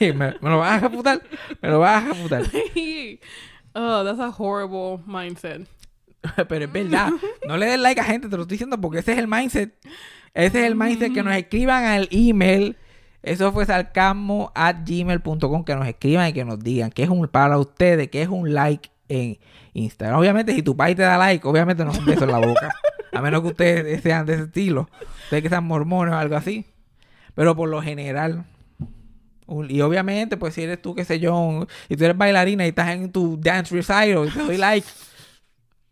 Me, 0.00 0.12
me 0.12 0.50
lo 0.50 0.58
vas 0.58 0.82
a 0.82 0.88
refutar. 0.88 1.22
Me 1.60 1.68
lo 1.68 1.80
vas 1.80 2.04
a 2.04 2.08
refutar. 2.08 2.42
oh, 3.74 4.04
that's 4.04 4.20
a 4.20 4.30
horrible 4.36 5.02
mindset. 5.06 5.66
Pero 6.48 6.64
es 6.64 6.72
verdad. 6.72 7.10
No 7.46 7.56
le 7.56 7.66
des 7.66 7.78
like 7.78 8.00
a 8.00 8.04
gente, 8.04 8.28
te 8.28 8.36
lo 8.36 8.42
estoy 8.42 8.56
diciendo 8.56 8.80
porque 8.80 8.98
ese 8.98 9.12
es 9.12 9.18
el 9.18 9.28
mindset. 9.28 9.74
Ese 10.32 10.60
es 10.60 10.66
el 10.66 10.74
mindset 10.74 11.12
que 11.12 11.22
nos 11.22 11.34
escriban 11.34 11.84
al 11.84 12.08
email. 12.10 12.76
Eso 13.22 13.52
fue 13.52 13.64
sarcasmo 13.64 14.52
at 14.54 14.76
gmail.com. 14.84 15.64
Que 15.64 15.74
nos 15.74 15.86
escriban 15.86 16.28
y 16.28 16.32
que 16.32 16.44
nos 16.44 16.58
digan 16.60 16.90
que 16.90 17.04
es 17.04 17.08
un 17.08 17.26
para 17.28 17.58
ustedes, 17.58 18.08
que 18.08 18.22
es 18.22 18.28
un 18.28 18.52
like 18.52 18.90
en 19.08 19.38
Instagram. 19.74 20.18
Obviamente, 20.18 20.54
si 20.54 20.62
tu 20.62 20.76
país 20.76 20.96
te 20.96 21.02
da 21.02 21.16
like, 21.16 21.46
obviamente 21.46 21.84
no 21.84 21.92
es 21.92 21.98
un 21.98 22.04
beso 22.04 22.24
en 22.24 22.32
la 22.32 22.38
boca. 22.38 22.74
A 23.14 23.20
menos 23.22 23.42
que 23.42 23.48
ustedes 23.48 24.02
sean 24.02 24.26
de 24.26 24.34
ese 24.34 24.42
estilo. 24.44 24.88
Ustedes 25.24 25.42
que 25.42 25.48
sean 25.48 25.64
mormones 25.64 26.14
o 26.14 26.18
algo 26.18 26.36
así. 26.36 26.64
Pero 27.34 27.54
por 27.56 27.68
lo 27.68 27.80
general. 27.82 28.44
Y 29.68 29.80
obviamente, 29.82 30.36
pues 30.38 30.54
si 30.54 30.62
eres 30.62 30.80
tú, 30.80 30.94
qué 30.94 31.04
sé 31.04 31.20
yo, 31.20 31.66
y 31.88 31.96
tú 31.96 32.04
eres 32.04 32.16
bailarina 32.16 32.64
y 32.64 32.68
estás 32.70 32.88
en 32.90 33.12
tu 33.12 33.36
dance 33.38 33.74
recital 33.74 34.26
y 34.26 34.30
te 34.30 34.38
doy 34.40 34.56
like. 34.56 34.86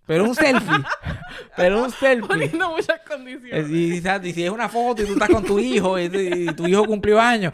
Pero 0.07 0.25
un 0.25 0.35
selfie. 0.35 0.69
Pero 1.57 1.85
un 1.85 1.91
selfie. 1.91 2.27
Poniendo 2.29 2.71
muchas 2.71 2.97
Eh, 2.97 3.03
condiciones. 3.09 3.71
Y, 3.71 3.95
y- 3.95 4.29
y 4.29 4.33
si 4.33 4.45
es 4.45 4.51
una 4.51 4.69
foto 4.69 5.03
y 5.03 5.07
tú 5.07 5.13
estás 5.13 5.29
con 5.29 5.45
tu 5.45 5.59
hijo 5.59 5.99
y, 5.99 6.05
y 6.05 6.47
tu 6.55 6.67
hijo 6.67 6.85
cumplió 6.85 7.21
años. 7.21 7.53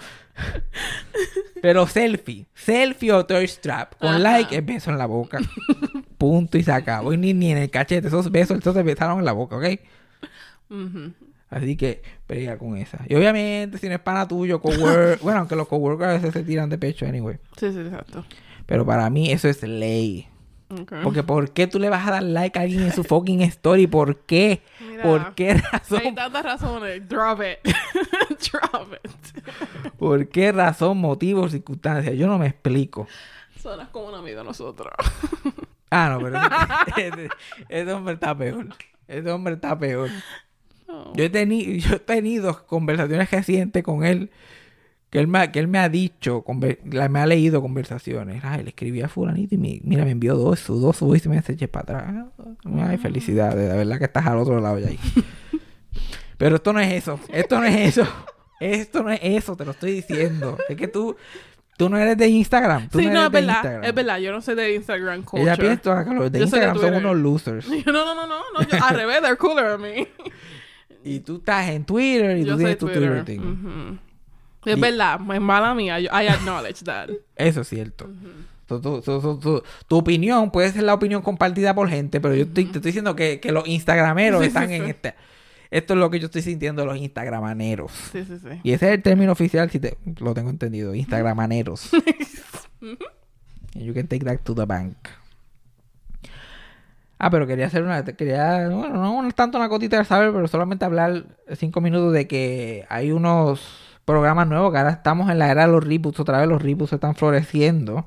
Pero 1.60 1.86
selfie. 1.86 2.46
Selfie 2.54 3.12
o 3.12 3.26
thirst 3.26 3.58
strap. 3.58 3.94
Con 3.98 4.10
Ajá. 4.10 4.18
like 4.18 4.56
es 4.56 4.64
beso 4.64 4.90
en 4.90 4.98
la 4.98 5.06
boca. 5.06 5.38
Punto 6.18 6.58
y 6.58 6.62
se 6.62 6.72
acabó. 6.72 7.12
Y 7.12 7.16
ni, 7.16 7.34
ni 7.34 7.52
en 7.52 7.58
el 7.58 7.70
cachete. 7.70 8.08
Esos 8.08 8.30
besos, 8.30 8.58
esos 8.58 8.74
se 8.74 8.82
besaron 8.82 9.18
en 9.18 9.24
la 9.24 9.32
boca, 9.32 9.56
¿ok? 9.56 9.64
Así 11.50 11.76
que 11.76 12.02
pelea 12.26 12.58
con 12.58 12.76
esa. 12.76 13.04
Y 13.08 13.14
obviamente, 13.14 13.78
si 13.78 13.88
no 13.88 13.94
es 13.94 14.00
pana 14.00 14.28
tuyo, 14.28 14.60
coworker. 14.60 15.18
bueno, 15.22 15.40
aunque 15.40 15.56
los 15.56 15.66
coworkers 15.66 16.10
a 16.10 16.12
veces 16.14 16.32
se 16.32 16.42
tiran 16.42 16.68
de 16.68 16.78
pecho, 16.78 17.06
anyway. 17.06 17.36
Sí, 17.56 17.72
sí, 17.72 17.80
exacto. 17.80 18.24
Pero 18.66 18.84
para 18.84 19.08
mí 19.08 19.32
eso 19.32 19.48
es 19.48 19.62
ley. 19.62 20.28
Okay. 20.70 20.98
Porque 21.02 21.22
¿por 21.22 21.50
qué 21.50 21.66
tú 21.66 21.78
le 21.78 21.88
vas 21.88 22.06
a 22.06 22.10
dar 22.10 22.22
like 22.22 22.58
a 22.58 22.62
alguien 22.62 22.82
en 22.82 22.92
su 22.92 23.02
fucking 23.02 23.40
story? 23.42 23.86
¿Por 23.86 24.16
qué? 24.20 24.60
Mira, 24.80 25.02
¿Por 25.02 25.34
qué 25.34 25.54
razón? 25.54 26.00
Hay 26.04 26.14
tantas 26.14 26.44
razones. 26.44 27.08
Drop 27.08 27.40
it. 27.40 27.74
Drop 28.52 28.92
it. 28.92 29.92
¿Por 29.98 30.28
qué 30.28 30.52
razón, 30.52 30.98
motivo, 30.98 31.48
circunstancia? 31.48 32.12
Yo 32.12 32.26
no 32.26 32.38
me 32.38 32.48
explico. 32.48 33.06
Sonas 33.62 33.88
como 33.88 34.08
un 34.08 34.14
amigo 34.16 34.44
nosotros. 34.44 34.92
Ah, 35.90 36.10
no, 36.10 36.20
pero 36.22 36.38
ese, 36.98 37.28
ese- 37.70 37.92
hombre 37.92 38.14
está 38.14 38.36
peor. 38.36 38.66
Ese 39.08 39.30
hombre 39.30 39.54
está 39.54 39.78
peor. 39.78 40.10
Oh. 40.86 41.12
Yo 41.16 41.24
he, 41.24 41.30
tenido, 41.30 41.72
yo 41.88 41.96
he 41.96 41.98
tenido 41.98 42.66
conversaciones 42.66 43.30
recientes 43.30 43.82
con 43.82 44.04
él 44.04 44.30
que 45.10 45.18
él 45.18 45.26
me, 45.26 45.38
ha- 45.38 45.52
que 45.52 45.58
él 45.58 45.68
me 45.68 45.78
ha 45.78 45.88
dicho, 45.88 46.44
la- 46.90 47.08
me 47.08 47.18
ha 47.20 47.26
leído 47.26 47.62
conversaciones. 47.62 48.42
Ay, 48.44 48.62
le 48.62 48.68
escribí 48.70 49.00
a 49.02 49.08
fulanito 49.08 49.54
y 49.54 49.58
me- 49.58 49.80
mira, 49.84 50.04
me 50.04 50.10
envió 50.10 50.34
dos, 50.34 50.60
sus 50.60 50.80
dos 50.82 51.00
voice 51.00 51.28
messages 51.28 51.68
para 51.68 51.82
atrás. 52.00 52.26
Ay, 52.78 52.98
felicidades, 52.98 53.70
de 53.70 53.76
verdad 53.76 53.98
que 53.98 54.04
estás 54.04 54.26
al 54.26 54.38
otro 54.38 54.60
lado 54.60 54.78
ya 54.78 54.88
ahí. 54.88 54.98
Pero 56.36 56.56
esto 56.56 56.72
no 56.72 56.80
es 56.80 56.92
eso, 56.92 57.18
esto 57.32 57.58
no 57.58 57.64
es 57.64 57.98
eso. 57.98 58.06
Esto 58.60 59.02
no 59.02 59.10
es 59.10 59.20
eso, 59.22 59.56
te 59.56 59.64
lo 59.64 59.70
estoy 59.70 59.92
diciendo. 59.92 60.58
Es 60.68 60.76
que 60.76 60.88
tú, 60.88 61.16
tú 61.76 61.88
no 61.88 61.96
eres 61.96 62.16
de 62.18 62.26
Instagram. 62.28 62.88
Tú 62.88 62.98
Sí, 62.98 63.06
no, 63.06 63.12
no, 63.12 63.18
eres 63.20 63.26
es 63.26 63.32
de 63.32 63.40
verdad. 63.40 63.54
Instagram. 63.54 63.84
Es 63.84 63.94
verdad, 63.94 64.18
yo 64.18 64.32
no 64.32 64.40
soy 64.42 64.54
de 64.56 64.74
Instagram 64.74 65.22
culture. 65.22 65.42
Ella 65.52 65.56
piensa 65.56 66.04
que 66.04 66.10
los 66.14 66.32
de 66.32 66.38
Yo 66.40 66.46
soy 66.48 66.58
de 66.60 66.66
Instagram 66.66 66.94
son 66.94 67.04
unos 67.06 67.16
losers. 67.22 67.68
No, 67.86 67.92
no, 67.92 68.14
no, 68.14 68.26
no, 68.26 68.40
no 68.52 68.60
yo, 68.68 68.84
al 68.84 68.96
revés, 68.96 69.20
they're 69.22 69.36
cooler 69.36 69.70
than 69.70 69.80
me. 69.80 70.08
Y 71.04 71.20
tú 71.20 71.36
estás 71.36 71.68
en 71.68 71.84
Twitter 71.84 72.36
y 72.38 72.44
yo 72.44 72.52
tú 72.52 72.58
tienes 72.58 72.78
tu 72.78 72.86
Twitter 72.86 73.24
thing. 73.24 73.38
Ujú. 73.38 73.98
Es 74.68 74.76
Y- 74.76 74.80
verdad, 74.80 75.18
es 75.34 75.40
mala 75.40 75.74
mía. 75.74 75.98
yo- 76.00 76.10
I 76.10 76.26
acknowledge 76.28 76.82
that. 76.84 77.08
Eso 77.36 77.60
es 77.62 77.68
cierto. 77.68 78.08
Tu, 78.66 78.80
tu- 78.80 79.00
tu- 79.00 79.20
tu- 79.20 79.38
tu- 79.38 79.62
tu 79.86 79.96
opinión 79.96 80.50
puede 80.50 80.70
ser 80.72 80.82
la 80.82 80.92
opinión 80.94 81.22
compartida 81.22 81.74
por 81.74 81.88
gente, 81.88 82.20
pero 82.20 82.34
yo 82.34 82.42
estoy, 82.44 82.64
te 82.66 82.78
estoy 82.78 82.90
diciendo 82.90 83.16
que, 83.16 83.40
que 83.40 83.50
los 83.50 83.66
instagrameros 83.66 84.40
Sí, 84.42 84.46
están 84.48 84.68
sí. 84.68 84.74
en 84.74 84.84
este... 84.84 85.14
Esto 85.70 85.92
es 85.94 86.00
lo 86.00 86.10
que 86.10 86.18
yo 86.18 86.26
estoy 86.26 86.40
sintiendo 86.42 86.84
los 86.86 86.96
instagramaneros. 86.96 87.92
Sí, 88.12 88.24
sí, 88.24 88.38
sí. 88.38 88.60
Y 88.62 88.72
ese 88.72 88.88
es 88.88 88.94
el 88.94 89.02
término 89.02 89.32
oficial, 89.32 89.70
si 89.70 89.78
te, 89.80 89.98
lo 90.20 90.32
tengo 90.34 90.48
entendido. 90.50 90.94
Instagramaneros. 90.94 91.90
And 92.80 93.84
you 93.84 93.92
can 93.94 94.06
take 94.06 94.24
that 94.24 94.38
to 94.44 94.54
the 94.54 94.64
bank. 94.64 94.96
Ah, 97.18 97.30
pero 97.30 97.46
quería 97.46 97.66
hacer 97.66 97.82
una... 97.82 98.04
Quería... 98.04 98.68
Bueno, 98.68 99.22
no 99.22 99.32
tanto 99.32 99.58
una 99.58 99.68
cotita 99.68 99.98
de 99.98 100.04
saber, 100.04 100.32
pero 100.32 100.46
solamente 100.46 100.84
hablar 100.84 101.24
cinco 101.56 101.80
minutos 101.80 102.12
de 102.12 102.28
que 102.28 102.86
hay 102.88 103.10
unos 103.10 103.60
programas 104.08 104.48
nuevos 104.48 104.72
que 104.72 104.78
ahora 104.78 104.92
estamos 104.92 105.30
en 105.30 105.38
la 105.38 105.50
era 105.50 105.66
de 105.66 105.72
los 105.72 105.84
reboots. 105.84 106.18
Otra 106.18 106.38
vez 106.38 106.48
los 106.48 106.62
reboots 106.62 106.94
están 106.94 107.14
floreciendo. 107.14 108.06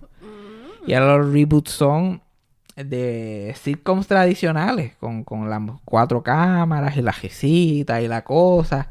Y 0.88 0.94
ahora 0.94 1.18
los 1.18 1.32
reboots 1.32 1.70
son 1.70 2.24
de 2.76 3.56
sitcoms 3.62 4.08
tradicionales, 4.08 4.96
con, 4.96 5.24
con 5.24 5.48
las 5.48 5.62
cuatro 5.86 6.24
cámaras 6.24 6.98
y 6.98 7.04
la 7.04 7.14
gesita 7.14 8.02
y 8.02 8.08
la 8.08 8.24
cosa. 8.24 8.90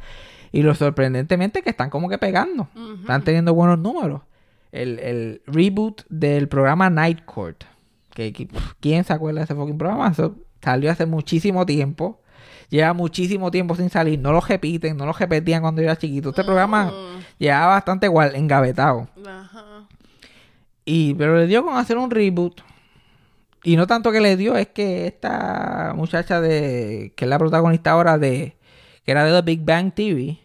Y 0.52 0.62
lo 0.62 0.72
sorprendentemente 0.76 1.62
que 1.62 1.70
están 1.70 1.90
como 1.90 2.08
que 2.08 2.16
pegando. 2.16 2.68
Están 3.00 3.24
teniendo 3.24 3.54
buenos 3.54 3.80
números. 3.80 4.22
El, 4.70 5.00
el 5.00 5.42
reboot 5.46 6.02
del 6.08 6.46
programa 6.46 6.90
Night 6.90 7.24
Court. 7.24 7.64
Que, 8.14 8.32
que, 8.32 8.46
¿Quién 8.78 9.02
se 9.02 9.12
acuerda 9.12 9.40
de 9.40 9.44
ese 9.46 9.56
fucking 9.56 9.78
programa? 9.78 10.10
Eso 10.10 10.36
salió 10.62 10.92
hace 10.92 11.06
muchísimo 11.06 11.66
tiempo. 11.66 12.19
Lleva 12.70 12.92
muchísimo 12.94 13.50
tiempo 13.50 13.74
sin 13.74 13.90
salir. 13.90 14.18
No 14.18 14.33
lo 14.33 14.40
repiten, 14.40 14.96
no 14.96 15.04
lo 15.04 15.12
repetían 15.12 15.61
cuando 15.62 15.83
yo 15.83 15.87
era 15.88 15.96
chiquito. 15.96 16.30
Este 16.30 16.44
programa 16.44 16.87
Mm. 16.87 17.24
llevaba 17.38 17.66
bastante 17.66 18.06
igual, 18.06 18.35
engavetado. 18.37 19.09
Ajá. 19.26 19.87
Y, 20.85 21.14
pero 21.14 21.37
le 21.37 21.46
dio 21.46 21.64
con 21.64 21.76
hacer 21.76 21.98
un 21.98 22.11
reboot. 22.11 22.61
Y 23.62 23.76
no 23.76 23.87
tanto 23.87 24.11
que 24.12 24.20
le 24.20 24.37
dio, 24.37 24.56
es 24.56 24.68
que 24.68 25.06
esta 25.06 25.92
muchacha 25.94 26.40
de 26.40 27.12
que 27.16 27.24
es 27.26 27.28
la 27.28 27.38
protagonista 27.38 27.90
ahora 27.90 28.16
de 28.18 28.56
que 29.04 29.11
era 29.11 29.24
de 29.24 29.33
The 29.33 29.42
Big 29.42 29.64
Bang 29.64 29.92
TV, 29.92 30.38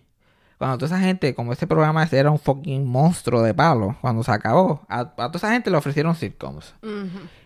cuando 0.58 0.78
toda 0.78 0.88
esa 0.98 1.00
gente, 1.06 1.34
como 1.36 1.54
ese 1.54 1.68
programa 1.68 2.04
ese 2.04 2.18
era 2.18 2.32
un 2.32 2.40
fucking 2.40 2.86
monstruo 2.86 3.42
de 3.42 3.54
palo, 3.54 3.96
cuando 4.02 4.24
se 4.24 4.32
acabó, 4.32 4.82
a, 4.90 5.00
a 5.02 5.06
toda 5.16 5.32
esa 5.38 5.52
gente 5.52 5.70
le 5.70 5.78
ofrecieron 5.78 6.16
sitcoms. 6.16 6.74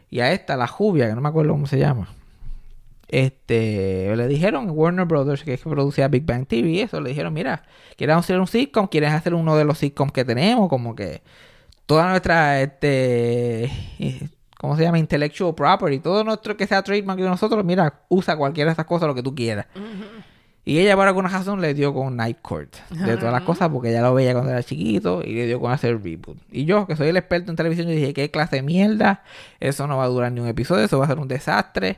Y 0.09 0.21
a 0.21 0.31
esta, 0.31 0.57
la 0.57 0.67
Jubia, 0.67 1.07
que 1.07 1.13
no 1.15 1.21
me 1.21 1.29
acuerdo 1.29 1.51
cómo 1.51 1.67
se 1.67 1.77
llama. 1.77 2.07
Este, 3.11 4.15
le 4.15 4.27
dijeron 4.27 4.69
Warner 4.69 5.05
Brothers, 5.05 5.43
que 5.43 5.55
es 5.55 5.63
que 5.63 5.69
producía 5.69 6.07
Big 6.07 6.25
Bang 6.25 6.45
TV, 6.45 6.69
y 6.69 6.79
eso, 6.81 7.01
le 7.01 7.09
dijeron, 7.09 7.33
mira, 7.33 7.63
¿quieres 7.97 8.15
hacer 8.15 8.39
un 8.39 8.45
sitcom? 8.45 8.87
¿Quieres 8.87 9.11
hacer 9.11 9.33
uno 9.33 9.57
de 9.57 9.65
los 9.65 9.79
sitcoms 9.79 10.11
que 10.11 10.23
tenemos? 10.23 10.69
Como 10.69 10.95
que 10.95 11.23
toda 11.87 12.07
nuestra, 12.07 12.61
este, 12.61 13.71
¿cómo 14.59 14.77
se 14.77 14.83
llama? 14.83 14.99
Intellectual 14.99 15.55
property, 15.55 15.99
todo 15.99 16.23
nuestro 16.23 16.55
que 16.55 16.67
sea 16.67 16.83
trademark 16.83 17.19
de 17.19 17.27
nosotros, 17.27 17.65
mira, 17.65 18.01
usa 18.09 18.37
cualquiera 18.37 18.69
de 18.69 18.73
esas 18.73 18.85
cosas, 18.85 19.07
lo 19.07 19.15
que 19.15 19.23
tú 19.23 19.33
quieras. 19.33 19.65
Y 20.63 20.77
ella 20.77 20.95
por 20.95 21.07
alguna 21.07 21.29
razón 21.29 21.61
le 21.61 21.73
dio 21.73 21.95
con 21.95 22.15
Night 22.15 22.37
Court 22.43 22.75
de 22.91 23.17
todas 23.17 23.33
las 23.33 23.41
cosas 23.41 23.69
porque 23.69 23.89
ella 23.89 24.01
lo 24.01 24.13
veía 24.13 24.33
cuando 24.33 24.51
era 24.51 24.61
chiquito 24.61 25.23
y 25.23 25.33
le 25.33 25.47
dio 25.47 25.59
con 25.59 25.71
hacer 25.71 25.99
reboot. 26.03 26.37
Y 26.51 26.65
yo, 26.65 26.85
que 26.85 26.95
soy 26.95 27.07
el 27.07 27.17
experto 27.17 27.49
en 27.49 27.55
televisión, 27.55 27.87
yo 27.87 27.93
dije, 27.93 28.13
¿qué 28.13 28.29
clase 28.29 28.57
de 28.57 28.61
mierda? 28.61 29.23
Eso 29.59 29.87
no 29.87 29.97
va 29.97 30.03
a 30.03 30.07
durar 30.09 30.31
ni 30.31 30.41
un 30.41 30.47
episodio, 30.47 30.85
eso 30.85 30.99
va 30.99 31.05
a 31.05 31.07
ser 31.07 31.17
un 31.17 31.27
desastre. 31.27 31.97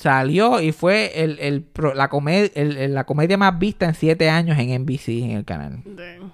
Salió 0.00 0.60
y 0.60 0.72
fue 0.72 1.22
el, 1.22 1.38
el 1.40 1.66
la, 1.94 2.08
comed- 2.08 2.52
el- 2.54 2.94
la 2.94 3.04
comedia 3.04 3.36
más 3.36 3.58
vista 3.58 3.86
en 3.86 3.94
siete 3.94 4.30
años 4.30 4.58
en 4.58 4.82
NBC, 4.82 5.08
en 5.24 5.30
el 5.32 5.44
canal. 5.44 5.82
Damn. 5.84 6.32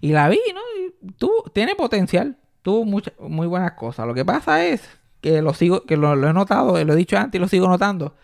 Y 0.00 0.08
la 0.12 0.28
vi, 0.28 0.40
¿no? 0.54 0.60
Y 1.06 1.12
tú, 1.12 1.30
tiene 1.52 1.74
potencial. 1.76 2.36
Tuvo 2.62 2.84
muchas, 2.84 3.14
muy 3.20 3.46
buenas 3.46 3.72
cosas. 3.72 4.06
Lo 4.06 4.14
que 4.14 4.24
pasa 4.24 4.64
es 4.64 4.82
que 5.20 5.40
lo 5.42 5.54
sigo, 5.54 5.84
que 5.84 5.96
lo, 5.96 6.16
lo 6.16 6.28
he 6.28 6.32
notado, 6.32 6.82
lo 6.84 6.92
he 6.92 6.96
dicho 6.96 7.16
antes 7.16 7.38
y 7.38 7.40
lo 7.40 7.48
sigo 7.48 7.68
notando. 7.68 8.14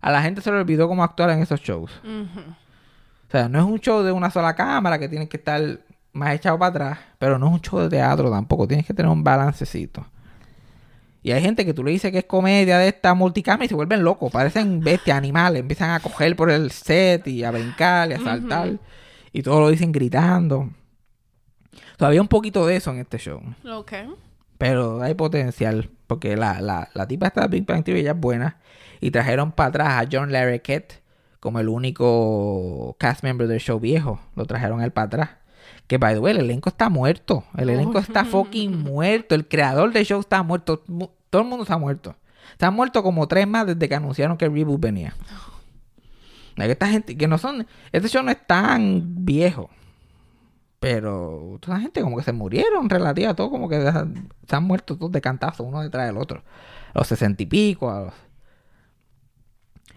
A 0.00 0.10
la 0.12 0.22
gente 0.22 0.40
se 0.42 0.50
le 0.50 0.58
olvidó 0.58 0.86
cómo 0.86 1.02
actuar 1.02 1.30
en 1.30 1.40
esos 1.40 1.60
shows. 1.60 1.90
O 2.04 3.30
sea, 3.30 3.48
no 3.48 3.58
es 3.58 3.64
un 3.64 3.78
show 3.80 4.02
de 4.02 4.12
una 4.12 4.30
sola 4.30 4.54
cámara 4.54 4.98
que 4.98 5.08
tienes 5.08 5.28
que 5.28 5.36
estar 5.38 5.60
más 6.12 6.34
echado 6.34 6.58
para 6.58 6.68
atrás, 6.70 6.98
pero 7.18 7.38
no 7.38 7.46
es 7.48 7.52
un 7.54 7.60
show 7.60 7.80
de 7.80 7.88
teatro 7.88 8.30
tampoco. 8.30 8.66
Tienes 8.68 8.86
que 8.86 8.94
tener 8.94 9.10
un 9.10 9.24
balancecito. 9.24 10.06
Y 11.22 11.32
hay 11.32 11.42
gente 11.42 11.64
que 11.64 11.74
tú 11.74 11.82
le 11.82 11.90
dices 11.90 12.12
que 12.12 12.18
es 12.18 12.24
comedia 12.24 12.78
de 12.78 12.88
esta 12.88 13.14
multicámara 13.14 13.64
y 13.64 13.68
se 13.68 13.74
vuelven 13.74 14.04
locos, 14.04 14.30
parecen 14.30 14.80
bestias, 14.80 15.18
animales, 15.18 15.60
empiezan 15.60 15.90
a 15.90 16.00
coger 16.00 16.36
por 16.36 16.50
el 16.50 16.70
set 16.70 17.26
y 17.26 17.42
a 17.44 17.50
brincar 17.50 18.10
y 18.10 18.14
a 18.14 18.20
saltar. 18.20 18.78
Y 19.32 19.42
todo 19.42 19.60
lo 19.60 19.70
dicen 19.70 19.92
gritando. 19.92 20.70
Todavía 21.96 22.22
un 22.22 22.28
poquito 22.28 22.66
de 22.66 22.76
eso 22.76 22.92
en 22.92 22.98
este 22.98 23.18
show. 23.18 23.42
Ok. 23.70 23.92
Pero 24.56 25.02
hay 25.02 25.14
potencial. 25.14 25.90
Porque 26.06 26.36
la, 26.36 26.60
la, 26.60 26.88
la 26.94 27.06
tipa 27.06 27.26
esta 27.26 27.42
de 27.42 27.48
Big 27.48 27.66
Bang 27.66 27.84
TV 27.84 28.00
ella 28.00 28.12
es 28.12 28.18
buena. 28.18 28.58
Y 29.00 29.10
trajeron 29.10 29.52
para 29.52 29.68
atrás 29.68 29.88
a 29.90 30.08
John 30.10 30.32
Larroquette 30.32 31.02
como 31.40 31.60
el 31.60 31.68
único 31.68 32.96
cast 32.98 33.22
member 33.22 33.46
del 33.46 33.60
show 33.60 33.78
viejo. 33.78 34.20
Lo 34.34 34.46
trajeron 34.46 34.80
él 34.80 34.92
para 34.92 35.06
atrás. 35.06 35.30
Que, 35.88 35.98
by 35.98 36.14
the 36.14 36.20
way, 36.20 36.34
el 36.34 36.40
elenco 36.40 36.68
está 36.68 36.88
muerto. 36.88 37.44
El 37.56 37.70
elenco 37.70 37.98
está 37.98 38.24
fucking 38.24 38.78
muerto. 38.84 39.34
El 39.34 39.48
creador 39.48 39.92
del 39.92 40.04
show 40.04 40.20
está 40.20 40.42
muerto. 40.44 40.82
Mu- 40.86 41.08
Todo 41.30 41.42
el 41.42 41.48
mundo 41.48 41.64
está 41.64 41.76
muerto. 41.78 42.14
Se 42.60 42.66
han 42.66 42.74
muerto 42.74 43.02
como 43.02 43.26
tres 43.26 43.48
más 43.48 43.66
desde 43.66 43.88
que 43.88 43.94
anunciaron 43.94 44.36
que 44.36 44.44
el 44.44 44.52
reboot 44.54 44.80
venía. 44.80 45.14
Esta 46.56 46.88
gente, 46.88 47.16
que 47.16 47.26
no 47.28 47.38
son... 47.38 47.66
Este 47.92 48.08
show 48.08 48.22
no 48.22 48.30
es 48.30 48.46
tan 48.46 49.24
viejo. 49.24 49.70
Pero 50.80 51.56
toda 51.60 51.76
la 51.76 51.82
gente 51.82 52.02
como 52.02 52.16
que 52.16 52.22
se 52.22 52.32
murieron 52.32 52.88
relativa, 52.90 53.34
todo 53.34 53.50
como 53.50 53.68
que 53.68 53.80
se 53.80 54.56
han 54.56 54.64
muerto 54.64 54.96
todos 54.96 55.10
de 55.12 55.20
cantazo, 55.20 55.62
uno 55.64 55.80
detrás 55.82 56.06
del 56.06 56.16
otro. 56.16 56.42
A 56.94 56.98
los 56.98 57.06
sesenta 57.08 57.42
y 57.42 57.46
pico, 57.46 57.90
a 57.90 58.00
los... 58.06 58.14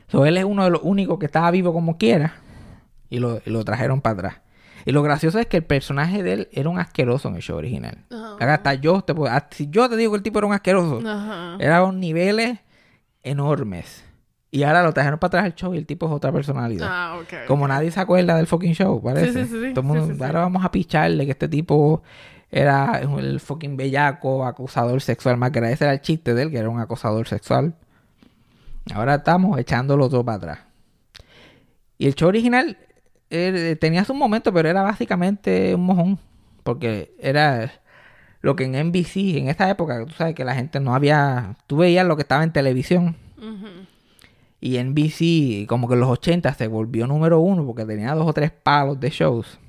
So, 0.08 0.26
él 0.26 0.38
es 0.38 0.44
uno 0.44 0.64
de 0.64 0.70
los 0.72 0.82
únicos 0.84 1.20
que 1.20 1.26
estaba 1.26 1.52
vivo 1.52 1.74
como 1.74 1.98
quiera. 1.98 2.36
Y 3.10 3.20
lo, 3.20 3.42
y 3.46 3.50
lo 3.50 3.64
trajeron 3.66 4.02
para 4.02 4.14
atrás. 4.14 4.41
Y 4.86 4.92
lo 4.92 5.04
gracioso 5.04 5.40
es 5.40 5.48
que 5.48 5.58
el 5.58 5.64
personaje 5.64 6.24
de 6.24 6.34
él 6.34 6.50
era 6.52 6.70
un 6.70 6.80
asqueroso 6.80 7.30
en 7.30 7.36
el 7.36 7.42
show 7.42 7.58
original. 7.58 8.06
Acá 8.10 8.56
hasta 8.56 8.74
yo 8.76 9.02
te 9.02 9.14
si 9.52 9.70
yo 9.70 9.90
te 9.90 9.98
digo 9.98 10.12
que 10.12 10.18
el 10.18 10.24
tipo 10.24 10.40
era 10.40 10.48
un 10.48 10.54
asqueroso, 10.54 11.02
era 11.60 11.84
un 11.84 12.00
niveles 12.00 12.60
enormes. 13.24 14.04
Y 14.54 14.64
ahora 14.64 14.84
lo 14.84 14.92
trajeron 14.92 15.18
para 15.18 15.28
atrás 15.28 15.46
al 15.46 15.56
show 15.56 15.74
y 15.74 15.78
el 15.78 15.86
tipo 15.86 16.08
es 16.08 16.12
otra 16.12 16.32
personalidad. 16.32 16.88
Ah, 16.90 17.20
ok. 17.22 17.48
Como 17.48 17.68
nadie 17.70 17.90
se 17.90 18.02
acuerda 18.02 18.36
del 18.36 18.48
fucking 18.48 18.74
show, 18.74 19.02
parece. 19.02 19.46
Sí, 19.46 19.50
sí, 19.50 19.68
sí. 19.68 19.74
Todo 19.74 19.84
mundo, 19.84 20.26
ahora 20.26 20.42
vamos 20.42 20.66
a 20.66 20.72
picharle 20.72 21.24
que 21.26 21.32
este 21.32 21.48
tipo 21.48 22.04
era 22.52 23.00
el 23.00 23.40
fucking 23.40 23.78
bellaco, 23.78 24.46
acosador 24.46 25.02
sexual 25.02 25.38
más 25.38 25.54
grande. 25.54 25.76
Ese 25.76 25.86
era 25.86 25.94
el 25.94 26.02
chiste 26.02 26.34
de 26.34 26.44
él, 26.44 26.52
que 26.52 26.58
era 26.58 26.70
un 26.70 26.82
acosador 26.82 27.30
sexual. 27.30 27.76
Ahora 28.94 29.16
estamos 29.16 29.58
echándolo 29.58 30.10
todo 30.10 30.26
para 30.26 30.38
atrás. 30.38 30.60
Y 31.98 32.08
el 32.08 32.16
show 32.16 32.28
original 32.28 32.78
eh, 33.32 33.76
tenía 33.80 34.06
su 34.06 34.14
momento, 34.14 34.54
pero 34.54 34.70
era 34.70 34.84
básicamente 34.84 35.74
un 35.76 35.86
mojón. 35.86 36.20
Porque 36.64 37.16
era 37.20 37.72
lo 38.42 38.56
que 38.56 38.66
en 38.66 38.74
NBC, 38.88 39.38
en 39.38 39.48
esa 39.48 39.70
época, 39.70 40.06
tú 40.06 40.14
sabes 40.14 40.36
que 40.36 40.46
la 40.46 40.56
gente 40.56 40.80
no 40.80 40.94
había... 40.94 41.56
Tú 41.68 41.78
veías 41.78 42.06
lo 42.06 42.16
que 42.16 42.24
estaba 42.24 42.44
en 42.44 42.52
televisión. 42.52 43.16
Ujú. 43.38 43.88
Y 44.60 44.78
NBC, 44.78 45.68
como 45.68 45.88
que 45.88 45.96
en 45.96 46.02
los 46.02 46.10
80 46.10 46.54
se 46.54 46.68
volvió 46.68 47.08
número 47.08 47.40
uno 47.40 47.66
porque 47.66 47.86
tenía 47.86 48.14
dos 48.14 48.28
o 48.28 48.34
tres 48.34 48.52
palos 48.52 49.00
de 49.00 49.10
shows. 49.10 49.60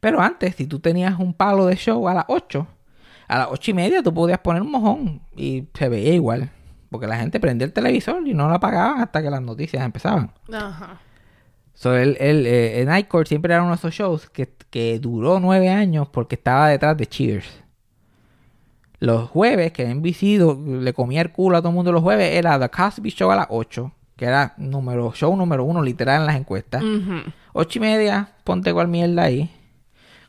Pero 0.00 0.20
antes, 0.20 0.54
si 0.54 0.66
tú 0.66 0.78
tenías 0.78 1.18
un 1.18 1.34
palo 1.34 1.66
de 1.66 1.76
show 1.76 2.08
a 2.08 2.14
las 2.14 2.24
8, 2.28 2.66
a 3.26 3.38
las 3.38 3.48
8 3.50 3.70
y 3.72 3.74
media 3.74 4.02
tú 4.02 4.14
podías 4.14 4.38
poner 4.38 4.62
un 4.62 4.70
mojón 4.70 5.20
y 5.36 5.68
se 5.74 5.88
veía 5.88 6.14
igual. 6.14 6.50
Porque 6.90 7.06
la 7.06 7.18
gente 7.18 7.40
prendía 7.40 7.66
el 7.66 7.72
televisor 7.72 8.26
y 8.26 8.32
no 8.32 8.48
lo 8.48 8.54
apagaban 8.54 9.02
hasta 9.02 9.20
que 9.22 9.28
las 9.28 9.42
noticias 9.42 9.84
empezaban. 9.84 10.32
Ajá. 10.50 11.00
So, 11.80 11.94
el, 11.96 12.16
el, 12.18 12.44
eh, 12.44 12.80
el 12.80 12.86
Night 12.86 13.06
Court 13.06 13.28
siempre 13.28 13.54
era 13.54 13.62
uno 13.62 13.70
de 13.70 13.76
esos 13.76 13.94
shows 13.94 14.28
que, 14.30 14.52
que 14.68 14.98
duró 14.98 15.38
nueve 15.38 15.68
años 15.68 16.08
porque 16.08 16.34
estaba 16.34 16.68
detrás 16.68 16.96
de 16.96 17.06
Cheers. 17.06 17.46
Los 19.00 19.28
jueves, 19.30 19.70
que 19.72 19.86
NBC 19.86 20.38
do- 20.38 20.60
le 20.80 20.92
comía 20.92 21.20
el 21.22 21.30
culo 21.30 21.56
a 21.56 21.60
todo 21.60 21.68
el 21.68 21.74
mundo 21.76 21.92
los 21.92 22.02
jueves, 22.02 22.34
era 22.34 22.58
The 22.58 22.68
Cosby 22.68 23.10
Show 23.10 23.30
a 23.30 23.36
las 23.36 23.46
8, 23.48 23.92
que 24.16 24.24
era 24.24 24.54
número, 24.56 25.12
show 25.12 25.36
número 25.36 25.62
uno 25.64 25.80
literal 25.82 26.22
en 26.22 26.26
las 26.26 26.34
encuestas. 26.36 26.82
Ocho 27.52 27.78
y 27.78 27.80
media, 27.80 28.32
ponte 28.42 28.72
cual 28.72 28.88
mierda 28.88 29.22
ahí. 29.22 29.48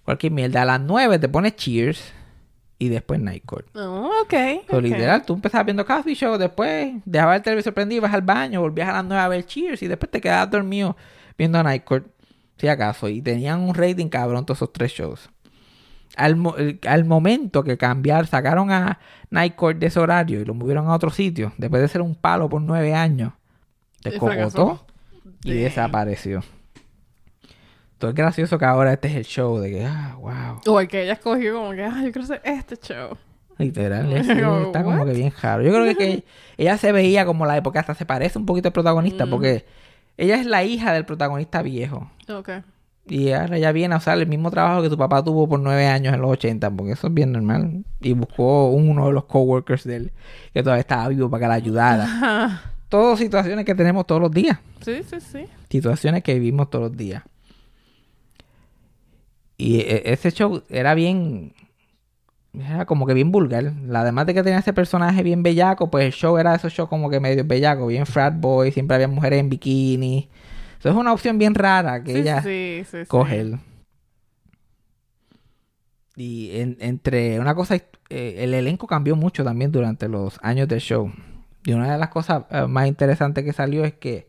Cualquier 0.05 0.31
mierda. 0.31 0.61
A 0.61 0.65
las 0.65 0.81
9 0.81 1.17
te 1.17 1.29
pones 1.29 1.55
Cheers 1.55 2.13
y 2.77 2.89
después 2.89 3.19
Night 3.19 3.43
Court. 3.45 3.75
Oh, 3.75 4.11
ok. 4.21 4.33
So, 4.69 4.77
ok. 4.77 4.83
literal, 4.83 5.25
tú 5.25 5.33
empezabas 5.33 5.65
viendo 5.65 5.83
Cosby 5.83 6.13
Show, 6.13 6.37
después 6.37 6.93
dejabas 7.05 7.37
el 7.37 7.41
televisor 7.41 7.73
prendido, 7.73 8.01
ibas 8.01 8.13
al 8.13 8.21
baño, 8.21 8.61
volvías 8.61 8.89
a 8.89 8.93
las 8.93 9.05
9 9.05 9.19
a 9.23 9.27
ver 9.27 9.45
Cheers 9.47 9.81
y 9.81 9.87
después 9.87 10.11
te 10.11 10.21
quedabas 10.21 10.51
dormido 10.51 10.95
viendo 11.39 11.63
Night 11.63 11.83
Court, 11.85 12.05
si 12.57 12.67
acaso. 12.67 13.09
Y 13.09 13.21
tenían 13.23 13.61
un 13.61 13.73
rating 13.73 14.09
cabrón 14.09 14.45
todos 14.45 14.59
esos 14.59 14.71
tres 14.71 14.91
shows. 14.91 15.29
Al, 16.15 16.35
mo- 16.35 16.55
el- 16.57 16.79
al 16.87 17.05
momento 17.05 17.63
que 17.63 17.77
cambiar, 17.77 18.27
sacaron 18.27 18.71
a 18.71 18.99
Night 19.31 19.55
Court 19.55 19.79
de 19.79 19.87
ese 19.87 19.99
horario 19.99 20.41
y 20.41 20.45
lo 20.45 20.53
movieron 20.53 20.87
a 20.87 20.93
otro 20.93 21.09
sitio, 21.09 21.53
después 21.57 21.81
de 21.81 21.87
ser 21.87 22.01
un 22.01 22.13
palo 22.15 22.49
por 22.49 22.61
nueve 22.61 22.93
años, 22.93 23.33
descogotó 24.03 24.85
y 25.43 25.53
desapareció. 25.53 26.43
Todo 27.97 28.11
es 28.11 28.15
gracioso 28.15 28.57
que 28.57 28.65
ahora 28.65 28.93
este 28.93 29.09
es 29.09 29.15
el 29.15 29.25
show 29.25 29.59
de 29.59 29.71
que, 29.71 29.85
ah, 29.85 30.15
wow. 30.19 30.61
O 30.73 30.79
el 30.79 30.87
que 30.87 31.03
ella 31.03 31.13
escogió 31.13 31.55
como 31.55 31.71
que, 31.71 31.83
ah, 31.83 31.95
yo 32.03 32.11
quiero 32.11 32.23
hacer 32.23 32.41
este 32.45 32.77
show. 32.77 33.17
Literal, 33.57 34.11
es- 34.13 34.27
está 34.29 34.83
como 34.83 35.05
que 35.05 35.11
bien 35.13 35.33
raro. 35.41 35.61
Yo 35.63 35.71
creo 35.71 35.83
que, 35.85 35.95
que 35.95 36.23
ella 36.57 36.77
se 36.77 36.91
veía 36.91 37.25
como 37.25 37.45
la 37.45 37.57
época, 37.57 37.81
hasta 37.81 37.93
se 37.95 38.05
parece 38.05 38.39
un 38.39 38.45
poquito 38.45 38.69
al 38.69 38.73
protagonista, 38.73 39.25
Mm. 39.25 39.29
porque 39.29 39.65
ella 40.19 40.35
es 40.35 40.45
la 40.45 40.63
hija 40.63 40.91
del 40.93 41.05
protagonista 41.05 41.61
viejo. 41.61 42.11
Ok. 42.27 42.49
Y 43.07 43.31
ahora 43.31 43.57
ella 43.57 43.71
viene 43.71 43.95
a 43.95 43.97
usar 43.97 44.19
el 44.19 44.27
mismo 44.27 44.51
trabajo 44.51 44.83
que 44.83 44.89
tu 44.89 44.97
papá 44.97 45.23
tuvo 45.23 45.47
por 45.49 45.59
nueve 45.59 45.87
años 45.87 46.13
en 46.13 46.21
los 46.21 46.29
80, 46.31 46.69
porque 46.71 46.91
eso 46.91 47.07
es 47.07 47.13
bien 47.13 47.31
normal. 47.31 47.83
Y 48.01 48.13
buscó 48.13 48.69
uno 48.69 49.07
de 49.07 49.13
los 49.13 49.25
coworkers 49.25 49.83
de 49.85 49.95
él, 49.95 50.11
que 50.53 50.61
todavía 50.61 50.81
estaba 50.81 51.07
vivo 51.07 51.29
para 51.29 51.41
que 51.41 51.47
la 51.47 51.53
ayudara. 51.55 52.03
Ajá. 52.03 52.61
Todas 52.89 53.17
situaciones 53.19 53.65
que 53.65 53.75
tenemos 53.75 54.05
todos 54.07 54.19
los 54.21 54.31
días. 54.31 54.57
Sí, 54.81 55.01
sí, 55.03 55.19
sí. 55.21 55.45
Situaciones 55.69 56.23
que 56.23 56.33
vivimos 56.33 56.69
todos 56.71 56.89
los 56.89 56.97
días. 56.97 57.23
Y 59.57 59.79
e- 59.81 60.11
ese 60.11 60.31
show 60.31 60.63
era 60.69 60.95
bien. 60.95 61.53
Era 62.53 62.85
como 62.85 63.05
que 63.05 63.13
bien 63.13 63.31
vulgar. 63.31 63.71
Además 63.93 64.25
de 64.25 64.33
que 64.33 64.43
tenía 64.43 64.59
ese 64.59 64.73
personaje 64.73 65.21
bien 65.23 65.43
bellaco, 65.43 65.91
pues 65.91 66.05
el 66.05 66.11
show 66.13 66.37
era 66.37 66.55
esos 66.55 66.73
shows 66.73 66.89
como 66.89 67.09
que 67.09 67.19
medio 67.19 67.43
bellaco, 67.45 67.87
bien 67.87 68.05
frat 68.05 68.33
boy, 68.39 68.71
siempre 68.71 68.95
había 68.95 69.07
mujeres 69.07 69.39
en 69.39 69.49
bikini. 69.49 70.29
Eso 70.79 70.89
es 70.89 70.95
una 70.95 71.13
opción 71.13 71.37
bien 71.37 71.53
rara 71.55 72.03
que 72.03 72.13
sí, 72.13 72.19
ella 72.19 72.41
sí, 72.41 72.83
sí, 72.89 72.97
coge. 73.07 73.57
Y 76.15 76.51
en- 76.59 76.77
entre 76.79 77.39
una 77.39 77.55
cosa, 77.55 77.75
eh, 77.75 78.35
el 78.39 78.53
elenco 78.53 78.87
cambió 78.87 79.15
mucho 79.15 79.43
también 79.43 79.71
durante 79.71 80.07
los 80.09 80.39
años 80.41 80.67
del 80.67 80.79
show. 80.79 81.11
Y 81.65 81.73
una 81.73 81.91
de 81.91 81.97
las 81.97 82.09
cosas 82.09 82.43
eh, 82.49 82.65
más 82.67 82.87
interesantes 82.87 83.43
que 83.45 83.53
salió 83.53 83.85
es 83.85 83.93
que 83.93 84.27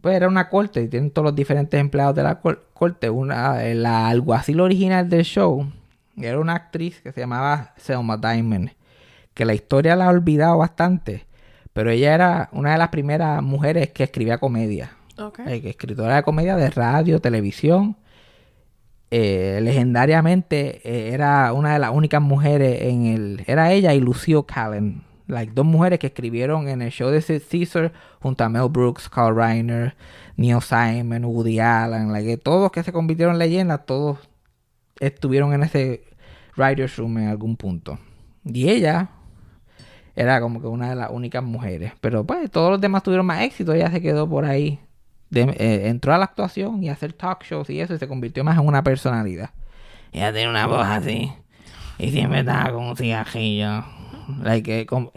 pues 0.00 0.14
era 0.14 0.28
una 0.28 0.48
corte 0.48 0.82
y 0.82 0.88
tienen 0.88 1.10
todos 1.10 1.24
los 1.26 1.34
diferentes 1.34 1.80
empleados 1.80 2.14
de 2.14 2.22
la 2.22 2.40
cor- 2.40 2.64
corte. 2.72 3.10
Una, 3.10 3.64
eh, 3.66 3.74
la 3.74 4.08
alguacil 4.08 4.60
original 4.60 5.08
del 5.08 5.24
show 5.24 5.66
era 6.16 6.40
una 6.40 6.54
actriz 6.54 7.00
que 7.02 7.12
se 7.12 7.20
llamaba 7.20 7.74
Selma 7.76 8.16
Diamond, 8.16 8.70
que 9.34 9.44
la 9.44 9.54
historia 9.54 9.96
la 9.96 10.06
ha 10.06 10.10
olvidado 10.10 10.58
bastante, 10.58 11.26
pero 11.72 11.90
ella 11.90 12.14
era 12.14 12.48
una 12.52 12.72
de 12.72 12.78
las 12.78 12.88
primeras 12.88 13.42
mujeres 13.42 13.90
que 13.90 14.04
escribía 14.04 14.38
comedia. 14.38 14.92
Eh, 15.46 15.62
escritora 15.64 16.16
de 16.16 16.22
comedia 16.22 16.56
de 16.56 16.70
radio, 16.70 17.20
televisión. 17.20 17.96
Eh, 19.10 19.60
legendariamente 19.62 20.80
eh, 20.84 21.14
era 21.14 21.52
una 21.52 21.74
de 21.74 21.78
las 21.78 21.90
únicas 21.90 22.20
mujeres 22.20 22.82
en 22.82 23.06
el... 23.06 23.44
Era 23.46 23.72
ella 23.72 23.94
y 23.94 24.00
Lucio 24.00 24.44
Callen. 24.44 25.02
Like, 25.26 25.52
dos 25.54 25.66
mujeres 25.66 25.98
que 25.98 26.08
escribieron 26.08 26.68
en 26.68 26.82
el 26.82 26.90
show 26.90 27.10
de 27.10 27.20
Sid 27.20 27.42
Caesar 27.50 27.92
junto 28.20 28.44
a 28.44 28.48
Mel 28.48 28.68
Brooks, 28.68 29.08
Carl 29.08 29.34
Reiner, 29.34 29.96
Neil 30.36 30.60
Simon, 30.60 31.24
Woody 31.24 31.58
Allen. 31.58 32.12
Like, 32.12 32.36
todos 32.38 32.70
que 32.70 32.82
se 32.82 32.92
convirtieron 32.92 33.34
en 33.34 33.38
leyendas, 33.38 33.86
todos 33.86 34.18
estuvieron 35.00 35.52
en 35.52 35.62
ese 35.62 36.04
writer's 36.56 36.96
room 36.96 37.18
en 37.18 37.28
algún 37.28 37.56
punto. 37.56 37.98
Y 38.44 38.68
ella 38.68 39.08
era 40.14 40.40
como 40.40 40.60
que 40.60 40.66
una 40.66 40.88
de 40.90 40.96
las 40.96 41.10
únicas 41.10 41.42
mujeres. 41.42 41.92
Pero 42.00 42.24
pues 42.26 42.50
todos 42.50 42.70
los 42.70 42.80
demás 42.80 43.02
tuvieron 43.02 43.26
más 43.26 43.42
éxito. 43.42 43.72
Ella 43.72 43.90
se 43.90 44.00
quedó 44.00 44.28
por 44.28 44.44
ahí. 44.44 44.80
De- 45.28 45.42
eh, 45.58 45.88
entró 45.88 46.14
a 46.14 46.18
la 46.18 46.24
actuación 46.24 46.82
y 46.82 46.88
a 46.88 46.92
hacer 46.92 47.12
talk 47.12 47.42
shows 47.44 47.68
y 47.68 47.80
eso 47.80 47.94
y 47.94 47.98
se 47.98 48.06
convirtió 48.08 48.44
más 48.44 48.56
en 48.58 48.66
una 48.66 48.82
personalidad. 48.84 49.50
Ella 50.12 50.32
tiene 50.32 50.48
una 50.50 50.66
voz 50.66 50.86
así. 50.86 51.32
Y 51.98 52.10
siempre 52.10 52.40
estaba 52.40 52.72
con 52.72 52.84
un 52.84 52.96
cigarrillo. 52.96 53.84
Like, 54.42 54.80
eh, 54.80 54.86
como- 54.86 55.12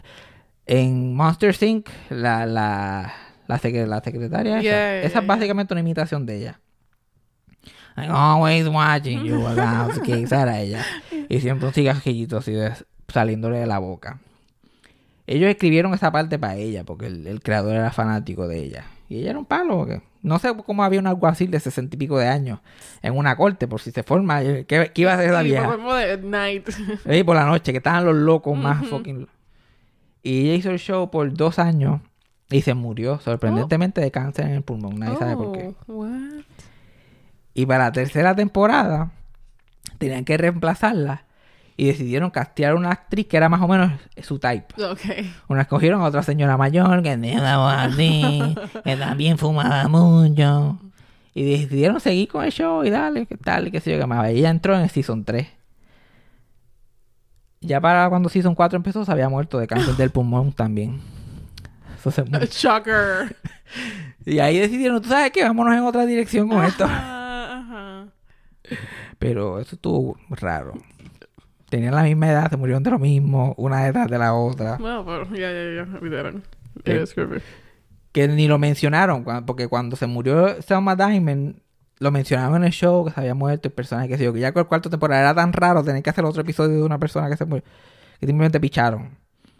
en 0.65 1.13
Monster 1.15 1.55
Inc. 1.61 1.87
La, 2.09 2.45
la, 2.45 3.13
la, 3.47 3.59
secre- 3.59 3.85
la 3.87 4.01
secretaria 4.01 4.53
esa, 4.55 4.61
Yeah, 4.63 4.71
yeah, 4.71 5.01
esa 5.03 5.19
es 5.19 5.27
básicamente 5.27 5.73
una 5.73 5.81
imitación 5.81 6.25
de 6.25 6.37
ella. 6.37 6.59
Like, 7.99 8.11
always 8.13 8.67
watching 8.67 9.23
you 9.23 9.45
around. 9.47 10.01
que 10.01 10.21
esa 10.23 10.41
era 10.43 10.59
ella. 10.59 10.83
Y 11.29 11.39
siempre 11.39 11.67
un 11.67 11.73
cigarrillito 11.73 12.37
así 12.37 12.51
de- 12.51 12.73
saliéndole 13.07 13.59
de 13.59 13.67
la 13.67 13.79
boca. 13.79 14.19
Ellos 15.27 15.49
escribieron 15.49 15.93
esa 15.93 16.11
parte 16.11 16.39
para 16.39 16.55
ella, 16.55 16.83
porque 16.83 17.05
el, 17.07 17.27
el 17.27 17.41
creador 17.41 17.75
era 17.75 17.91
fanático 17.91 18.47
de 18.47 18.59
ella. 18.63 18.85
Y 19.09 19.19
ella 19.19 19.31
era 19.31 19.39
un 19.39 19.45
palo, 19.45 19.77
porque 19.77 20.01
no 20.21 20.39
sé 20.39 20.51
cómo 20.65 20.83
había 20.83 20.99
un 20.99 21.07
alguacil 21.07 21.49
de 21.51 21.59
sesenta 21.59 21.95
y 21.95 21.99
pico 21.99 22.17
de 22.17 22.27
años 22.27 22.59
en 23.01 23.15
una 23.15 23.35
corte, 23.35 23.67
por 23.67 23.79
si 23.79 23.91
se 23.91 24.03
forma, 24.03 24.41
eh, 24.41 24.65
¿qué, 24.67 24.91
qué 24.93 25.01
iba 25.03 25.11
a 25.11 25.15
hacer 25.15 25.29
esa 25.29 25.41
Y 25.43 25.45
vieja? 25.47 25.77
de 25.77 26.17
Night. 26.17 26.69
Eh, 27.05 27.23
por 27.23 27.35
la 27.35 27.45
noche, 27.45 27.71
que 27.71 27.77
estaban 27.77 28.05
los 28.05 28.15
locos 28.15 28.57
más 28.57 28.85
fucking... 28.87 29.27
Y 30.23 30.45
ella 30.45 30.53
hizo 30.55 30.71
el 30.71 30.79
show 30.79 31.09
por 31.09 31.31
dos 31.33 31.59
años 31.59 32.01
y 32.49 32.61
se 32.61 32.73
murió, 32.73 33.19
sorprendentemente, 33.19 34.01
de 34.01 34.11
cáncer 34.11 34.45
en 34.47 34.51
el 34.53 34.63
pulmón. 34.63 34.99
Nadie 34.99 35.17
sabe 35.17 35.35
por 35.37 35.51
qué. 35.53 35.73
Oh, 35.87 35.93
what? 35.93 36.41
Y 37.53 37.65
para 37.65 37.85
la 37.85 37.91
tercera 37.91 38.35
temporada 38.35 39.11
tenían 39.97 40.25
que 40.25 40.37
reemplazarla 40.37 41.25
y 41.79 41.85
decidieron 41.85 42.29
castear 42.29 42.75
una 42.75 42.91
actriz 42.91 43.27
que 43.27 43.37
era 43.37 43.47
más 43.47 43.61
o 43.61 43.67
menos 43.69 43.93
su 44.21 44.37
type. 44.37 44.83
Ok. 44.83 44.99
Una 45.47 45.61
escogieron 45.61 46.01
a 46.01 46.05
otra 46.05 46.23
señora 46.23 46.57
mayor 46.57 47.01
que 47.01 47.15
voz 47.15 47.73
así, 47.73 48.55
que 48.83 48.97
también 48.97 49.37
fumaba 49.37 49.87
mucho. 49.87 50.77
Y 51.33 51.49
decidieron 51.49 52.01
seguir 52.01 52.27
con 52.27 52.43
el 52.43 52.51
show 52.51 52.83
y 52.83 52.89
dale, 52.89 53.25
qué 53.25 53.37
tal, 53.37 53.69
y 53.69 53.71
qué 53.71 53.79
sé 53.79 53.91
yo 53.93 53.97
qué 53.97 54.05
más. 54.05 54.27
Ella 54.27 54.49
entró 54.49 54.75
en 54.75 54.81
el 54.81 54.89
Season 54.89 55.23
3. 55.23 55.47
Ya 57.61 57.79
para 57.79 58.09
cuando 58.09 58.27
Season 58.27 58.55
4 58.55 58.75
empezó, 58.75 59.05
se 59.05 59.11
había 59.13 59.29
muerto 59.29 59.57
de 59.57 59.67
cáncer 59.67 59.95
del 59.95 60.09
pulmón 60.09 60.51
también. 60.51 60.99
Eso 61.97 62.11
se. 62.11 62.23
Shocker. 62.51 63.37
Y 64.25 64.39
ahí 64.39 64.59
decidieron, 64.59 65.01
tú 65.01 65.07
sabes 65.07 65.31
qué, 65.31 65.43
vámonos 65.43 65.73
en 65.75 65.83
otra 65.83 66.05
dirección 66.05 66.49
con 66.49 66.61
esto. 66.65 66.85
Pero 69.17 69.59
eso 69.59 69.75
estuvo 69.75 70.17
raro. 70.29 70.73
Tenían 71.69 71.93
la 71.93 72.03
misma 72.03 72.29
edad, 72.29 72.49
se 72.49 72.57
murieron 72.57 72.81
de 72.83 72.89
lo 72.91 72.99
mismo, 72.99 73.53
una 73.57 73.83
detrás 73.85 74.09
de 74.09 74.17
la 74.17 74.33
otra. 74.33 74.77
Bueno, 74.77 75.05
pero 75.05 75.25
ya, 75.35 75.51
ya, 75.51 75.85
ya, 75.85 75.97
olvidaron. 75.99 76.43
Eh. 76.85 77.05
Que 78.11 78.27
ni 78.27 78.47
lo 78.47 78.57
mencionaron, 78.57 79.23
porque 79.45 79.67
cuando 79.67 79.95
se 79.95 80.07
murió 80.07 80.59
Selma 80.63 80.95
Diamond, 80.95 81.57
lo 81.99 82.11
mencionaron 82.11 82.55
en 82.57 82.63
el 82.63 82.71
show, 82.71 83.05
que 83.05 83.11
se 83.11 83.19
había 83.19 83.35
muerto 83.35 83.67
el 83.67 83.73
personaje, 83.73 84.07
que 84.07 84.17
sé 84.17 84.23
yo, 84.23 84.33
que 84.33 84.39
ya 84.39 84.51
con 84.51 84.61
el 84.61 84.67
cuarto 84.67 84.89
temporada 84.89 85.21
era 85.21 85.35
tan 85.35 85.53
raro 85.53 85.83
tener 85.83 86.01
que 86.01 86.09
hacer 86.09 86.25
otro 86.25 86.41
episodio 86.41 86.75
de 86.77 86.83
una 86.83 86.97
persona 86.97 87.29
que 87.29 87.37
se 87.37 87.45
murió, 87.45 87.63
que 88.19 88.25
simplemente 88.25 88.59
picharon. 88.59 89.09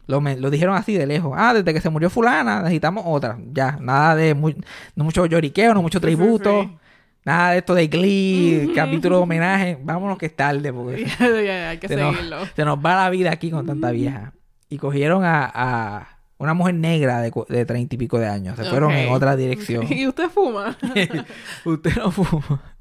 Lo, 0.08 0.20
lo 0.22 0.50
dijeron 0.50 0.76
así 0.76 0.96
de 0.98 1.06
lejos. 1.06 1.34
Ah, 1.38 1.54
desde 1.54 1.72
que 1.72 1.82
se 1.82 1.92
murió 1.92 2.10
fulana, 2.10 2.62
necesitamos 2.64 3.04
otra. 3.06 3.38
Ya, 3.54 3.78
nada 3.80 4.16
de 4.16 4.34
mu- 4.34 4.50
no 4.96 5.04
mucho 5.04 5.28
lloriqueo, 5.28 5.76
no 5.76 5.84
mucho 5.84 6.00
Sí, 6.00 6.08
sí, 6.08 6.16
tributo. 6.16 6.64
sí. 6.64 6.78
Nada 7.26 7.52
de 7.52 7.58
esto 7.60 7.76
de 7.76 7.88
Glee, 7.88 8.72
capítulo 8.74 9.18
de 9.18 9.24
homenaje. 9.24 9.78
Vámonos 9.84 10.18
que 10.18 10.28
es 10.28 10.36
tarde, 10.36 10.72
porque 10.72 11.06
hay 11.20 11.78
que 11.78 11.88
se 11.88 11.96
nos, 11.96 12.16
seguirlo. 12.16 12.38
se 12.56 12.66
nos 12.66 12.78
va 12.80 12.96
la 12.96 13.10
vida 13.10 13.32
aquí 13.32 13.52
con 13.52 13.66
tanta 13.66 13.92
vieja. 13.92 14.34
Y 14.70 14.78
cogieron 14.78 15.24
a, 15.24 15.52
a 15.54 16.20
una 16.40 16.54
mujer 16.54 16.76
negra 16.76 17.22
de 17.22 17.66
treinta 17.66 17.96
y 17.96 17.98
pico 17.98 18.18
de 18.18 18.28
años. 18.28 18.56
Se 18.58 18.64
fueron 18.64 18.92
en 18.92 19.12
otra 19.12 19.36
dirección. 19.36 19.86
¿Y 19.92 20.08
usted 20.08 20.30
fuma? 20.30 20.78
Usted 21.66 21.96
no 21.98 22.12
fuma. 22.12 22.76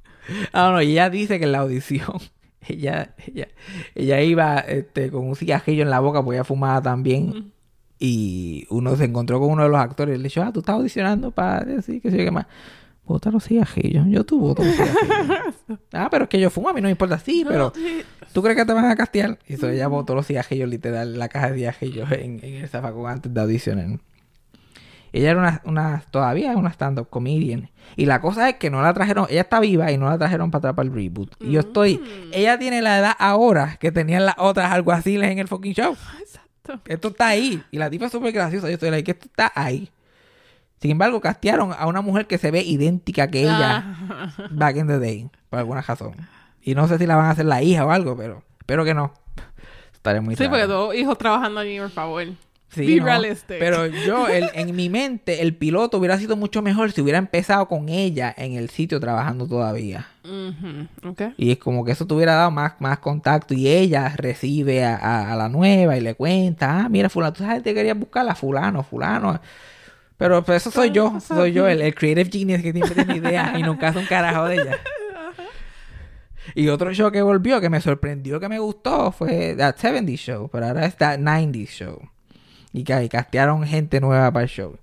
Ah, 0.53 0.71
no, 0.73 0.81
y 0.81 0.93
ella 0.93 1.11
dice 1.11 1.39
que 1.39 1.47
en 1.47 1.53
la 1.53 1.59
audición, 1.61 2.19
ella, 2.67 3.15
ella, 3.27 3.49
ella 3.95 4.21
iba 4.21 4.59
este, 4.61 5.11
con 5.11 5.27
un 5.27 5.35
cigarrillo 5.35 5.83
en 5.83 5.91
la 5.91 6.01
boca 6.01 6.23
porque 6.23 6.37
ella 6.37 6.45
fumaba 6.45 6.81
también. 6.81 7.53
Y 7.99 8.67
uno 8.71 8.95
se 8.95 9.05
encontró 9.05 9.41
con 9.41 9.51
uno 9.51 9.65
de 9.65 9.71
los 9.71 9.81
actores 9.81 10.15
y 10.15 10.23
le 10.23 10.29
dijo, 10.29 10.43
ah, 10.43 10.53
tú 10.53 10.61
estás 10.61 10.77
audicionando 10.77 11.33
para 11.33 11.65
decir 11.65 12.01
que 12.01 12.13
sé 12.13 12.19
qué 12.19 12.31
más. 12.31 12.47
Bota 13.09 13.31
los 13.31 13.45
cigarrillos. 13.45 14.07
Yo 14.09 14.25
tú 14.25 14.39
voto 14.39 14.63
los 14.63 14.75
cigarrillos. 14.75 15.55
ah, 15.95 16.09
pero 16.11 16.25
es 16.25 16.31
que 16.31 16.39
yo 16.39 16.51
fumo, 16.51 16.69
a 16.69 16.75
mí 16.75 16.81
no 16.83 16.87
me 16.87 16.91
importa. 16.91 17.19
Sí, 17.19 17.43
pero 17.49 17.73
¿tú 18.35 18.43
crees 18.43 18.57
que 18.57 18.67
te 18.67 18.73
van 18.75 18.85
a 18.85 18.95
castear? 18.97 19.39
Y 19.49 19.55
eso 19.55 19.69
ella 19.69 19.89
botó 19.89 20.15
los 20.15 20.27
cigarrillos 20.27 20.69
literal, 20.69 21.19
la 21.19 21.29
caja 21.29 21.51
de 21.51 21.57
cigarrillos 21.57 22.13
en, 22.13 22.39
en 22.45 22.55
el 22.57 22.69
zafacón 22.69 23.11
antes 23.11 23.33
de 23.33 23.41
audicionar. 23.41 23.99
Ella 25.13 25.31
era 25.31 25.41
una, 25.41 25.63
una 25.65 26.03
todavía 26.11 26.51
es 26.51 26.57
una 26.57 26.71
stand-up 26.71 27.09
comedian. 27.09 27.71
Y 27.97 28.07
la 28.07 28.21
cosa 28.21 28.51
es 28.51 28.57
que 28.57 28.71
no 28.71 28.83
la 28.83 28.93
trajeron, 28.93 29.27
ella 29.31 29.41
está 29.41 29.61
viva 29.61 29.91
y 29.91 29.97
no 29.97 30.07
la 30.09 30.19
trajeron 30.19 30.51
para 30.51 30.59
atrás 30.59 30.75
para 30.75 30.89
el 30.89 30.95
reboot. 30.95 31.35
Y 31.41 31.53
yo 31.53 31.61
estoy, 31.61 32.01
ella 32.33 32.59
tiene 32.59 32.83
la 32.83 32.99
edad 32.99 33.13
ahora 33.19 33.77
que 33.81 33.91
tenían 33.91 34.27
las 34.27 34.35
otras 34.39 34.71
alguaciles 34.71 35.31
en 35.31 35.39
el 35.39 35.49
fucking 35.49 35.73
show. 35.73 35.97
Exacto. 36.21 36.81
Esto 36.87 37.09
está 37.09 37.29
ahí. 37.29 37.63
Y 37.71 37.79
la 37.79 37.89
tipa 37.89 38.07
es 38.07 38.13
súper 38.13 38.33
graciosa. 38.33 38.69
Yo 38.69 38.75
estoy 38.75 38.91
like, 38.91 39.11
esto 39.11 39.27
está 39.27 39.51
ahí. 39.55 39.89
Sin 40.81 40.91
embargo, 40.93 41.21
castearon 41.21 41.73
a 41.77 41.87
una 41.87 42.01
mujer 42.03 42.27
que 42.27 42.39
se 42.39 42.51
ve 42.51 42.63
idéntica 42.63 43.29
que 43.29 43.41
ella 43.43 43.97
Ah. 44.11 44.33
back 44.51 44.77
in 44.77 44.87
the 44.87 44.99
day, 44.99 45.29
por 45.51 45.59
alguna 45.59 45.83
razón. 45.83 46.15
Y 46.63 46.75
no 46.75 46.87
sé 46.89 46.99
si 46.99 47.07
la 47.07 47.17
van 47.17 47.27
a 47.27 47.31
hacer 47.31 47.47
la 47.47 47.63
hija 47.63 47.85
o 47.85 47.91
algo, 47.91 48.17
pero 48.17 48.43
espero 48.61 48.85
que 48.85 48.95
no. 48.95 49.13
Estaré 49.93 50.21
muy 50.21 50.37
Sí, 50.37 50.45
porque 50.49 50.67
dos 50.67 50.95
hijos 50.95 51.19
trabajando 51.19 51.61
allí, 51.61 51.79
por 51.81 51.91
favor. 51.91 52.25
Sí, 52.71 53.01
Be 53.01 53.01
¿no? 53.01 53.07
Pero 53.59 53.87
yo, 53.87 54.29
el- 54.29 54.51
en 54.55 54.77
mi 54.77 54.91
mente, 54.91 55.41
el 55.43 55.55
piloto 55.57 55.97
hubiera 55.99 56.19
sido 56.19 56.37
mucho 56.37 56.61
mejor 56.61 56.93
si 56.93 57.01
hubiera 57.01 57.19
empezado 57.19 57.67
con 57.67 57.89
ella 57.89 58.33
en 58.37 58.53
el 58.53 58.69
sitio 58.69 59.01
trabajando 59.01 59.47
todavía. 59.49 60.07
Ujú, 60.25 61.09
Ok. 61.09 61.23
Y 61.39 61.51
es 61.53 61.59
como 61.59 61.83
que 61.85 61.93
eso 61.93 62.07
te 62.07 62.13
hubiera 62.13 62.35
dado 62.35 62.51
más, 62.51 62.75
más 62.81 62.99
contacto. 62.99 63.55
Y 63.55 63.69
ella 63.69 64.13
recibe 64.17 64.85
a, 64.85 64.97
a- 64.97 65.33
a 65.33 65.37
la 65.37 65.49
nueva 65.49 65.97
y 65.97 66.01
le 66.03 66.15
cuenta, 66.15 66.81
ah, 66.81 66.89
mira, 66.91 67.09
fulano, 67.09 67.33
tú 67.33 67.43
sabes 67.43 67.63
que 67.63 67.73
querías 67.75 67.99
buscarla, 67.99 68.35
fulano, 68.35 68.83
fulano. 68.83 69.41
Pero, 70.19 70.45
pero 70.45 70.57
eso 70.57 70.71
soy 70.71 70.91
yo, 70.91 71.21
soy 71.21 71.53
yo, 71.53 71.67
el, 71.69 71.81
el 71.81 71.95
creative 71.95 72.31
genius 72.31 72.61
que 72.61 72.73
siempre 72.73 73.05
tiene 73.05 73.17
ideas 73.17 73.59
y 73.59 73.63
nunca 73.63 73.89
hace 73.89 74.01
un 74.01 74.07
carajo 74.07 74.45
de 74.47 74.57
ella. 74.57 74.79
Y 76.55 76.69
otro 76.69 76.93
show 76.93 77.11
que 77.11 77.23
volvió, 77.23 77.61
que 77.61 77.71
me 77.71 77.81
sorprendió, 77.81 78.41
que 78.41 78.49
me 78.49 78.59
gustó, 78.59 79.13
fue 79.13 79.55
That 79.57 79.77
70 79.77 80.13
Show. 80.13 80.49
Pero 80.51 80.67
ahora 80.67 80.87
es 80.87 80.97
That 80.97 81.19
90 81.19 81.71
Show. 81.71 82.01
Y 82.73 82.85
que 82.85 83.05
y 83.05 83.09
castearon 83.09 83.65
gente 83.65 84.01
nueva 84.01 84.33
para 84.33 84.45
el 84.45 84.49
show. 84.49 84.77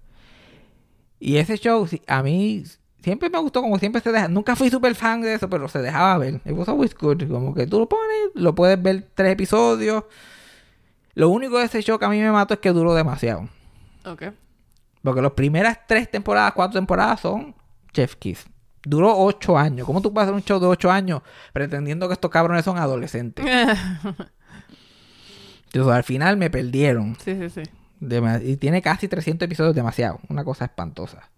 Y 1.19 1.37
ese 1.37 1.57
show, 1.57 1.87
a 2.07 2.23
mí 2.23 2.63
siempre 3.01 3.29
me 3.29 3.39
gustó, 3.39 3.61
como 3.61 3.77
siempre 3.79 4.01
se 4.01 4.11
deja. 4.11 4.27
Nunca 4.27 4.55
fui 4.55 4.69
súper 4.69 4.95
fan 4.95 5.21
de 5.21 5.33
eso, 5.33 5.49
pero 5.49 5.67
se 5.67 5.79
dejaba 5.79 6.17
ver. 6.17 6.35
It 6.45 6.51
was 6.51 6.69
always 6.69 6.95
good. 6.95 7.23
Como 7.29 7.53
que 7.53 7.67
tú 7.67 7.79
lo 7.79 7.89
pones, 7.89 8.29
lo 8.35 8.55
puedes 8.55 8.81
ver 8.81 9.07
tres 9.13 9.33
episodios. 9.33 10.03
Lo 11.13 11.29
único 11.29 11.57
de 11.59 11.65
ese 11.65 11.81
show 11.81 11.97
que 11.97 12.05
a 12.05 12.09
mí 12.09 12.19
me 12.19 12.31
mató 12.31 12.53
es 12.53 12.59
que 12.59 12.71
duró 12.71 12.93
demasiado. 12.93 13.49
Ok. 14.05 14.23
Porque 15.05 15.21
las 15.21 15.31
primeras 15.31 15.79
tres 15.87 16.11
temporadas, 16.11 16.51
cuatro 16.53 16.77
temporadas 16.79 17.21
son 17.21 17.55
Chef 17.93 18.15
Kiss. 18.15 18.45
Duró 18.83 19.17
ocho 19.17 19.57
años. 19.57 19.85
¿Cómo 19.85 20.01
tú 20.01 20.13
puedes 20.13 20.25
hacer 20.27 20.35
un 20.35 20.43
show 20.43 20.59
de 20.59 20.67
ocho 20.67 20.91
años 20.91 21.21
pretendiendo 21.53 22.07
que 22.07 22.13
estos 22.13 22.29
cabrones 22.29 22.65
son 22.65 22.77
adolescentes? 22.77 23.45
Entonces, 25.67 25.93
al 25.93 26.03
final 26.03 26.37
me 26.37 26.49
perdieron. 26.49 27.15
sí, 27.23 27.35
sí, 27.35 27.49
sí. 27.49 27.63
Dema- 27.99 28.41
y 28.43 28.57
tiene 28.57 28.81
casi 28.81 29.07
300 29.07 29.45
episodios, 29.45 29.73
demasiado. 29.75 30.19
Una 30.29 30.43
cosa 30.43 30.65
espantosa. 30.65 31.29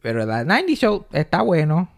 Pero 0.00 0.24
la 0.24 0.44
90 0.44 0.72
Show 0.74 1.06
está 1.12 1.42
bueno. 1.42 1.88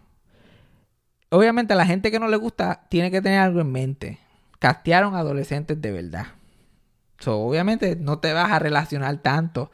Obviamente, 1.30 1.72
a 1.74 1.76
la 1.76 1.86
gente 1.86 2.10
que 2.10 2.18
no 2.18 2.28
le 2.28 2.36
gusta 2.36 2.86
tiene 2.88 3.10
que 3.10 3.22
tener 3.22 3.38
algo 3.40 3.60
en 3.60 3.70
mente. 3.70 4.18
Castearon 4.58 5.14
adolescentes 5.14 5.80
de 5.80 5.90
verdad. 5.92 6.26
So, 7.20 7.38
obviamente, 7.38 7.96
no 7.96 8.18
te 8.18 8.32
vas 8.32 8.50
a 8.50 8.58
relacionar 8.58 9.18
tanto 9.18 9.70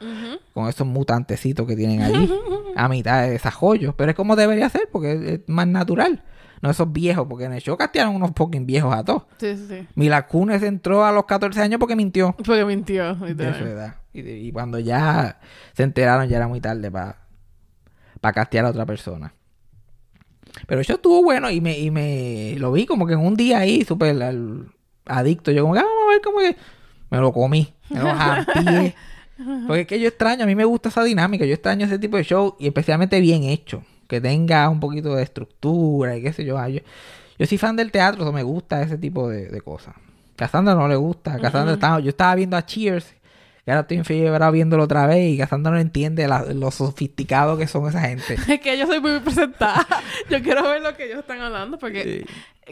con 0.53 0.67
esos 0.69 0.85
mutantecitos 0.85 1.65
que 1.65 1.75
tienen 1.75 2.01
allí 2.01 2.29
a 2.75 2.87
mitad 2.89 3.23
de 3.23 3.31
desarrollo. 3.31 3.95
Pero 3.95 4.11
es 4.11 4.15
como 4.15 4.35
debería 4.35 4.69
ser, 4.69 4.89
porque 4.91 5.33
es, 5.33 5.39
más 5.47 5.65
natural. 5.65 6.23
No 6.61 6.69
esos 6.71 6.91
viejos, 6.91 7.25
porque 7.29 7.45
en 7.45 7.53
el 7.53 7.61
show 7.61 7.77
castearon 7.77 8.15
unos 8.15 8.31
fucking 8.35 8.65
viejos 8.65 8.93
a 8.93 9.03
todos. 9.03 9.23
Sí, 9.37 9.55
sí, 9.55 9.65
sí. 9.69 9.87
Mila 9.95 10.27
Kunis 10.27 10.61
entró 10.63 11.05
a 11.05 11.11
los 11.11 11.25
14 11.25 11.61
años 11.61 11.79
porque 11.79 11.95
mintió 11.95 12.35
Porque 12.35 12.65
mintió. 12.65 13.13
de 13.13 13.19
su 13.19 13.25
literal. 13.25 13.67
edad. 13.67 13.95
Y, 14.13 14.51
cuando 14.51 14.79
ya 14.79 15.39
se 15.73 15.83
enteraron, 15.83 16.27
ya 16.27 16.37
era 16.37 16.47
muy 16.47 16.59
tarde 16.59 16.91
para 16.91 17.15
castear 18.33 18.65
a 18.65 18.69
otra 18.71 18.85
persona. 18.85 19.33
Pero 20.65 20.81
eso 20.81 20.93
estuvo 20.93 21.23
bueno 21.23 21.51
y 21.51 21.61
me, 21.61 21.77
y 21.77 21.91
me 21.91 22.55
lo 22.57 22.71
vi 22.71 22.85
como 22.87 23.05
que 23.05 23.13
en 23.13 23.19
un 23.19 23.35
día 23.35 23.59
ahí, 23.59 23.85
súper 23.85 24.15
adicto. 25.05 25.51
Yo 25.51 25.61
como 25.61 25.75
que 25.75 25.79
"Ah, 25.79 25.83
vamos 25.83 26.03
a 26.07 26.09
ver 26.09 26.21
cómo 26.23 26.39
que... 26.39 26.55
Me 27.09 27.17
lo 27.19 27.31
comí. 27.33 27.73
Me 27.89 27.99
lo 27.99 28.13
jampié. 28.13 28.95
Porque 29.67 29.81
es 29.81 29.87
que 29.87 29.99
yo 29.99 30.07
extraño, 30.07 30.43
a 30.43 30.47
mí 30.47 30.55
me 30.55 30.65
gusta 30.65 30.89
esa 30.89 31.03
dinámica. 31.03 31.45
Yo 31.45 31.53
extraño 31.53 31.85
ese 31.85 31.99
tipo 31.99 32.17
de 32.17 32.23
show 32.23 32.55
y 32.59 32.67
especialmente 32.67 33.19
bien 33.21 33.43
hecho. 33.43 33.83
Que 34.07 34.19
tenga 34.21 34.67
un 34.69 34.79
poquito 34.79 35.13
de 35.15 35.23
estructura 35.23 36.15
y 36.17 36.23
qué 36.23 36.33
sé 36.33 36.43
yo. 36.45 36.57
Ah, 36.57 36.69
Yo, 36.69 36.79
yo 37.37 37.45
soy 37.45 37.57
fan 37.57 37.75
del 37.75 37.91
teatro, 37.91 38.23
so 38.23 38.31
me 38.33 38.41
gusta 38.43 38.81
ese 38.81 38.97
tipo 38.97 39.29
de, 39.29 39.47
de 39.49 39.61
cosas. 39.61 39.93
Cassandra 40.35 40.73
no 40.75 40.87
le 40.87 40.95
gusta. 40.95 41.37
Cassandra 41.39 41.73
estaba- 41.75 41.99
yo 41.99 42.09
estaba 42.09 42.33
viendo 42.35 42.57
a 42.57 42.65
Cheers. 42.65 43.15
Que 43.65 43.71
ahora 43.71 43.81
estoy 43.81 43.97
enfiebrado 43.97 44.51
viéndolo 44.53 44.83
otra 44.83 45.05
vez. 45.07 45.33
Y 45.33 45.37
Cassandra 45.37 45.71
no 45.73 45.77
entiende 45.79 46.27
la- 46.27 46.45
lo 46.53 46.71
sofisticado 46.71 47.57
que 47.57 47.67
son 47.67 47.87
esa 47.87 48.01
gente. 48.01 48.35
Es 48.47 48.59
que 48.61 48.77
yo 48.77 48.87
soy 48.87 49.01
muy 49.01 49.19
presentada. 49.19 49.85
Yo 50.29 50.41
quiero 50.41 50.63
ver 50.63 50.81
lo 50.81 50.95
que 50.95 51.05
ellos 51.05 51.19
están 51.19 51.41
hablando 51.41 51.77
porque 51.77 52.25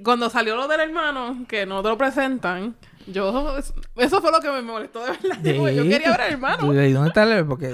cuando 0.04 0.30
salió 0.30 0.56
lo 0.56 0.68
del 0.68 0.80
hermano, 0.80 1.46
que 1.48 1.66
no 1.66 1.82
te 1.84 1.90
lo 1.90 1.98
presentan, 1.98 2.76
yo... 3.08 3.58
Eso 3.98 4.22
fue 4.22 4.32
lo 4.32 4.40
que 4.40 4.50
me 4.50 4.62
molestó 4.62 5.04
de 5.06 5.12
verdad. 5.12 5.72
Yo 5.72 5.84
quería 5.84 6.12
ver 6.12 6.22
al 6.22 6.32
hermano. 6.34 6.74
¿Y 6.84 6.92
dónde 6.92 7.10
está 7.10 7.24
el- 7.24 7.46
Porque 7.46 7.74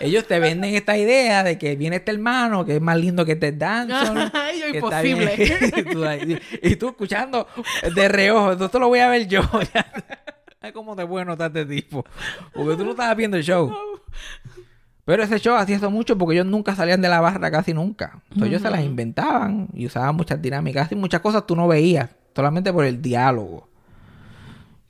ellos 0.00 0.26
te 0.26 0.38
venden 0.38 0.74
esta 0.74 0.96
idea 0.96 1.42
de 1.42 1.58
que 1.58 1.76
viene 1.76 1.96
este 1.96 2.10
hermano, 2.12 2.64
que 2.64 2.76
es 2.76 2.80
más 2.82 2.96
lindo 2.96 3.24
que 3.24 3.36
Ted 3.36 3.54
Danson. 3.54 4.30
Ay, 4.34 4.60
yo, 4.60 4.68
imposible. 4.68 5.34
y, 5.76 5.82
tú 5.84 6.04
ahí- 6.04 6.40
y 6.62 6.76
tú 6.76 6.88
escuchando 6.88 7.46
de 7.94 8.08
reojo, 8.08 8.52
esto 8.52 8.78
lo 8.78 8.88
voy 8.88 8.98
a 9.00 9.08
ver 9.08 9.26
yo. 9.26 9.40
Ay, 10.60 10.72
cómo 10.72 10.96
te 10.96 11.06
puede 11.06 11.24
notar 11.24 11.48
este 11.56 11.64
tipo. 11.66 12.04
Porque 12.52 12.76
tú 12.76 12.84
no 12.84 12.90
estabas 12.90 13.16
viendo 13.16 13.36
el 13.36 13.44
show. 13.44 13.72
Pero 15.04 15.22
ese 15.22 15.38
show 15.38 15.54
hacía 15.56 15.76
eso 15.76 15.90
mucho 15.90 16.18
porque 16.18 16.34
ellos 16.34 16.46
nunca 16.46 16.74
salían 16.74 17.00
de 17.00 17.08
la 17.08 17.20
barra 17.20 17.50
casi 17.50 17.72
nunca. 17.72 18.20
Entonces 18.24 18.48
ellos 18.48 18.62
se 18.62 18.70
las 18.70 18.82
inventaban 18.82 19.68
y 19.72 19.86
usaban 19.86 20.14
muchas 20.14 20.42
dinámicas 20.42 20.92
y 20.92 20.96
muchas 20.96 21.20
cosas 21.22 21.46
tú 21.46 21.56
no 21.56 21.66
veías, 21.66 22.10
solamente 22.36 22.70
por 22.72 22.84
el 22.84 23.00
diálogo. 23.00 23.67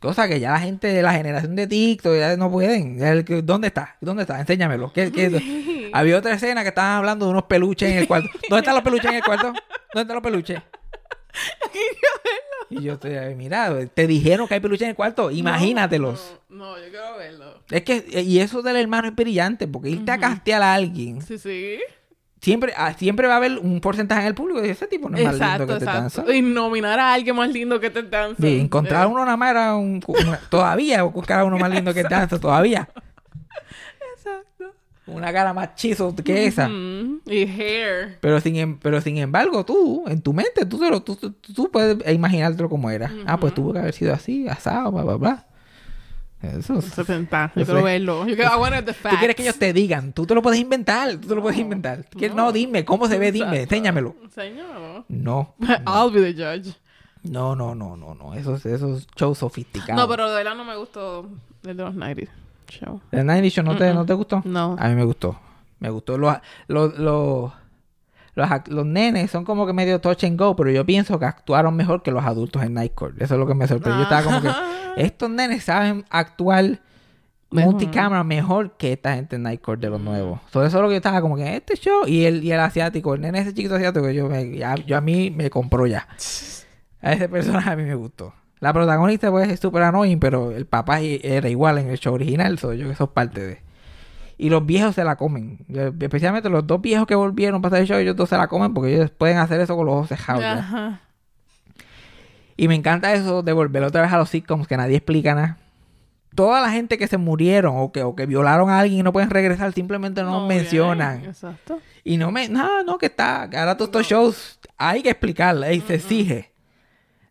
Cosa 0.01 0.29
que 0.29 0.39
ya 0.39 0.53
la 0.53 0.61
gente 0.61 0.87
de 0.89 1.03
la 1.03 1.13
generación 1.13 1.57
de 1.57 1.67
TikTok 1.67 2.17
ya 2.17 2.37
no 2.37 2.51
pueden. 2.51 2.99
¿Dónde 3.45 3.67
está? 3.69 3.97
¿Dónde 4.01 4.23
está? 4.23 4.39
Enséñamelo. 4.41 4.93
¿Qué, 4.93 5.11
qué- 5.11 5.91
Había 5.93 6.19
otra 6.19 6.35
escena 6.35 6.63
que 6.63 6.69
estaban 6.69 6.99
hablando 6.99 7.25
de 7.27 7.31
unos 7.33 7.45
peluches 7.45 7.91
en 7.91 7.99
el 7.99 8.07
cuarto. 8.07 8.29
¿Dónde 8.49 8.61
están 8.61 8.75
los 8.75 8.85
peluches 8.85 9.07
en 9.11 9.17
el 9.17 9.23
cuarto? 9.25 9.47
¿Dónde 9.47 10.03
están 10.03 10.15
los 10.15 10.23
peluches? 10.23 10.63
Y 12.71 12.83
yo 12.83 12.93
estoy 12.95 13.15
ahí, 13.15 13.35
mira, 13.35 13.75
te 13.95 14.07
dijeron 14.07 14.47
que 14.47 14.53
hay 14.53 14.61
peluches 14.61 14.83
en 14.83 14.91
el 14.91 14.95
cuarto, 14.95 15.31
imagínatelos. 15.31 16.39
No, 16.51 16.75
no, 16.75 16.77
yo 16.79 16.91
quiero 16.91 17.17
verlo. 17.17 17.63
Es 17.71 17.83
que, 17.83 18.05
y 18.23 18.41
eso 18.41 18.61
del 18.61 18.77
hermano 18.77 19.09
es 19.09 19.15
brillante, 19.15 19.67
porque 19.67 19.89
irte 19.89 20.11
a 20.11 20.19
castear 20.19 20.61
a 20.61 20.75
alguien 20.75 21.23
Sí, 21.23 21.39
sí. 21.39 21.79
Siempre, 22.41 22.73
ah, 22.77 22.93
siempre 22.95 23.27
va 23.27 23.35
a 23.35 23.37
haber 23.39 23.59
un 23.59 23.81
porcentaje 23.81 24.23
en 24.23 24.27
el 24.29 24.35
público 24.35 24.61
de 24.61 24.71
ese 24.71 24.87
tipo 24.87 25.09
no 25.09 25.17
es 25.17 25.25
más 25.25 25.35
Exacto, 25.35 25.59
lindo 25.65 25.75
que 25.75 25.79
te 25.81 25.85
danza. 25.85 26.35
Y 26.35 26.43
nominar 26.43 26.99
a 27.01 27.13
alguien 27.15 27.37
más 27.37 27.51
lindo 27.51 27.81
que 27.81 27.91
te 27.91 28.03
danza. 28.03 28.41
Sí, 28.43 28.59
encontrar 28.61 29.05
Eh, 29.07 29.11
uno 29.11 29.25
nada 29.25 29.37
más 29.37 29.51
era 29.51 29.75
un, 29.77 30.03
una- 30.07 30.39
todavía 30.49 31.03
buscar 31.05 31.41
a 31.41 31.45
uno 31.45 31.59
más 31.59 31.71
lindo 31.71 31.93
que 31.95 32.03
danza 32.05 32.39
todavía. 32.39 32.89
Exacto. 34.17 34.73
Una 35.07 35.33
cara 35.33 35.55
más 35.55 35.75
chizo 35.75 36.15
que 36.15 36.47
esa. 36.47 36.69
Mm, 36.69 37.21
Y 37.27 37.43
hair. 37.45 38.19
Pero 38.21 38.41
sin, 38.41 38.57
em- 38.57 38.79
pero 38.79 39.01
sin 39.01 39.17
embargo, 39.19 39.65
tú, 39.65 40.05
en 40.07 40.21
tu 40.21 40.33
mente, 40.35 40.67
tú, 40.67 40.79
te 40.79 40.91
lo- 40.91 41.03
tú, 41.03 41.17
tú- 41.17 41.33
tú 41.33 41.71
puedes 41.71 41.97
imaginártelo 42.13 42.69
como 42.69 42.91
era. 42.91 43.11
Ah, 43.27 43.39
pues 43.39 43.55
tuvo 43.55 43.73
que 43.73 43.79
haber 43.79 43.95
sido 43.95 44.13
así, 44.13 44.47
asado, 44.49 44.93
bla, 44.93 45.03
bla, 45.05 45.15
bla. 45.17 45.47
Eso 46.43 46.79
es- 46.79 46.85
70. 46.87 47.53
Yo 47.57 47.65
quiero 47.65 47.83
verlo. 47.83 48.27
Yo 48.27 48.37
quiero, 48.37 48.55
I 48.55 48.61
wanted 48.61 48.85
the 48.85 48.93
Tú 48.93 48.99
facts. 49.01 49.19
quieres 49.19 49.35
que 49.37 49.43
ellos 49.43 49.59
te 49.59 49.73
digan, 49.73 50.13
tú 50.13 50.25
te 50.27 50.35
lo 50.35 50.43
puedes 50.43 50.61
inventar, 50.61 51.17
tú 51.17 51.29
te 51.29 51.35
lo 51.35 51.43
puedes 51.43 51.59
inventar. 51.59 52.05
Tú 52.05 52.19
quieres- 52.19 52.37
No, 52.37 52.53
dime, 52.53 52.85
¿cómo 52.85 53.09
se 53.09 53.19
ve? 53.19 53.33
Dime, 53.33 53.63
enséñamelo. 53.63 54.15
Enséñamelo. 54.23 55.05
No, 55.09 55.55
I'll 55.87 56.13
be 56.13 56.33
the 56.33 56.35
judge. 56.35 56.75
no, 57.25 57.57
no, 57.57 57.75
no, 57.75 57.97
no, 57.97 58.15
no. 58.15 58.35
Eso 58.35 58.55
es, 58.55 58.65
eso 58.67 58.97
es 58.97 59.07
show 59.17 59.35
sofisticado. 59.35 59.99
No, 60.01 60.09
pero 60.09 60.29
de 60.31 60.37
verdad 60.37 60.55
no 60.55 60.65
me 60.65 60.77
gustó 60.77 61.29
el 61.65 61.77
de 61.77 61.83
los 61.83 61.95
90 61.95 62.31
show. 62.69 63.01
¿El 63.11 63.27
90 63.27 63.49
Show 63.51 63.65
no 63.65 63.77
te, 63.77 63.93
no 63.93 64.07
te 64.07 64.13
gustó? 64.15 64.43
No. 64.45 64.77
A 64.79 64.89
mí 64.89 64.95
me 64.95 65.05
gustó. 65.05 65.39
Me 65.81 65.91
gustó. 65.91 66.19
Los, 66.19 66.37
los, 66.69 66.99
los, 66.99 67.53
los, 68.39 68.49
los 68.69 68.87
nenes 68.87 69.31
son 69.31 69.45
como 69.45 69.67
que 69.67 69.73
medio 69.73 70.01
touch 70.01 70.25
and 70.25 70.39
go, 70.39 70.57
pero 70.57 70.71
yo 70.71 70.87
pienso 70.87 71.19
que 71.19 71.27
actuaron 71.27 71.77
mejor 71.77 72.03
que 72.03 72.11
los 72.11 72.25
adultos 72.25 72.63
en 72.63 72.75
Night 72.75 72.95
Court. 72.95 73.21
Eso 73.21 73.35
es 73.35 73.41
lo 73.41 73.47
que 73.47 73.55
me 73.55 73.67
sorprendió. 73.69 73.99
Yo 73.99 74.03
estaba 74.05 74.23
como 74.23 74.41
que 74.41 74.49
estos 75.05 75.29
nenes 75.31 75.65
saben 75.65 76.05
actuar 76.11 76.81
multicámara 77.51 78.25
mejor 78.25 78.77
que 78.77 78.93
esta 78.93 79.15
gente 79.15 79.37
en 79.37 79.43
Night 79.43 79.61
Court 79.63 79.81
de 79.81 79.89
los 79.91 80.01
nuevos. 80.01 80.41
Sobre 80.53 80.69
eso 80.69 80.77
es 80.79 80.83
lo 80.83 80.89
que 80.89 80.95
yo 80.95 80.99
estaba 80.99 81.21
como 81.21 81.37
que 81.37 81.43
en 81.47 81.55
este 81.55 81.77
show 81.77 82.07
y 82.07 82.25
el, 82.27 82.45
y 82.45 82.53
el 82.53 82.61
asiático, 82.61 83.15
el 83.15 83.21
nene 83.23 83.39
ese 83.41 83.55
chiquito 83.55 83.77
asiático, 83.77 84.11
yo, 84.11 84.29
me, 84.29 84.57
ya- 84.57 84.75
yo 84.77 84.97
a 84.97 85.01
mí 85.01 85.31
me 85.31 85.49
compró 85.51 85.87
ya. 85.87 86.07
A 87.01 87.13
ese 87.13 87.29
personaje 87.29 87.71
a 87.71 87.77
mí 87.77 87.85
me 87.85 87.95
gustó. 87.95 88.35
La 88.61 88.73
protagonista 88.73 89.31
pues 89.31 89.49
es 89.49 89.61
súper 89.61 89.83
annoying, 89.85 90.19
pero 90.19 90.51
el 90.51 90.67
papá 90.67 91.01
era 91.01 91.49
igual 91.49 91.79
en 91.79 91.89
el 91.91 91.99
show 91.99 92.13
original, 92.15 92.59
soy 92.59 92.79
yo 92.79 92.87
que 92.87 92.93
eso 92.93 93.05
es 93.05 93.11
parte 93.11 93.41
de. 93.41 93.68
Y 94.41 94.51
los 94.51 94.65
viejos 94.65 94.95
se 94.95 95.03
la 95.05 95.17
comen. 95.17 95.59
Especialmente 96.01 96.49
los 96.49 96.65
dos 96.67 96.81
viejos 96.81 97.07
que 97.09 97.17
volvieron 97.17 97.61
para 97.61 97.75
hacer 97.77 97.83
el 97.83 97.89
show, 97.89 97.99
ellos 97.99 98.15
dos 98.17 98.29
se 98.29 98.37
la 98.37 98.47
comen 98.47 98.73
porque 98.73 98.95
ellos 98.95 99.11
pueden 99.11 99.39
hacer 99.39 99.61
eso 99.61 99.77
con 99.77 99.85
los 99.87 99.95
ojos 99.97 100.09
cejados. 100.09 100.45
Ajá. 100.45 101.01
Y 102.57 102.69
me 102.69 102.75
encanta 102.75 103.13
eso 103.15 103.43
de 103.43 103.53
volver 103.53 103.83
otra 103.85 104.03
vez 104.03 104.13
a 104.13 104.17
los 104.19 104.31
sitcoms 104.31 104.67
que 104.69 104.77
nadie 104.77 104.97
explica 104.97 105.35
nada. 105.35 105.59
Toda 106.35 106.61
la 106.61 106.71
gente 106.71 106.99
que 106.99 107.09
se 107.09 107.17
murieron 107.17 107.75
o 107.77 107.91
que, 107.91 108.03
o 108.05 108.15
que 108.15 108.27
violaron 108.27 108.71
a 108.71 108.79
alguien 108.79 109.01
y 109.01 109.03
no 109.03 109.13
pueden 109.13 109.31
regresar 109.31 109.73
simplemente 109.73 110.23
no, 110.23 110.41
No, 110.43 110.47
mencionan. 110.47 111.19
bien, 111.19 111.31
Exacto. 111.31 111.81
Y 112.05 112.17
no 112.17 112.31
me... 112.31 112.49
No, 112.49 112.85
no, 112.85 112.99
que 112.99 113.07
está... 113.07 113.43
Ahora 113.43 113.77
todos 113.77 113.89
estos 113.89 114.07
shows 114.07 114.61
hay 114.77 115.03
que 115.03 115.11
explicarla 115.11 115.73
y 115.73 115.81
se 115.81 115.95
exige. 115.97 116.53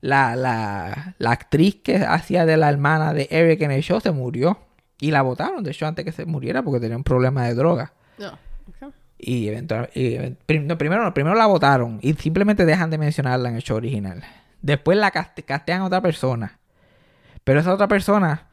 La, 0.02 0.36
la, 0.36 1.16
la 1.18 1.32
actriz 1.32 1.76
que 1.84 1.98
hacía 1.98 2.46
de 2.46 2.58
la 2.58 2.70
hermana 2.70 3.14
de 3.14 3.28
Eric 3.32 3.62
en 3.62 3.72
el 3.72 3.82
show 3.82 4.00
se 4.02 4.12
murió. 4.12 4.60
Y 5.00 5.12
la 5.12 5.22
votaron 5.22 5.64
de 5.64 5.72
hecho 5.72 5.86
antes 5.86 6.04
que 6.06 6.12
se 6.12 6.26
muriera 6.26 6.64
porque 6.64 6.80
tenía 6.80 6.98
un 6.98 7.04
problema 7.04 7.46
de 7.46 7.54
droga. 7.54 7.94
No. 8.18 8.30
ok. 8.34 8.94
Y 9.20 9.48
eventualmente... 9.48 10.36
primero, 10.76 11.04
no, 11.04 11.14
primero 11.14 11.36
la 11.36 11.46
votaron 11.48 12.00
y 12.02 12.14
simplemente 12.14 12.66
dejan 12.66 12.90
de 12.90 12.98
mencionarla 12.98 13.50
en 13.50 13.56
el 13.56 13.62
show 13.64 13.78
original. 13.78 14.24
Después 14.62 14.98
la 14.98 15.12
cast- 15.12 15.44
castean 15.46 15.82
a 15.82 15.86
otra 15.86 16.02
persona. 16.02 16.60
Pero 17.44 17.60
esa 17.60 17.74
otra 17.74 17.88
persona 17.88 18.48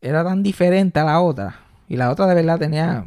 era 0.00 0.24
tan 0.24 0.42
diferente 0.42 0.98
a 1.00 1.04
la 1.04 1.20
otra. 1.20 1.60
Y 1.88 1.96
la 1.96 2.10
otra 2.10 2.26
de 2.26 2.34
verdad 2.34 2.58
tenía 2.58 3.04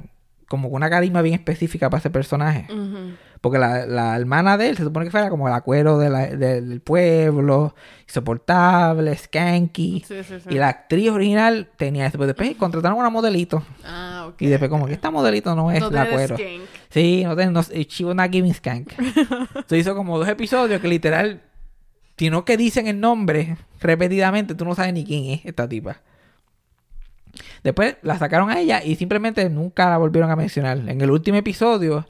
como 0.47 0.67
una 0.69 0.89
carisma 0.89 1.21
bien 1.21 1.35
específica 1.35 1.89
para 1.89 1.99
ese 1.99 2.09
personaje. 2.09 2.67
Ujú. 2.71 3.15
Porque 3.43 3.59
la, 3.59 3.85
la 3.85 4.15
hermana 4.15 4.57
de 4.57 4.69
él 4.69 4.77
se 4.77 4.85
supone 4.85 5.05
que 5.05 5.11
fuera 5.11 5.29
como 5.29 5.49
el 5.49 5.53
acuero 5.53 5.97
de 5.97 6.09
la- 6.09 6.27
de- 6.27 6.61
del 6.61 6.79
pueblo, 6.79 7.75
insoportable, 8.07 9.17
skanky. 9.17 10.01
Sí, 10.07 10.23
sí, 10.23 10.35
sí. 10.39 10.49
Y 10.49 10.53
la 10.53 10.69
actriz 10.69 11.09
original 11.11 11.67
tenía 11.75 12.05
eso. 12.05 12.17
Pero 12.17 12.27
después 12.27 12.55
contrataron 12.57 12.95
a 12.97 13.01
una 13.01 13.09
modelito. 13.09 13.61
Ah, 13.83 14.27
ok. 14.29 14.41
Y 14.43 14.47
después 14.47 14.69
como 14.71 14.85
que 14.87 14.93
esta 14.93 15.11
modelito 15.11 15.53
no 15.57 15.71
es 15.71 15.81
no 15.81 15.89
la 15.91 16.03
acuero. 16.03 16.37
skank. 16.37 16.61
Sí, 16.89 17.23
no, 17.25 17.35
te- 17.35 17.47
no 17.47 17.61
she 17.61 18.05
was 18.05 18.15
not 18.15 18.31
giving 18.31 18.53
skank. 18.53 18.93
Se 19.67 19.77
hizo 19.77 19.93
como 19.93 20.17
dos 20.17 20.29
episodios 20.29 20.79
que 20.79 20.87
literal, 20.87 21.41
si 22.17 22.29
no 22.29 22.45
que 22.45 22.55
dicen 22.55 22.87
el 22.87 23.01
nombre 23.01 23.57
repetidamente, 23.81 24.55
tú 24.55 24.63
no 24.63 24.73
sabes 24.73 24.93
ni 24.93 25.03
quién 25.03 25.25
es 25.25 25.45
esta 25.45 25.67
tipa. 25.67 25.97
Después 27.61 27.97
la 28.03 28.17
sacaron 28.17 28.49
a 28.49 28.59
ella 28.61 28.81
y 28.83 28.95
simplemente 28.95 29.49
nunca 29.49 29.89
la 29.89 29.97
volvieron 29.97 30.31
a 30.31 30.37
mencionar. 30.37 30.77
En 30.87 31.01
el 31.01 31.11
último 31.11 31.37
episodio, 31.39 32.05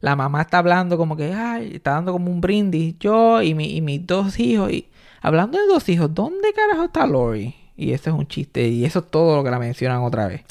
la 0.00 0.16
mamá 0.16 0.42
está 0.42 0.58
hablando 0.58 0.96
como 0.96 1.16
que, 1.16 1.32
ay, 1.32 1.72
está 1.74 1.92
dando 1.92 2.12
como 2.12 2.30
un 2.30 2.40
brindis, 2.40 2.98
yo 2.98 3.42
y, 3.42 3.54
mi, 3.54 3.76
y 3.76 3.80
mis 3.80 4.06
dos 4.06 4.38
hijos. 4.38 4.70
Y 4.72 4.88
hablando 5.20 5.58
de 5.58 5.66
dos 5.66 5.88
hijos, 5.88 6.14
¿dónde 6.14 6.52
carajo 6.52 6.84
está 6.84 7.06
Lori? 7.06 7.54
Y 7.76 7.92
eso 7.92 8.10
es 8.10 8.16
un 8.16 8.26
chiste. 8.26 8.68
Y 8.68 8.84
eso 8.84 9.00
es 9.00 9.10
todo 9.10 9.36
lo 9.36 9.44
que 9.44 9.50
la 9.50 9.58
mencionan 9.58 10.02
otra 10.02 10.26
vez. 10.26 10.44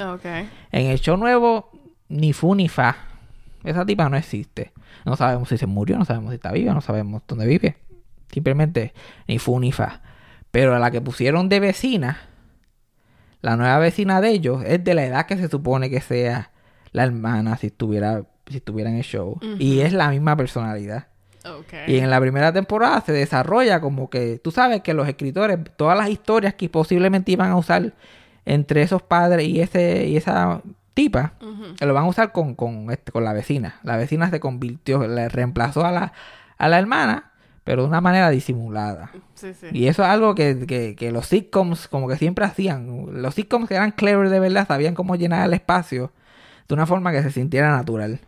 En 0.72 0.88
el 0.88 1.00
show 1.00 1.18
nuevo, 1.18 1.72
ni 2.10 2.34
fu 2.34 2.56
ni 2.56 2.70
fa. 2.70 2.96
Esa 3.64 3.86
tipa 3.86 4.10
no 4.10 4.18
existe. 4.18 4.72
No 5.06 5.16
sabemos 5.16 5.50
si 5.50 5.58
se 5.58 5.68
murió, 5.68 5.98
no 5.98 6.06
sabemos 6.06 6.32
si 6.32 6.36
está 6.36 6.52
viva, 6.52 6.74
no 6.74 6.82
sabemos 6.82 7.22
dónde 7.28 7.46
vive. 7.46 7.78
Simplemente 8.32 8.94
ni 9.28 9.40
fu 9.40 9.60
ni 9.60 9.72
fa. 9.72 10.02
Pero 10.52 10.76
a 10.76 10.80
la 10.80 10.92
que 10.92 11.02
pusieron 11.02 11.50
de 11.50 11.60
vecina, 11.60 12.18
la 13.42 13.56
nueva 13.56 13.78
vecina 13.80 14.22
de 14.22 14.32
ellos 14.32 14.64
es 14.66 14.84
de 14.84 14.94
la 14.94 15.06
edad 15.06 15.26
que 15.26 15.38
se 15.38 15.50
supone 15.50 15.90
que 15.90 16.02
sea 16.02 16.52
la 16.92 17.04
hermana 17.04 17.58
si 17.58 17.68
estuviera, 17.68 18.24
si 18.50 18.58
estuviera 18.58 18.90
en 18.90 18.98
el 18.98 19.04
show. 19.04 19.40
Y 19.60 19.80
es 19.82 19.94
la 19.94 20.10
misma 20.10 20.36
personalidad. 20.36 21.08
Y 21.88 21.98
en 22.00 22.10
la 22.10 22.20
primera 22.20 22.52
temporada 22.52 23.02
se 23.02 23.14
desarrolla 23.14 23.80
como 23.80 24.10
que 24.10 24.40
tú 24.44 24.52
sabes 24.52 24.82
que 24.82 24.94
los 24.94 25.08
escritores, 25.08 25.58
todas 25.76 25.98
las 25.98 26.10
historias 26.10 26.54
que 26.56 26.70
posiblemente 26.70 27.32
iban 27.32 27.52
a 27.52 27.56
usar 27.56 27.94
entre 28.46 28.82
esos 28.82 29.02
padres 29.02 29.48
y 29.48 29.62
ese 29.62 30.08
y 30.08 30.18
esa 30.18 30.62
tipa, 30.94 31.34
lo 31.80 31.94
van 31.94 32.06
a 32.06 32.08
usar 32.08 32.32
con, 32.32 32.56
con, 32.56 32.92
este, 32.92 33.12
con 33.12 33.24
la 33.24 33.34
vecina. 33.34 33.80
La 33.84 33.98
vecina 33.98 34.30
se 34.30 34.40
convirtió, 34.40 35.08
le 35.08 35.30
reemplazó 35.30 35.86
a 35.86 35.92
la, 35.92 36.14
a 36.58 36.68
la 36.68 36.80
hermana, 36.80 37.32
pero 37.64 37.84
de 37.84 37.90
una 37.90 38.02
manera 38.02 38.30
disimulada. 38.30 39.12
Sí, 39.36 39.54
sí. 39.54 39.68
Y 39.72 39.88
eso 39.88 40.04
es 40.04 40.10
algo 40.10 40.34
que, 40.34 40.66
que, 40.66 40.96
que 40.96 41.12
los 41.12 41.28
sitcoms 41.28 41.88
como 41.88 42.08
que 42.08 42.18
siempre 42.18 42.46
hacían. 42.46 43.22
Los 43.22 43.36
sitcoms 43.36 43.68
que 43.68 43.76
eran 43.76 43.92
clever 43.92 44.30
de 44.30 44.40
verdad 44.40 44.68
sabían 44.68 44.96
cómo 44.96 45.16
llenar 45.16 45.46
el 45.46 45.54
espacio 45.54 46.12
de 46.68 46.74
una 46.74 46.86
forma 46.86 47.12
que 47.12 47.24
se 47.24 47.32
sintiera 47.32 47.72
natural. 47.72 48.20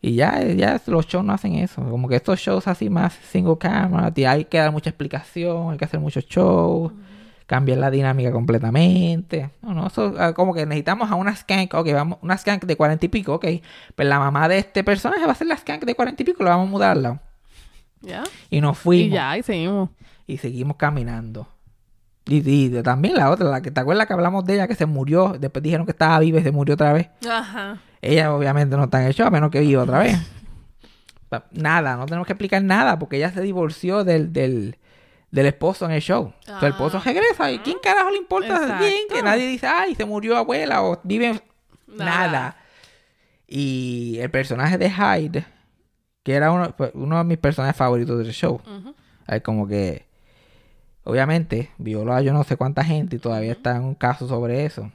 Y 0.00 0.16
ya, 0.16 0.42
ya 0.42 0.80
los 0.86 1.06
shows 1.06 1.24
no 1.24 1.32
hacen 1.32 1.54
eso. 1.54 1.82
Como 1.82 2.08
que 2.08 2.16
estos 2.16 2.38
shows 2.38 2.68
así 2.68 2.90
más 2.90 3.14
single 3.14 3.56
camera, 3.58 4.12
hay 4.30 4.44
que 4.44 4.58
dar 4.58 4.70
mucha 4.70 4.90
explicación, 4.90 5.72
hay 5.72 5.78
que 5.78 5.86
hacer 5.86 5.98
muchos 5.98 6.26
shows, 6.26 6.92
cambiar 7.46 7.78
la 7.78 7.90
dinámica 7.90 8.30
completamente. 8.30 9.50
No, 9.62 9.72
no, 9.72 9.86
eso 9.86 10.14
ah, 10.18 10.34
como 10.34 10.52
que 10.52 10.66
necesitamos 10.66 11.10
a 11.10 11.14
una 11.14 11.34
skank, 11.34 11.72
ok, 11.72 11.92
vamos, 11.94 12.18
una 12.20 12.36
skank 12.36 12.64
de 12.64 12.76
cuarenta 12.76 13.06
y 13.06 13.08
pico, 13.08 13.34
ok. 13.34 13.46
Pues 13.94 14.06
la 14.06 14.18
mamá 14.18 14.46
de 14.48 14.58
este 14.58 14.84
personaje 14.84 15.24
va 15.24 15.32
a 15.32 15.36
ser 15.36 15.46
la 15.46 15.56
skank 15.56 15.84
de 15.84 15.94
cuarenta 15.94 16.22
y 16.22 16.26
pico, 16.26 16.44
la 16.44 16.50
vamos 16.50 16.68
a 16.68 16.70
mudar 16.70 16.98
al. 16.98 17.20
Y 18.50 18.60
nos 18.60 18.76
fuimos. 18.76 19.08
Y 19.08 19.10
ya, 19.10 19.38
y 19.38 19.42
seguimos. 19.42 19.88
Y 20.26 20.36
seguimos 20.36 20.76
caminando. 20.76 21.48
Y, 22.26 22.36
y 22.48 22.82
también 22.82 23.16
la 23.16 23.30
otra, 23.30 23.48
la 23.50 23.60
que 23.60 23.70
te 23.70 23.80
acuerdas 23.80 24.06
que 24.06 24.14
hablamos 24.14 24.44
de 24.46 24.54
ella 24.54 24.66
que 24.68 24.74
se 24.74 24.86
murió, 24.86 25.36
después 25.38 25.62
dijeron 25.62 25.84
que 25.84 25.92
estaba 25.92 26.18
viva 26.20 26.40
y 26.40 26.42
se 26.42 26.52
murió 26.52 26.74
otra 26.74 26.92
vez. 26.92 27.08
Ajá. 27.28 27.78
Ella 28.00 28.34
obviamente 28.34 28.76
no 28.76 28.84
está 28.84 29.00
en 29.02 29.08
el 29.08 29.14
show, 29.14 29.26
a 29.26 29.30
menos 29.30 29.50
que 29.50 29.60
viva 29.60 29.82
otra 29.82 29.98
vez. 30.00 30.16
Nada, 31.52 31.96
no 31.96 32.06
tenemos 32.06 32.26
que 32.26 32.32
explicar 32.32 32.62
nada 32.62 32.98
porque 32.98 33.16
ella 33.16 33.32
se 33.32 33.40
divorció 33.40 34.04
del, 34.04 34.32
del, 34.32 34.78
del 35.32 35.46
esposo 35.46 35.84
en 35.84 35.90
el 35.90 36.00
show. 36.00 36.32
Sea, 36.40 36.58
el 36.60 36.68
esposo 36.68 36.98
Ah. 36.98 37.02
regresa 37.04 37.50
y 37.50 37.58
¿quién 37.58 37.78
carajo 37.82 38.10
le 38.10 38.18
importa 38.18 38.78
bien? 38.78 39.08
Que 39.12 39.20
nadie 39.22 39.46
dice, 39.48 39.66
ay, 39.66 39.94
se 39.96 40.04
murió 40.04 40.36
abuela 40.36 40.82
o 40.84 41.00
vive 41.02 41.42
nada. 41.88 42.26
Nada. 42.28 42.56
Y 43.48 44.18
el 44.20 44.30
personaje 44.30 44.78
de 44.78 44.90
Hyde, 44.90 45.44
que 46.22 46.34
era 46.34 46.52
uno, 46.52 46.72
fue 46.76 46.92
uno 46.94 47.18
de 47.18 47.24
mis 47.24 47.38
personajes 47.38 47.76
favoritos 47.76 48.16
del 48.18 48.32
show. 48.32 48.60
Ujú. 48.64 48.94
Es 49.26 49.42
como 49.42 49.66
que, 49.66 50.06
obviamente, 51.04 51.70
violó 51.78 52.14
a 52.14 52.22
yo 52.22 52.32
no 52.32 52.44
sé 52.44 52.56
cuánta 52.56 52.84
gente 52.84 53.16
y 53.16 53.18
todavía 53.18 53.52
está 53.52 53.76
en 53.76 53.84
un 53.84 53.94
caso 53.94 54.26
sobre 54.28 54.64
eso. 54.64 54.90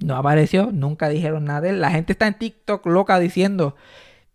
No 0.00 0.16
apareció, 0.16 0.70
nunca 0.72 1.08
dijeron 1.08 1.44
nada 1.44 1.60
de 1.62 1.70
él. 1.70 1.80
La 1.80 1.90
gente 1.90 2.12
está 2.12 2.26
en 2.28 2.34
TikTok 2.38 2.86
loca 2.86 3.18
diciendo 3.18 3.74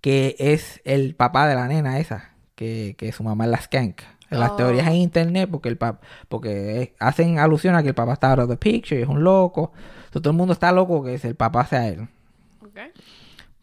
que 0.02 0.36
es 0.38 0.82
el 0.84 1.16
papá 1.16 1.48
de 1.48 1.56
la 1.56 1.68
nena 1.68 2.00
esa, 2.00 2.32
que, 2.56 2.96
que 2.98 3.12
su 3.14 3.24
mamá 3.24 3.46
es 3.46 3.52
la 3.52 3.62
skank. 3.62 4.02
Las 4.30 4.52
Oh. 4.52 4.56
teorías 4.56 4.88
en 4.88 4.96
internet, 4.96 5.48
porque 5.52 5.70
el 5.70 5.78
pap 5.78 6.02
porque 6.28 6.96
hacen 7.00 7.38
alusión 7.40 7.76
a 7.76 7.84
que 7.84 7.90
el 7.90 7.96
papá 7.96 8.14
está 8.14 8.32
out 8.32 8.40
of 8.40 8.50
the 8.50 8.58
picture 8.58 9.00
y 9.00 9.04
es 9.04 9.08
un 9.10 9.24
loco. 9.24 9.72
Todo 10.12 10.32
el 10.32 10.36
mundo 10.36 10.54
está 10.54 10.72
loco 10.72 11.04
que 11.04 11.16
el 11.16 11.36
papá 11.36 11.66
sea 11.66 11.88
él. 11.88 12.08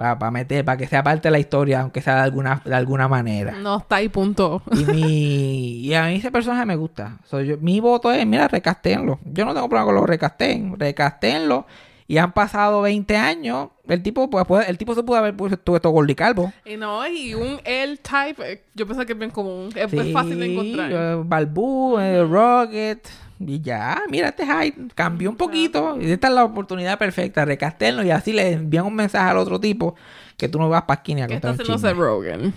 Para 0.01 0.31
meter, 0.31 0.65
para 0.65 0.79
que 0.79 0.87
sea 0.87 1.03
parte 1.03 1.29
de 1.29 1.33
la 1.33 1.39
historia, 1.39 1.83
aunque 1.83 2.01
sea 2.01 2.15
de 2.17 2.21
alguna, 2.23 2.63
de 2.65 2.75
alguna 2.75 3.07
manera. 3.07 3.53
No 3.53 3.77
está 3.79 3.97
ahí, 3.97 4.09
punto. 4.09 4.63
Y, 4.73 4.85
mi, 4.87 5.07
y 5.87 5.93
a 5.95 6.05
mí 6.07 6.15
ese 6.15 6.31
personaje 6.33 6.65
me 6.65 6.75
gusta. 6.77 7.19
So, 7.25 7.43
yo- 7.43 7.59
mi 7.59 7.81
voto 7.81 8.11
es, 8.11 8.27
mira, 8.27 8.49
recastenlo. 8.49 9.19
Yo 9.27 9.45
no 9.45 9.53
tengo 9.53 9.69
problema 9.69 9.85
con 9.87 9.95
lo 9.97 10.07
recasteen. 10.07 10.79
Recastenlo 10.81 11.67
y 12.09 12.17
han 12.19 12.33
pasado 12.33 12.81
20 12.83 13.15
años, 13.17 13.69
el 13.87 14.03
tipo, 14.03 14.29
pues, 14.31 14.45
puede- 14.47 14.69
el 14.71 14.79
tipo 14.79 14.95
se 14.95 15.03
pudo 15.03 15.19
haber 15.19 15.37
puesto 15.37 15.77
esto 15.77 15.91
gordo 15.91 16.11
y 16.11 16.15
calvo. 16.15 16.53
Y 16.65 16.77
no, 16.79 17.07
y 17.07 17.35
un 17.35 17.61
L-type, 17.63 18.53
eh, 18.53 18.65
yo 18.75 18.87
pensé 18.87 19.05
que 19.07 19.13
es 19.13 19.19
bien 19.19 19.31
común. 19.31 19.69
Es, 19.77 19.91
Sí, 19.91 20.13
fácil 20.13 20.41
de 20.41 20.53
encontrar. 20.53 20.91
eh, 20.93 21.23
Balbú, 21.25 21.99
eh, 21.99 22.25
Rocket. 22.25 23.07
Y 23.43 23.61
ya, 23.63 24.03
mira 24.11 24.29
este 24.29 24.45
hype, 24.47 24.89
cambió 24.95 25.31
un 25.31 25.37
poquito. 25.37 25.97
Y 25.99 26.11
esta 26.13 26.29
es 26.29 26.35
la 26.35 26.45
oportunidad 26.45 26.99
perfecta, 26.99 27.45
recastenlo 27.47 28.03
y 28.05 28.11
así 28.11 28.33
le 28.35 28.53
envían 28.53 28.85
un 28.85 28.95
mensaje 28.95 29.31
al 29.31 29.39
otro 29.39 29.59
tipo 29.59 29.95
que 30.37 30.49
tú 30.49 30.59
no 30.59 30.69
vas 30.69 30.83
para 30.83 31.01
esquina 31.01 31.25
a 31.25 31.27
¿Qué 31.27 31.35
está 31.37 31.51
haciendo. 31.51 31.79
Seth 31.79 31.97
Rogen? 31.97 32.53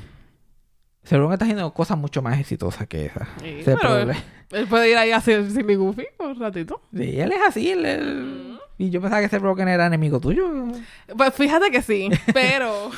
Seguro 1.03 1.29
que 1.29 1.34
está 1.36 1.45
haciendo 1.45 1.73
cosas 1.73 1.97
mucho 1.97 2.21
más 2.21 2.38
exitosas 2.39 2.88
que 2.88 3.05
esa. 3.05 3.27
Sí, 3.39 3.47
Ese 3.59 3.63
pero 3.75 3.79
problema. 3.79 4.15
él 4.51 4.67
puede 4.67 4.91
ir 4.91 4.97
ahí 4.97 5.11
a 5.11 5.17
hacer 5.17 5.49
Silly 5.51 5.75
Goofy 5.75 6.05
por 6.17 6.27
un 6.27 6.39
ratito. 6.39 6.81
Sí, 6.93 7.19
él 7.19 7.31
es 7.31 7.41
así. 7.47 7.71
él- 7.71 7.86
él- 7.86 8.59
Y 8.77 8.89
yo 8.89 8.99
pensaba 9.01 9.25
que 9.27 9.38
Broken 9.39 9.67
era 9.69 9.86
enemigo 9.88 10.19
tuyo. 10.19 10.49
Pues 11.17 11.34
fíjate 11.34 11.71
que 11.71 11.81
sí, 11.81 12.09
pero... 12.34 12.89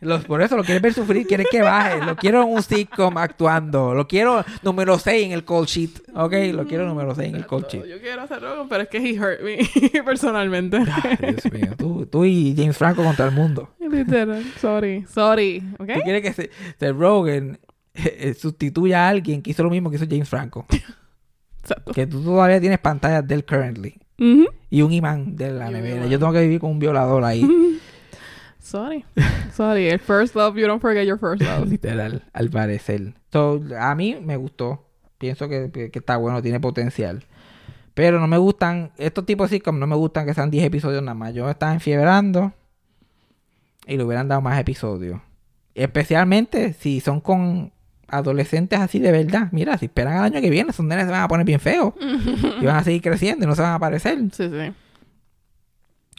Los- 0.00 0.24
por 0.24 0.40
eso 0.40 0.56
lo 0.56 0.64
quieres 0.64 0.82
ver 0.82 0.94
sufrir, 0.94 1.26
quieres 1.26 1.46
que 1.50 1.60
baje. 1.60 2.02
Lo 2.04 2.16
quiero 2.16 2.42
en 2.42 2.48
un 2.48 2.62
sitcom 2.62 3.18
actuando. 3.18 3.94
Lo 3.94 4.08
quiero 4.08 4.44
número 4.62 4.98
6 4.98 5.26
en 5.26 5.32
el 5.32 5.44
call 5.44 5.66
sheet. 5.66 5.90
Ok, 6.14 6.32
lo 6.54 6.66
quiero 6.66 6.86
número 6.86 7.14
6 7.14 7.28
en 7.28 7.36
el 7.36 7.46
call 7.46 7.66
sheet. 7.68 7.84
yo 7.86 8.00
quiero 8.00 8.22
hacer 8.22 8.40
Rogen, 8.40 8.68
pero 8.68 8.82
es 8.84 8.88
que 8.88 8.96
he 8.98 9.18
hurt 9.20 9.40
me 9.42 10.02
personalmente. 10.04 10.78
Ay, 10.78 11.18
Dios 11.20 11.52
mío, 11.52 11.74
tú, 11.76 12.06
tú 12.06 12.24
y 12.24 12.54
James 12.56 12.76
Franco 12.76 13.02
contra 13.04 13.26
el 13.26 13.32
mundo. 13.32 13.70
Literal. 13.78 14.42
Sorry. 14.60 15.04
Sorry. 15.12 15.62
¿Ok? 15.78 15.88
Tú 15.94 16.00
quieres 16.02 16.22
que 16.22 16.32
se, 16.32 16.50
Seth 16.78 16.96
Rogen 16.96 17.58
eh, 17.92 18.16
eh, 18.20 18.34
sustituya 18.34 19.04
a 19.06 19.08
alguien 19.08 19.42
que 19.42 19.50
hizo 19.50 19.62
lo 19.64 19.70
mismo 19.70 19.90
que 19.90 19.96
hizo 19.96 20.06
James 20.08 20.28
Franco. 20.28 20.64
Exacto. 21.62 21.92
Que 21.92 22.06
tú 22.06 22.22
todavía 22.22 22.60
tienes 22.60 22.78
pantallas 22.78 23.26
de 23.26 23.34
él 23.34 23.44
currently. 23.44 23.94
Ujú. 24.18 24.46
Y 24.70 24.82
un 24.82 24.92
imán 24.92 25.36
de 25.36 25.50
la 25.50 25.70
Y 25.70 25.74
nevera. 25.74 26.06
Yo 26.06 26.18
tengo 26.18 26.32
que 26.32 26.40
vivir 26.42 26.60
con 26.60 26.70
un 26.70 26.78
violador 26.78 27.24
ahí. 27.24 27.46
Sorry. 28.60 29.04
Sorry. 29.52 29.88
El 29.88 29.98
first 29.98 30.34
love, 30.36 30.56
you 30.56 30.66
don't 30.66 30.80
forget 30.80 31.06
your 31.06 31.18
first 31.18 31.42
love. 31.42 31.68
Literal, 31.70 32.22
al 32.32 32.50
parecer. 32.50 33.14
So, 33.32 33.62
a 33.78 33.94
mí 33.94 34.16
me 34.20 34.36
gustó. 34.36 34.86
Pienso 35.18 35.48
que, 35.48 35.70
que 35.70 35.98
está 35.98 36.16
bueno, 36.16 36.40
tiene 36.40 36.60
potencial. 36.60 37.24
Pero 37.94 38.20
no 38.20 38.26
me 38.26 38.38
gustan, 38.38 38.92
estos 38.96 39.26
tipos 39.26 39.46
así 39.46 39.60
como 39.60 39.78
no 39.78 39.86
me 39.86 39.96
gustan 39.96 40.24
que 40.24 40.34
sean 40.34 40.50
10 40.50 40.64
episodios 40.64 41.02
nada 41.02 41.14
más. 41.14 41.34
Yo 41.34 41.44
me 41.44 41.50
estaba 41.50 41.72
enfiebrando 41.72 42.52
y 43.86 43.96
le 43.96 44.04
hubieran 44.04 44.28
dado 44.28 44.40
más 44.40 44.58
episodios. 44.58 45.20
Especialmente 45.74 46.72
si 46.72 47.00
son 47.00 47.20
con 47.20 47.72
adolescentes 48.08 48.78
así 48.80 48.98
de 48.98 49.12
verdad. 49.12 49.48
Mira, 49.52 49.76
si 49.78 49.86
esperan 49.86 50.14
al 50.14 50.24
año 50.24 50.40
que 50.40 50.50
viene, 50.50 50.70
esos 50.70 50.84
nenes 50.84 51.06
se 51.06 51.10
van 51.10 51.22
a 51.22 51.28
poner 51.28 51.46
bien 51.46 51.60
feos. 51.60 51.94
y 52.60 52.64
van 52.64 52.76
a 52.76 52.84
seguir 52.84 53.02
creciendo 53.02 53.44
y 53.44 53.48
no 53.48 53.54
se 53.54 53.62
van 53.62 53.72
a 53.72 53.74
aparecer. 53.76 54.18
Sí, 54.32 54.48
sí. 54.48 54.72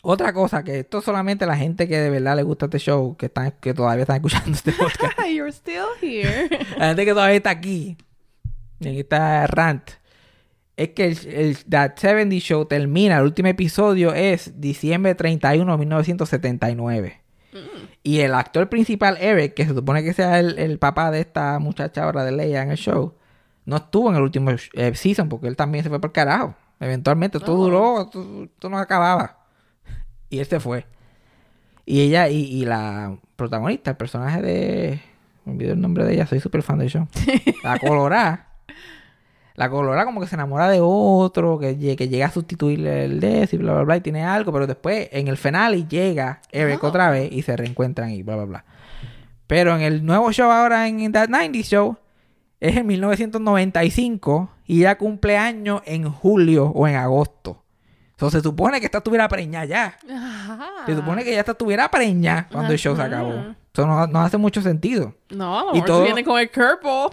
Otra 0.03 0.33
cosa, 0.33 0.63
que 0.63 0.79
esto 0.79 1.01
solamente 1.01 1.45
la 1.45 1.55
gente 1.55 1.87
que 1.87 1.99
de 1.99 2.09
verdad 2.09 2.35
le 2.35 2.43
gusta 2.43 2.65
este 2.65 2.79
show, 2.79 3.15
que, 3.17 3.27
están, 3.27 3.53
que 3.61 3.73
todavía 3.73 4.01
están 4.01 4.15
escuchando 4.17 4.51
este 4.51 4.71
podcast. 4.71 5.13
You're 5.29 5.51
still 5.51 5.85
here. 6.01 6.49
La 6.77 6.87
gente 6.87 7.05
que 7.05 7.11
todavía 7.11 7.37
está 7.37 7.51
aquí, 7.51 7.97
en 8.79 8.95
esta 8.95 9.45
rant, 9.47 9.91
es 10.75 10.89
que 10.89 11.05
el, 11.05 11.17
el 11.27 11.57
That 11.65 11.97
70 11.97 12.35
Show 12.37 12.65
termina, 12.65 13.17
el 13.17 13.23
último 13.25 13.49
episodio 13.49 14.13
es 14.15 14.59
diciembre 14.59 15.13
31 15.13 15.71
de 15.71 15.77
1979. 15.77 17.21
Y 18.01 18.21
el 18.21 18.33
actor 18.33 18.67
principal, 18.69 19.17
Eric, 19.19 19.53
que 19.53 19.65
se 19.67 19.75
supone 19.75 20.03
que 20.03 20.13
sea 20.13 20.39
el, 20.39 20.57
el 20.57 20.79
papá 20.79 21.11
de 21.11 21.19
esta 21.19 21.59
muchacha 21.59 22.03
ahora 22.05 22.23
de 22.23 22.31
Leia 22.31 22.63
en 22.63 22.71
el 22.71 22.77
show, 22.77 23.13
no 23.65 23.75
estuvo 23.75 24.09
en 24.09 24.15
el 24.15 24.23
último 24.23 24.49
eh, 24.73 24.95
season 24.95 25.29
porque 25.29 25.47
él 25.47 25.55
también 25.55 25.83
se 25.83 25.89
fue 25.89 26.01
por 26.01 26.11
carajo. 26.11 26.55
Eventualmente, 26.79 27.37
esto 27.37 27.53
Oh. 27.53 27.57
duró, 27.63 28.01
esto, 28.01 28.43
esto 28.45 28.69
no 28.69 28.79
acababa. 28.79 29.37
Y 30.31 30.39
él 30.39 30.45
se 30.47 30.59
fue. 30.59 30.85
Y 31.85 32.01
ella, 32.01 32.27
y, 32.29 32.37
y 32.45 32.65
la 32.65 33.15
protagonista, 33.35 33.91
el 33.91 33.97
personaje 33.97 34.41
de. 34.41 35.01
Me 35.45 35.53
olvidé 35.53 35.71
el 35.73 35.81
nombre 35.81 36.05
de 36.05 36.13
ella, 36.13 36.25
soy 36.25 36.39
súper 36.39 36.63
fan 36.63 36.79
del 36.79 36.89
show. 36.89 37.07
La 37.63 37.77
colorada. 37.77 38.47
La 39.55 39.69
colorada 39.69 40.05
como 40.05 40.21
que 40.21 40.27
se 40.27 40.35
enamora 40.35 40.69
de 40.69 40.79
otro, 40.81 41.59
que, 41.59 41.95
que 41.95 42.07
llega 42.09 42.27
a 42.27 42.31
sustituirle 42.31 43.05
el 43.05 43.19
de 43.19 43.47
y 43.51 43.57
bla, 43.57 43.73
bla, 43.73 43.83
bla, 43.83 43.97
y 43.97 44.01
tiene 44.01 44.23
algo, 44.23 44.51
pero 44.53 44.65
después 44.65 45.09
en 45.11 45.27
el 45.27 45.37
final 45.37 45.87
llega 45.89 46.41
Eric 46.51 46.83
Oh. 46.83 46.87
otra 46.87 47.09
vez 47.11 47.31
y 47.31 47.41
se 47.41 47.57
reencuentran 47.57 48.11
y 48.11 48.23
bla, 48.23 48.37
bla, 48.37 48.45
bla. 48.45 48.65
Pero 49.47 49.75
en 49.75 49.81
el 49.81 50.05
nuevo 50.05 50.31
show 50.31 50.49
ahora, 50.49 50.87
en 50.87 51.11
That 51.11 51.27
90 51.29 51.59
Show, 51.63 51.97
es 52.59 52.77
en 52.77 52.87
1995 52.87 54.49
y 54.67 54.79
ya 54.79 54.97
cumple 54.97 55.37
años 55.37 55.81
en 55.85 56.09
julio 56.09 56.67
o 56.67 56.87
en 56.87 56.95
agosto. 56.95 57.61
Entonces 58.21 58.43
se 58.43 58.49
supone 58.49 58.79
que 58.79 58.85
esta 58.85 58.99
estuviera 58.99 59.27
preñada 59.27 59.65
ya. 59.65 59.97
Ajá. 60.15 60.59
Se 60.85 60.95
supone 60.95 61.23
que 61.23 61.31
ya 61.31 61.39
esta 61.39 61.53
estuviera 61.53 61.89
preñada 61.89 62.47
cuando 62.51 62.71
el 62.71 62.77
show 62.77 62.95
se 62.95 63.01
acabó. 63.01 63.55
Eso 63.73 63.87
no, 63.87 64.05
no 64.05 64.19
hace 64.21 64.37
mucho 64.37 64.61
sentido. 64.61 65.15
No, 65.29 65.57
a 65.59 65.63
lo 65.63 65.69
Y 65.71 65.73
mejor 65.75 65.87
todo- 65.87 66.03
viene 66.03 66.23
con 66.25 66.37
el 66.39 66.51
curveball. 66.51 67.09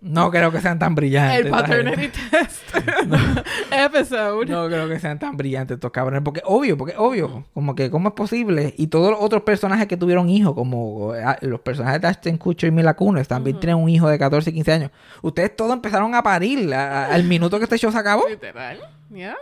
No 0.00 0.30
creo 0.30 0.50
que 0.52 0.60
sean 0.60 0.78
tan 0.78 0.94
brillantes. 0.94 1.44
el 1.46 1.50
paternity 1.50 2.08
test 2.30 2.62
episode. 3.72 4.46
No 4.46 4.66
creo 4.68 4.88
que 4.88 4.98
sean 5.00 5.18
tan 5.18 5.36
brillantes 5.36 5.74
estos 5.74 5.90
cabrones. 5.90 6.22
Porque 6.24 6.40
obvio, 6.44 6.78
porque 6.78 6.94
obvio. 6.96 7.44
Como 7.52 7.74
que, 7.74 7.90
¿cómo 7.90 8.08
es 8.08 8.14
posible? 8.14 8.74
Y 8.78 8.86
todos 8.86 9.10
los 9.10 9.20
otros 9.20 9.42
personajes 9.42 9.86
que 9.88 9.96
tuvieron 9.96 10.28
hijos, 10.30 10.54
como 10.54 11.14
eh, 11.14 11.24
los 11.42 11.60
personajes 11.60 12.00
de 12.00 12.08
Ashton 12.08 12.36
Kutcher 12.38 12.68
y 12.68 12.72
Mila 12.72 12.94
Kunis, 12.94 13.28
también 13.28 13.58
tienen 13.60 13.76
un 13.76 13.88
hijo 13.88 14.08
de 14.08 14.18
14 14.18 14.50
y 14.50 14.52
15 14.54 14.72
años. 14.72 14.90
Ustedes 15.20 15.54
todos 15.56 15.72
empezaron 15.72 16.14
a 16.14 16.22
parir 16.22 16.72
a- 16.72 17.06
a- 17.06 17.14
al 17.14 17.24
minuto 17.24 17.58
que 17.58 17.64
este 17.64 17.76
show 17.76 17.90
se 17.92 17.98
acabó. 17.98 18.26
Literal. 18.28 18.78
Yeah. 19.12 19.36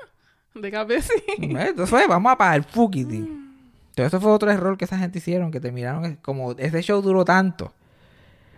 De 0.60 0.70
cabeza. 0.70 1.12
Entonces 1.38 2.08
vamos 2.08 2.32
a 2.32 2.36
pagar 2.38 2.64
fuckity. 2.64 3.16
Entonces 3.16 4.06
eso 4.12 4.20
fue 4.20 4.30
otro 4.30 4.50
error 4.50 4.76
que 4.76 4.84
esa 4.84 4.98
gente 4.98 5.18
hicieron, 5.18 5.50
que 5.50 5.60
terminaron, 5.60 6.16
como 6.16 6.52
ese 6.52 6.82
show 6.82 7.00
duró 7.00 7.24
tanto. 7.24 7.72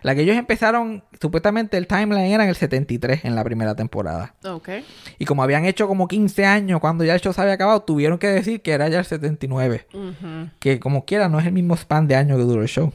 La 0.01 0.15
que 0.15 0.21
ellos 0.21 0.37
empezaron, 0.37 1.03
supuestamente 1.19 1.77
el 1.77 1.87
timeline 1.87 2.31
era 2.31 2.43
en 2.43 2.49
el 2.49 2.55
73, 2.55 3.25
en 3.25 3.35
la 3.35 3.43
primera 3.43 3.75
temporada. 3.75 4.33
Ok. 4.45 4.69
Y 5.17 5.25
como 5.25 5.43
habían 5.43 5.65
hecho 5.65 5.87
como 5.87 6.07
15 6.07 6.45
años 6.45 6.79
cuando 6.79 7.03
ya 7.03 7.13
el 7.13 7.19
show 7.19 7.33
se 7.33 7.41
había 7.41 7.53
acabado, 7.53 7.81
tuvieron 7.81 8.17
que 8.17 8.27
decir 8.27 8.61
que 8.61 8.71
era 8.71 8.87
ya 8.87 8.99
el 8.99 9.05
79. 9.05 9.87
Ujú. 9.93 10.49
Que 10.59 10.79
como 10.79 11.03
quiera, 11.05 11.27
no 11.27 11.39
es 11.39 11.45
el 11.45 11.51
mismo 11.51 11.75
span 11.75 12.07
de 12.07 12.15
años 12.15 12.37
que 12.37 12.43
duró 12.43 12.61
el 12.61 12.69
show. 12.69 12.93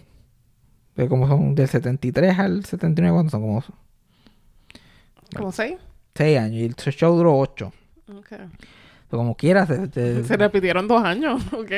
Que 0.96 1.08
como 1.08 1.28
son 1.28 1.54
del 1.54 1.68
73 1.68 2.38
al 2.38 2.64
79, 2.64 3.14
¿cuántos 3.14 3.32
son? 3.32 3.42
Como 3.42 3.64
¿Cómo 5.36 5.52
seis? 5.52 5.76
6 6.14 6.38
años. 6.38 6.56
Y 6.56 6.64
el 6.64 6.74
show 6.74 7.14
duró 7.16 7.36
8. 7.38 7.72
Ok. 8.16 8.32
Como 9.16 9.36
quiera, 9.36 9.66
se, 9.66 9.86
se- 9.92 10.24
Se 10.28 10.36
repitieron 10.36 10.86
dos 10.88 11.02
años. 11.04 11.42
Ok. 11.52 11.70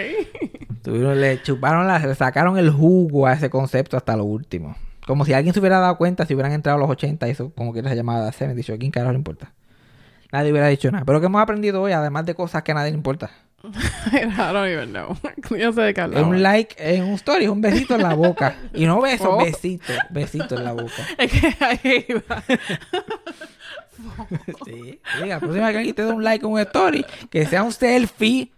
Tuvieron- 0.82 1.20
le 1.20 1.42
chuparon 1.42 1.86
la, 1.86 1.98
le 1.98 2.14
sacaron 2.14 2.58
el 2.58 2.70
jugo 2.70 3.26
a 3.26 3.32
ese 3.32 3.50
concepto 3.50 3.96
hasta 3.96 4.16
lo 4.16 4.24
último. 4.24 4.76
Como 5.06 5.24
si 5.24 5.32
alguien 5.32 5.52
se 5.54 5.60
hubiera 5.60 5.78
dado 5.78 5.96
cuenta 5.98 6.26
si 6.26 6.34
hubieran 6.34 6.52
entrado 6.52 6.78
los 6.78 6.90
80 6.90 7.28
y 7.28 7.30
eso 7.30 7.52
como 7.54 7.72
que 7.72 7.82
se 7.82 7.94
llamaba 7.94 8.30
70 8.32 8.62
Show. 8.62 8.78
¿Quién 8.78 8.90
carajo 8.90 9.12
le 9.12 9.18
importa? 9.18 9.52
Nadie 10.32 10.50
hubiera 10.50 10.66
dicho 10.68 10.90
nada. 10.90 11.04
Pero 11.04 11.20
que 11.20 11.26
hemos 11.26 11.40
aprendido 11.40 11.80
hoy, 11.82 11.92
además 11.92 12.26
de 12.26 12.34
cosas 12.34 12.62
que 12.64 12.72
a 12.72 12.74
nadie 12.74 12.90
le 12.90 12.96
importa. 12.96 13.30
I 13.66 14.52
don't 14.52 14.66
even 14.68 14.90
know. 14.90 15.16
Yo 15.56 15.72
sé 15.72 15.80
de 15.82 15.94
qué 15.94 16.02
Es 16.02 16.22
un 16.22 16.42
like 16.42 16.76
en 16.78 17.04
un 17.04 17.14
story, 17.14 17.48
un 17.48 17.60
besito 17.60 17.94
en 17.96 18.02
la 18.02 18.14
boca. 18.14 18.56
Y 18.74 18.86
no 18.86 19.00
beso, 19.00 19.36
Oh. 19.36 19.44
besito, 19.44 19.92
besito 20.10 20.56
en 20.56 20.64
la 20.64 20.72
boca. 20.72 20.92
Es 21.18 21.32
que 21.32 21.64
ahí 21.64 22.04
iba. 22.08 22.42
Sí, 24.64 25.00
la 25.26 25.38
próxima 25.40 25.66
vez 25.66 25.72
que 25.72 25.78
alguien 25.78 25.94
te 25.94 26.04
dé 26.04 26.12
un 26.12 26.24
like 26.24 26.44
en 26.44 26.52
un 26.52 26.60
story, 26.60 27.04
que 27.30 27.46
sea 27.46 27.62
un 27.62 27.72
selfie, 27.72 28.52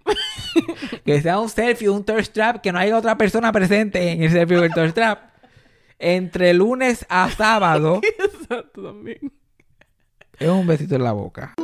que 1.04 1.20
sea 1.20 1.38
un 1.38 1.48
selfie, 1.48 1.88
un 1.88 2.04
thirst 2.04 2.32
trap, 2.32 2.60
que 2.62 2.72
no 2.72 2.78
haya 2.78 2.96
otra 2.96 3.16
persona 3.16 3.52
presente 3.52 4.12
en 4.12 4.22
el 4.22 4.30
selfie 4.30 4.58
o 4.58 4.64
el 4.64 4.72
thirst 4.72 4.94
trap. 4.94 5.20
Entre 5.98 6.54
lunes 6.54 7.04
a 7.08 7.28
sábado, 7.30 8.00
Exacto 8.18 8.82
también. 8.84 9.32
es 10.38 10.48
un 10.48 10.66
besito 10.66 10.94
en 10.94 11.02
la 11.04 11.12
boca. 11.12 11.54